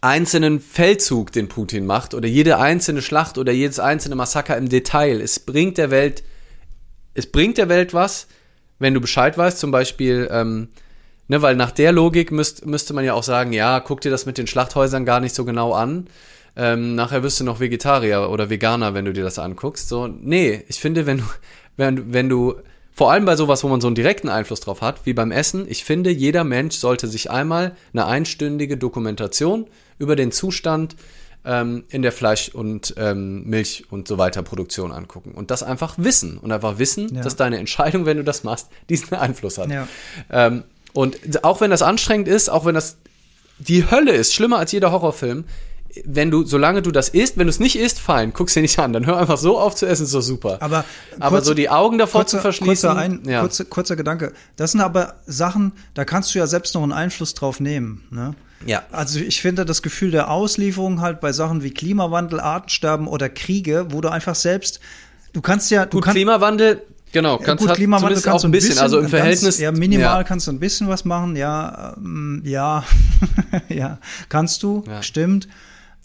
[0.00, 5.20] einzelnen Feldzug, den Putin macht oder jede einzelne Schlacht oder jedes einzelne Massaker im Detail.
[5.20, 6.22] Es bringt der Welt,
[7.14, 8.28] es bringt der Welt was,
[8.78, 10.68] wenn du Bescheid weißt, zum Beispiel, ähm,
[11.26, 14.26] ne, weil nach der Logik müsst, müsste man ja auch sagen, ja, guck dir das
[14.26, 16.06] mit den Schlachthäusern gar nicht so genau an.
[16.56, 19.88] Ähm, nachher wirst du noch Vegetarier oder Veganer, wenn du dir das anguckst.
[19.88, 21.24] So, nee, ich finde, wenn du,
[21.76, 22.56] wenn, wenn du,
[22.98, 25.66] vor allem bei sowas, wo man so einen direkten Einfluss drauf hat, wie beim Essen,
[25.68, 29.68] ich finde, jeder Mensch sollte sich einmal eine einstündige Dokumentation
[30.00, 30.96] über den Zustand
[31.44, 35.30] ähm, in der Fleisch- und ähm, Milch- und so weiter Produktion angucken.
[35.30, 36.38] Und das einfach wissen.
[36.38, 37.22] Und einfach wissen, ja.
[37.22, 39.70] dass deine Entscheidung, wenn du das machst, diesen Einfluss hat.
[39.70, 39.86] Ja.
[40.28, 42.96] Ähm, und auch wenn das anstrengend ist, auch wenn das
[43.60, 45.44] die Hölle ist, schlimmer als jeder Horrorfilm,
[46.04, 48.78] wenn du, solange du das isst, wenn du es nicht isst, fein, guck's dir nicht
[48.78, 50.58] an, dann hör einfach so auf zu essen, ist doch super.
[50.60, 50.84] Aber,
[51.18, 52.90] aber kurz, so die Augen davor kurzer, zu verschließen.
[52.90, 53.40] Kurzer, ein, ja.
[53.40, 54.32] kurzer, kurzer Gedanke.
[54.56, 58.04] Das sind aber Sachen, da kannst du ja selbst noch einen Einfluss drauf nehmen.
[58.10, 58.34] Ne?
[58.66, 58.82] Ja.
[58.90, 63.86] Also ich finde das Gefühl der Auslieferung halt bei Sachen wie Klimawandel, Artensterben oder Kriege,
[63.90, 64.80] wo du einfach selbst,
[65.32, 68.50] du kannst ja, du Gut, kannst, Klimawandel, Genau, kannst ja, gut, Klimawandel kannst auch ein
[68.50, 69.42] bisschen, bisschen, also im Verhältnis.
[69.42, 70.24] Ganz, ja, minimal ja.
[70.24, 72.84] kannst du ein bisschen was machen, ja, ähm, ja,
[73.70, 73.98] ja,
[74.28, 75.02] kannst du, ja.
[75.02, 75.48] stimmt.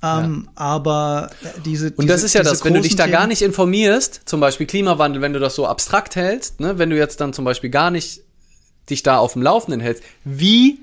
[0.03, 0.51] Ähm, ja.
[0.55, 1.29] Aber
[1.65, 4.41] diese, diese Und das ist ja das, wenn du dich da gar nicht informierst, zum
[4.41, 7.69] Beispiel Klimawandel, wenn du das so abstrakt hältst, ne, wenn du jetzt dann zum Beispiel
[7.69, 8.21] gar nicht
[8.89, 10.79] dich da auf dem Laufenden hältst, wie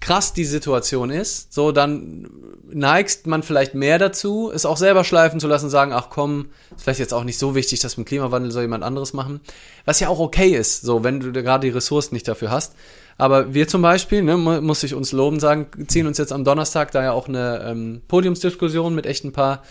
[0.00, 2.28] krass die Situation ist, so dann
[2.70, 6.82] neigst man vielleicht mehr dazu, es auch selber schleifen zu lassen, sagen, ach komm, ist
[6.82, 9.40] vielleicht jetzt auch nicht so wichtig, dass mit Klimawandel soll jemand anderes machen,
[9.84, 12.74] was ja auch okay ist, so wenn du gerade die Ressourcen nicht dafür hast.
[13.18, 16.92] Aber wir zum Beispiel, ne, muss ich uns loben sagen, ziehen uns jetzt am Donnerstag
[16.92, 19.64] da ja auch eine ähm, Podiumsdiskussion mit echt ein paar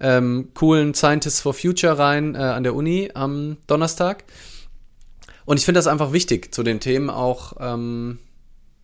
[0.00, 4.24] ähm, coolen Scientists for Future rein äh, an der Uni am Donnerstag.
[5.46, 8.18] Und ich finde das einfach wichtig, zu den Themen auch ähm,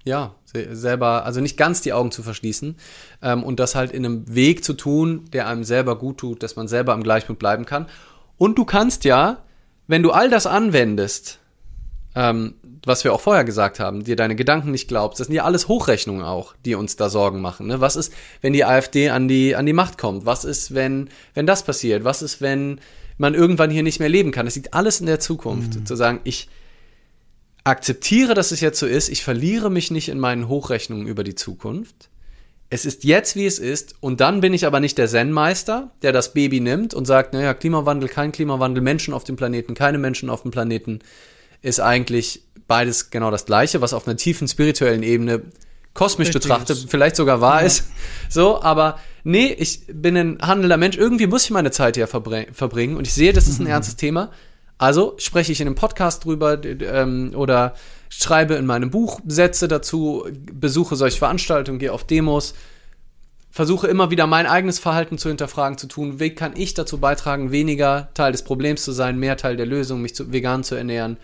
[0.04, 0.34] ja,
[0.70, 2.76] selber, also nicht ganz die Augen zu verschließen
[3.22, 6.56] ähm, und das halt in einem Weg zu tun, der einem selber gut tut, dass
[6.56, 7.86] man selber am Gleichmut bleiben kann.
[8.38, 9.42] Und du kannst ja,
[9.88, 11.40] wenn du all das anwendest,
[12.16, 15.44] ähm, was wir auch vorher gesagt haben, dir deine Gedanken nicht glaubst, das sind ja
[15.44, 17.66] alles Hochrechnungen auch, die uns da Sorgen machen.
[17.66, 17.80] Ne?
[17.80, 20.26] Was ist, wenn die AfD an die, an die Macht kommt?
[20.26, 22.04] Was ist, wenn, wenn das passiert?
[22.04, 22.80] Was ist, wenn
[23.18, 24.46] man irgendwann hier nicht mehr leben kann?
[24.46, 25.74] Das liegt alles in der Zukunft.
[25.74, 25.86] Mhm.
[25.86, 26.48] Zu sagen, ich,
[27.66, 31.34] akzeptiere, dass es jetzt so ist, ich verliere mich nicht in meinen Hochrechnungen über die
[31.34, 32.10] Zukunft.
[32.70, 36.12] Es ist jetzt, wie es ist, und dann bin ich aber nicht der Zen-Meister, der
[36.12, 40.30] das Baby nimmt und sagt, naja, Klimawandel, kein Klimawandel, Menschen auf dem Planeten, keine Menschen
[40.30, 41.00] auf dem Planeten,
[41.66, 45.42] ist eigentlich beides genau das Gleiche, was auf einer tiefen spirituellen Ebene
[45.94, 46.42] kosmisch Richtig.
[46.42, 47.66] betrachtet vielleicht sogar wahr ja.
[47.66, 47.84] ist.
[48.28, 52.96] So, aber nee, ich bin ein handelnder Mensch, irgendwie muss ich meine Zeit hier verbringen
[52.96, 53.70] und ich sehe, das ist ein mhm.
[53.70, 54.30] ernstes Thema.
[54.78, 57.74] Also spreche ich in einem Podcast drüber ähm, oder
[58.10, 62.54] schreibe in meinem Buch Sätze dazu, besuche solche Veranstaltungen, gehe auf Demos,
[63.50, 66.20] versuche immer wieder mein eigenes Verhalten zu hinterfragen, zu tun.
[66.20, 70.02] Wie kann ich dazu beitragen, weniger Teil des Problems zu sein, mehr Teil der Lösung,
[70.02, 71.16] mich zu, vegan zu ernähren,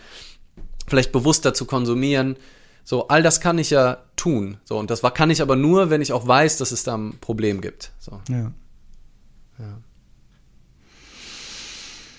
[0.93, 2.35] vielleicht bewusster zu konsumieren.
[2.83, 4.57] So, all das kann ich ja tun.
[4.63, 6.95] So, und das war, kann ich aber nur, wenn ich auch weiß, dass es da
[6.95, 7.91] ein Problem gibt.
[7.97, 8.21] So.
[8.29, 8.51] Ja.
[9.57, 9.79] ja.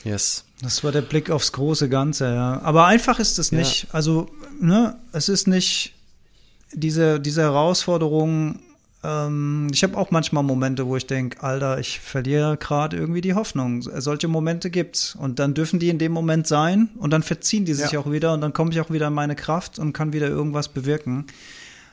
[0.02, 0.44] Yes.
[0.60, 2.60] Das war der Blick aufs große Ganze, ja.
[2.62, 3.84] Aber einfach ist es nicht.
[3.84, 3.88] Ja.
[3.92, 4.26] Also,
[4.60, 5.94] ne, es ist nicht
[6.72, 8.58] diese, diese Herausforderung.
[9.04, 13.34] Ähm, ich habe auch manchmal Momente, wo ich denke, Alter, ich verliere gerade irgendwie die
[13.34, 13.82] Hoffnung.
[13.82, 15.14] Solche Momente gibt's.
[15.14, 18.00] Und dann dürfen die in dem Moment sein und dann verziehen die sich ja.
[18.00, 20.68] auch wieder und dann komme ich auch wieder in meine Kraft und kann wieder irgendwas
[20.68, 21.26] bewirken.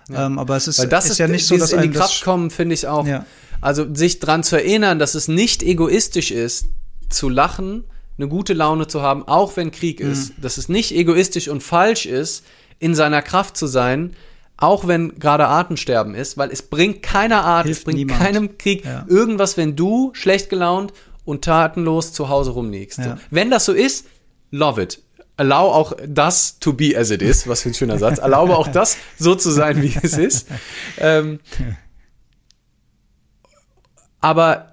[0.09, 0.25] Ja.
[0.25, 2.49] Ähm, aber es ist, das ist, ist ja nicht so, dass in die Kraft kommen,
[2.49, 3.05] finde ich auch.
[3.05, 3.25] Ja.
[3.59, 6.65] Also sich dran zu erinnern, dass es nicht egoistisch ist,
[7.09, 7.83] zu lachen,
[8.17, 10.11] eine gute Laune zu haben, auch wenn Krieg mhm.
[10.11, 10.33] ist.
[10.41, 12.45] Dass es nicht egoistisch und falsch ist,
[12.79, 14.15] in seiner Kraft zu sein,
[14.61, 18.19] auch wenn gerade Artensterben ist, weil es bringt keiner Art, Hilft es bringt niemand.
[18.19, 19.05] keinem Krieg ja.
[19.07, 20.93] irgendwas, wenn du schlecht gelaunt
[21.25, 22.99] und tatenlos zu Hause rumliegst.
[22.99, 23.03] Ja.
[23.03, 23.21] So.
[23.31, 24.05] Wenn das so ist,
[24.51, 25.01] love it.
[25.38, 28.19] Allow auch das to be as it is, was für ein schöner Satz.
[28.19, 30.47] Erlaube auch das so zu sein, wie es ist.
[30.97, 31.39] Ähm,
[34.19, 34.70] aber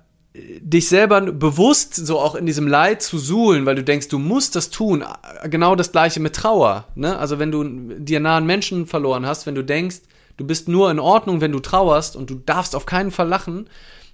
[0.61, 4.57] dich selber bewusst so auch in diesem Leid zu suhlen, weil du denkst, du musst
[4.57, 5.05] das tun.
[5.45, 6.87] Genau das gleiche mit Trauer.
[6.95, 7.19] Ne?
[7.19, 7.65] Also wenn du
[7.99, 10.01] dir nahen Menschen verloren hast, wenn du denkst,
[10.37, 13.69] du bist nur in Ordnung, wenn du trauerst und du darfst auf keinen Fall lachen,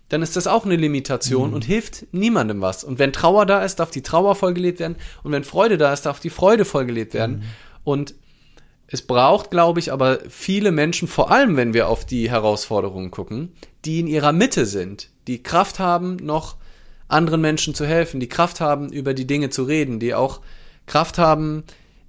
[0.09, 1.55] dann ist das auch eine Limitation Mhm.
[1.55, 2.85] und hilft niemandem was.
[2.85, 4.97] Und wenn Trauer da ist, darf die Trauer vollgelebt werden.
[5.23, 7.37] Und wenn Freude da ist, darf die Freude vollgelebt werden.
[7.39, 7.43] Mhm.
[7.85, 8.15] Und
[8.95, 13.53] es braucht, glaube ich, aber viele Menschen, vor allem wenn wir auf die Herausforderungen gucken,
[13.85, 16.57] die in ihrer Mitte sind, die Kraft haben, noch
[17.09, 20.43] anderen Menschen zu helfen, die Kraft haben, über die Dinge zu reden, die auch
[20.87, 21.65] Kraft haben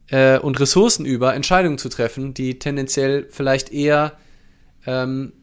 [0.10, 4.14] äh, und Ressourcen über, Entscheidungen zu treffen, die tendenziell vielleicht eher
[4.86, 5.34] ähm,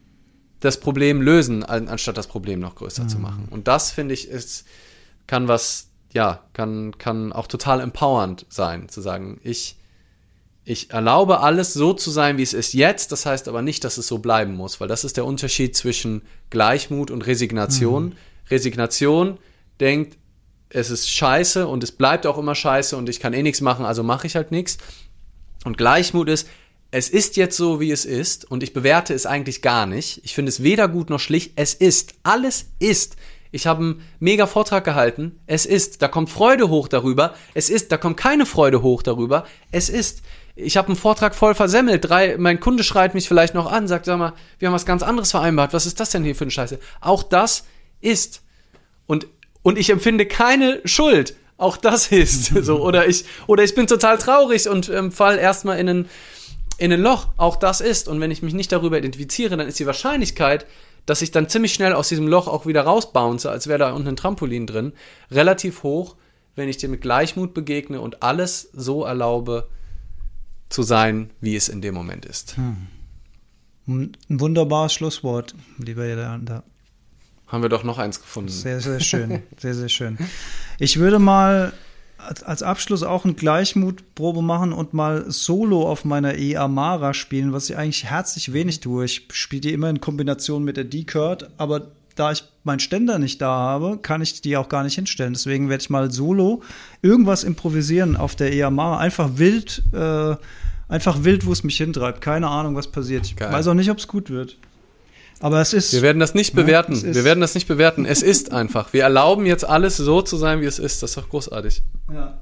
[0.60, 3.48] das Problem lösen, an, anstatt das Problem noch größer zu machen.
[3.50, 4.64] Und das, finde ich, ist,
[5.26, 9.76] kann was, ja, kann, kann auch total empowernd sein, zu sagen, ich,
[10.64, 13.10] ich erlaube alles so zu sein, wie es ist jetzt.
[13.12, 16.22] Das heißt aber nicht, dass es so bleiben muss, weil das ist der Unterschied zwischen
[16.50, 18.14] Gleichmut und Resignation.
[18.50, 19.38] Resignation
[19.80, 20.18] denkt,
[20.68, 23.84] es ist scheiße und es bleibt auch immer scheiße und ich kann eh nichts machen,
[23.84, 24.78] also mache ich halt nichts.
[25.64, 26.48] Und Gleichmut ist,
[26.90, 30.20] es ist jetzt so, wie es ist und ich bewerte es eigentlich gar nicht.
[30.24, 31.52] Ich finde es weder gut noch schlicht.
[31.56, 32.14] Es ist.
[32.22, 33.16] Alles ist.
[33.50, 35.40] Ich habe einen mega Vortrag gehalten.
[35.46, 36.02] Es ist.
[36.02, 37.34] Da kommt Freude hoch darüber.
[37.54, 37.92] Es ist.
[37.92, 39.46] Da kommt keine Freude hoch darüber.
[39.70, 40.22] Es ist.
[40.54, 42.08] Ich habe einen Vortrag voll versemmelt.
[42.08, 45.02] Drei, mein Kunde schreit mich vielleicht noch an, sagt, sag mal, wir haben was ganz
[45.02, 45.72] anderes vereinbart.
[45.72, 46.78] Was ist das denn hier für eine Scheiße?
[47.00, 47.64] Auch das
[48.00, 48.42] ist.
[49.06, 49.26] Und,
[49.62, 51.36] und ich empfinde keine Schuld.
[51.56, 52.82] Auch das ist so.
[52.82, 56.08] Oder ich, oder ich bin total traurig und ähm, fall erstmal in ein,
[56.76, 57.28] in ein Loch.
[57.38, 58.06] Auch das ist.
[58.06, 60.66] Und wenn ich mich nicht darüber identifiziere, dann ist die Wahrscheinlichkeit,
[61.06, 64.08] dass ich dann ziemlich schnell aus diesem Loch auch wieder rausbounce, als wäre da unten
[64.08, 64.92] ein Trampolin drin,
[65.30, 66.16] relativ hoch,
[66.54, 69.68] wenn ich dir mit Gleichmut begegne und alles so erlaube
[70.72, 72.56] zu sein, wie es in dem Moment ist.
[73.86, 76.62] Ein wunderbares Schlusswort, lieber Jolanda.
[77.46, 78.50] Haben wir doch noch eins gefunden.
[78.50, 79.42] Sehr, sehr schön.
[79.58, 80.16] Sehr, sehr schön.
[80.78, 81.72] Ich würde mal
[82.16, 87.68] als, Abschluss auch eine Gleichmutprobe machen und mal Solo auf meiner E Amara spielen, was
[87.68, 89.04] ich eigentlich herzlich wenig tue.
[89.04, 93.40] Ich spiele die immer in Kombination mit der D-Kurt, aber da ich meinen Ständer nicht
[93.40, 95.32] da habe, kann ich die auch gar nicht hinstellen.
[95.32, 96.62] Deswegen werde ich mal solo
[97.02, 98.98] irgendwas improvisieren auf der E Amara.
[98.98, 100.36] Einfach wild, äh,
[100.88, 102.20] einfach wild, wo es mich hintreibt.
[102.20, 103.26] Keine Ahnung, was passiert.
[103.26, 103.52] Ich Geil.
[103.52, 104.58] weiß auch nicht, ob es gut wird.
[105.40, 105.92] Aber es ist.
[105.92, 106.92] Wir werden das nicht Ja, bewerten.
[106.92, 108.04] es ist- wir werden das nicht bewerten.
[108.04, 108.92] Es ist einfach.
[108.92, 111.02] Wir erlauben jetzt alles so zu sein, wie es ist.
[111.02, 111.82] Das ist doch großartig.
[112.12, 112.38] ja.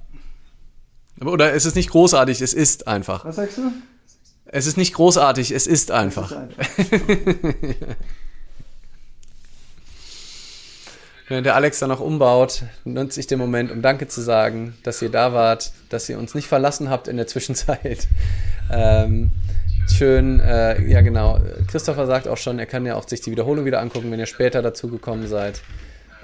[1.22, 3.26] Oder es ist nicht großartig, es ist einfach.
[3.26, 3.72] Was sagst du?
[4.46, 6.32] Es ist nicht großartig, es ist einfach.
[11.30, 15.00] Während der Alex dann noch umbaut, nutze ich den Moment, um Danke zu sagen, dass
[15.00, 18.08] ihr da wart, dass ihr uns nicht verlassen habt in der Zwischenzeit.
[18.72, 19.32] Ähm,
[19.92, 21.40] schön, äh, ja genau.
[21.66, 24.26] Christopher sagt auch schon, er kann ja auch sich die Wiederholung wieder angucken, wenn ihr
[24.26, 25.60] später dazu gekommen seid.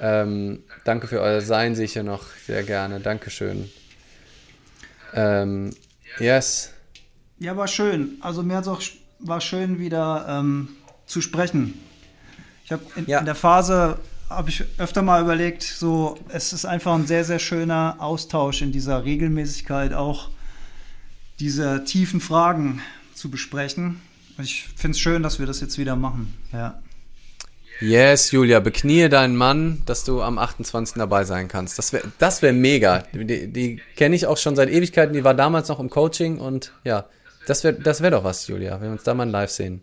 [0.01, 3.01] Ähm, danke für euer Sein, sehe ich hier noch sehr gerne.
[3.01, 3.69] Dankeschön.
[5.13, 5.71] Ähm,
[6.21, 6.73] yes.
[7.41, 8.17] Ja, war schön.
[8.21, 8.81] Also mir hat's auch
[9.19, 10.69] war schön wieder ähm,
[11.07, 11.75] zu sprechen.
[12.65, 13.19] Ich habe in, Ja.
[13.19, 13.99] in der Phase
[14.29, 18.73] habe ich öfter mal überlegt, so es ist einfach ein sehr sehr schöner Austausch in
[18.73, 20.31] dieser Regelmäßigkeit auch
[21.39, 22.83] diese tiefen Fragen
[23.15, 24.01] zu besprechen.
[24.39, 26.35] Ich finde es schön, dass wir das jetzt wieder machen.
[26.53, 26.81] Ja.
[27.81, 30.95] Yes, Julia, beknie deinen Mann, dass du am 28.
[30.97, 31.79] dabei sein kannst.
[31.79, 33.05] Das wäre das wär mega.
[33.13, 35.13] Die, die kenne ich auch schon seit Ewigkeiten.
[35.13, 37.05] Die war damals noch im Coaching und ja,
[37.47, 39.83] das wäre das wär doch was, Julia, wenn wir uns da mal live sehen.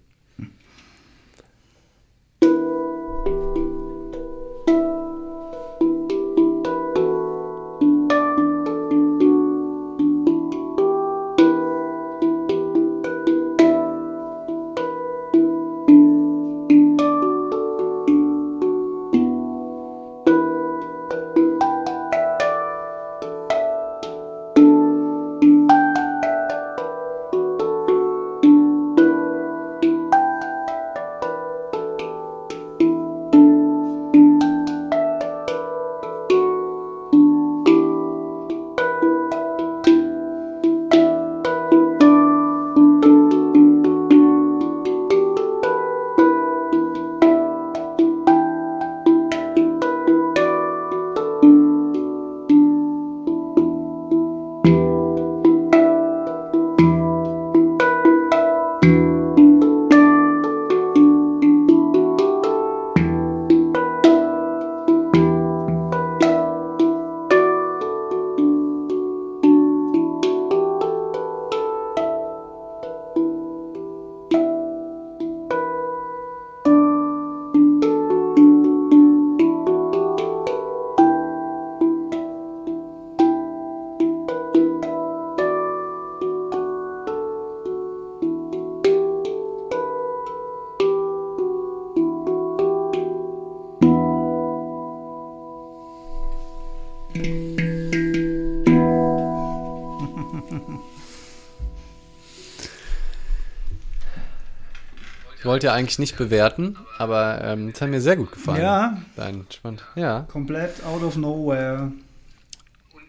[105.64, 108.62] Wollte ja eigentlich nicht bewerten, aber ähm, es hat mir sehr gut gefallen.
[108.62, 108.98] Ja.
[109.16, 109.84] Dein, spannend.
[109.96, 110.26] Ja.
[110.30, 111.92] Komplett out of nowhere.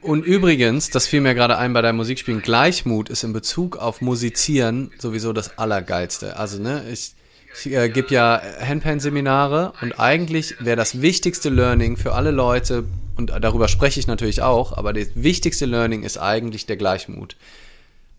[0.00, 4.00] Und übrigens, das fiel mir gerade ein bei deinem Musikspielen, Gleichmut ist in Bezug auf
[4.00, 6.36] Musizieren sowieso das Allergeilste.
[6.36, 7.14] Also, ne, ich,
[7.58, 12.84] ich äh, gebe ja Handpan-Seminare und eigentlich wäre das wichtigste Learning für alle Leute,
[13.16, 17.36] und darüber spreche ich natürlich auch, aber das wichtigste Learning ist eigentlich der Gleichmut.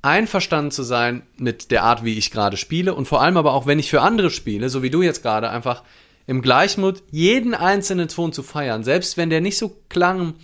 [0.06, 3.65] Einverstanden zu sein mit der Art, wie ich gerade spiele und vor allem aber auch,
[3.65, 5.84] wenn ich für andere spiele, so wie du jetzt gerade, einfach
[6.27, 10.36] im Gleichmut jeden einzelnen Ton zu feiern, selbst wenn der nicht so klang,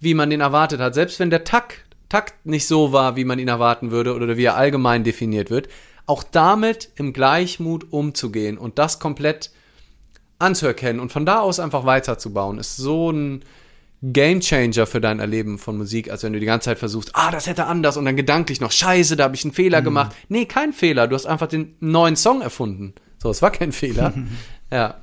[0.00, 3.38] wie man den erwartet hat, selbst wenn der Takt, Takt nicht so war, wie man
[3.38, 5.68] ihn erwarten würde oder wie er allgemein definiert wird,
[6.06, 9.50] auch damit im Gleichmut umzugehen und das komplett
[10.38, 13.44] anzuerkennen und von da aus einfach weiterzubauen, ist so ein
[14.12, 17.30] Game Changer für dein Erleben von Musik, als wenn du die ganze Zeit versuchst, ah,
[17.30, 19.84] das hätte anders und dann gedanklich noch, scheiße, da habe ich einen Fehler Mhm.
[19.84, 20.16] gemacht.
[20.28, 22.92] Nee, kein Fehler, du hast einfach den neuen Song erfunden.
[23.18, 24.12] So, es war kein Fehler.
[24.70, 24.96] ja,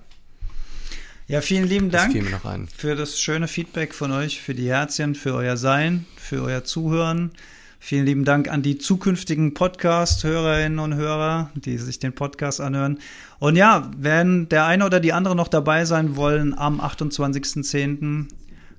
[1.28, 2.04] Ja, vielen lieben das
[2.44, 6.64] Dank für das schöne Feedback von euch, für die Herzchen, für euer Sein, für euer
[6.66, 7.32] Zuhören.
[7.80, 13.00] Vielen lieben Dank an die zukünftigen Podcast-Hörerinnen und Hörer, die sich den Podcast anhören.
[13.40, 18.28] Und ja, wenn der eine oder die andere noch dabei sein wollen, am 28.10.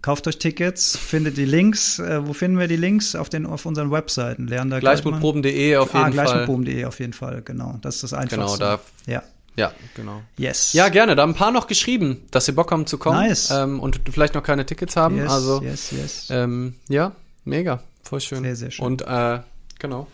[0.03, 1.99] kauft euch Tickets, findet die Links.
[1.99, 3.15] Äh, wo finden wir die Links?
[3.15, 4.47] Auf, den, auf unseren Webseiten.
[4.47, 6.13] Gleichmutproben.de auf jeden ah, Fall.
[6.13, 7.79] Gleichmutproben.de auf jeden Fall, genau.
[7.81, 8.37] Das ist das Einfachste.
[8.37, 9.23] Genau, da, Ja.
[9.57, 10.23] ja, genau.
[10.37, 10.73] Yes.
[10.73, 11.15] Ja, gerne.
[11.15, 13.27] Da haben ein paar noch geschrieben, dass sie Bock haben zu kommen.
[13.27, 13.51] Nice.
[13.51, 15.17] Ähm, und vielleicht noch keine Tickets haben.
[15.17, 16.27] yes, also, yes, yes.
[16.31, 17.13] ähm, ja,
[17.45, 17.83] mega.
[18.03, 18.43] Voll schön.
[18.43, 18.85] Sehr, sehr schön.
[18.85, 19.41] Und, äh,
[19.79, 20.09] genau.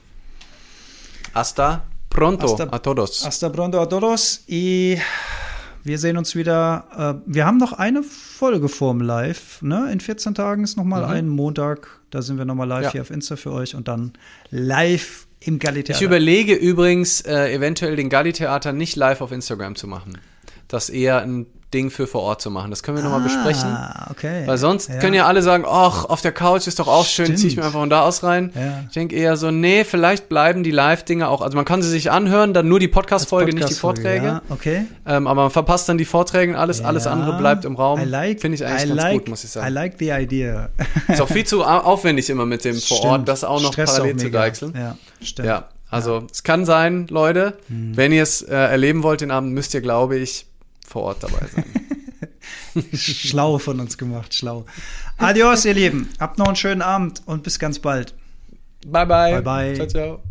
[1.35, 3.25] Hasta pronto Hasta- a todos.
[3.25, 4.99] Hasta pronto a todos y
[5.85, 7.21] wir sehen uns wieder.
[7.27, 9.63] Äh, wir haben noch eine Folge vorm Live.
[9.63, 9.91] Ne?
[9.93, 11.13] In 14 Tagen ist noch mal Mhm.
[11.13, 11.89] ein Montag.
[12.11, 12.93] Da sind wir noch mal live Ja.
[12.93, 14.13] hier auf Insta für euch und dann
[14.51, 19.87] live im Galli Ich überlege übrigens, äh, eventuell den Galli-Theater nicht live auf Instagram zu
[19.87, 20.19] machen.
[20.67, 22.71] Das eher ein Ding für vor Ort zu machen.
[22.71, 23.69] Das können wir nochmal besprechen.
[23.69, 24.45] Ah, okay.
[24.47, 27.39] Weil sonst können ja alle sagen, ach, auf der Couch ist doch auch schön, Stimmt.
[27.41, 28.51] zieh ich mir einfach von da aus rein.
[28.55, 28.85] Ja.
[28.89, 32.11] Ich denke eher so, nee, vielleicht bleiben die Live-Dinge auch, also man kann sie sich
[32.11, 34.27] anhören, dann nur die Podcast-Folge, nicht die Vorträge.
[34.27, 34.87] Ja, okay.
[35.07, 37.11] Ähm, aber man verpasst dann die Vorträge und alles, alles Ja.
[37.13, 38.01] andere bleibt im Raum.
[38.01, 39.75] I like, Finde ich eigentlich I ganz like, gut, muss ich I sagen.
[39.75, 40.71] like the idea.
[41.09, 43.13] Ist auch viel zu au- aufwendig immer mit dem vor Stimmt.
[43.13, 44.73] Ort, das auch noch Stresst parallel auch zu deichseln.
[44.75, 45.49] Ja, stimmt.
[45.49, 47.97] Ja, also es kann sein, Leute, Mhm.
[47.97, 50.47] wenn ihr es äh, erleben wollt den Abend, müsst ihr, glaube ich,
[50.89, 51.65] vor Ort dabei sein.
[52.95, 54.65] Schlau von uns gemacht, schlau.
[55.17, 56.09] Adios, ihr Lieben.
[56.19, 58.15] Habt noch einen schönen Abend und bis ganz bald.
[58.87, 59.33] bye, bye.
[59.33, 59.75] Bye, bye.
[59.75, 60.23] Ciao, ciao.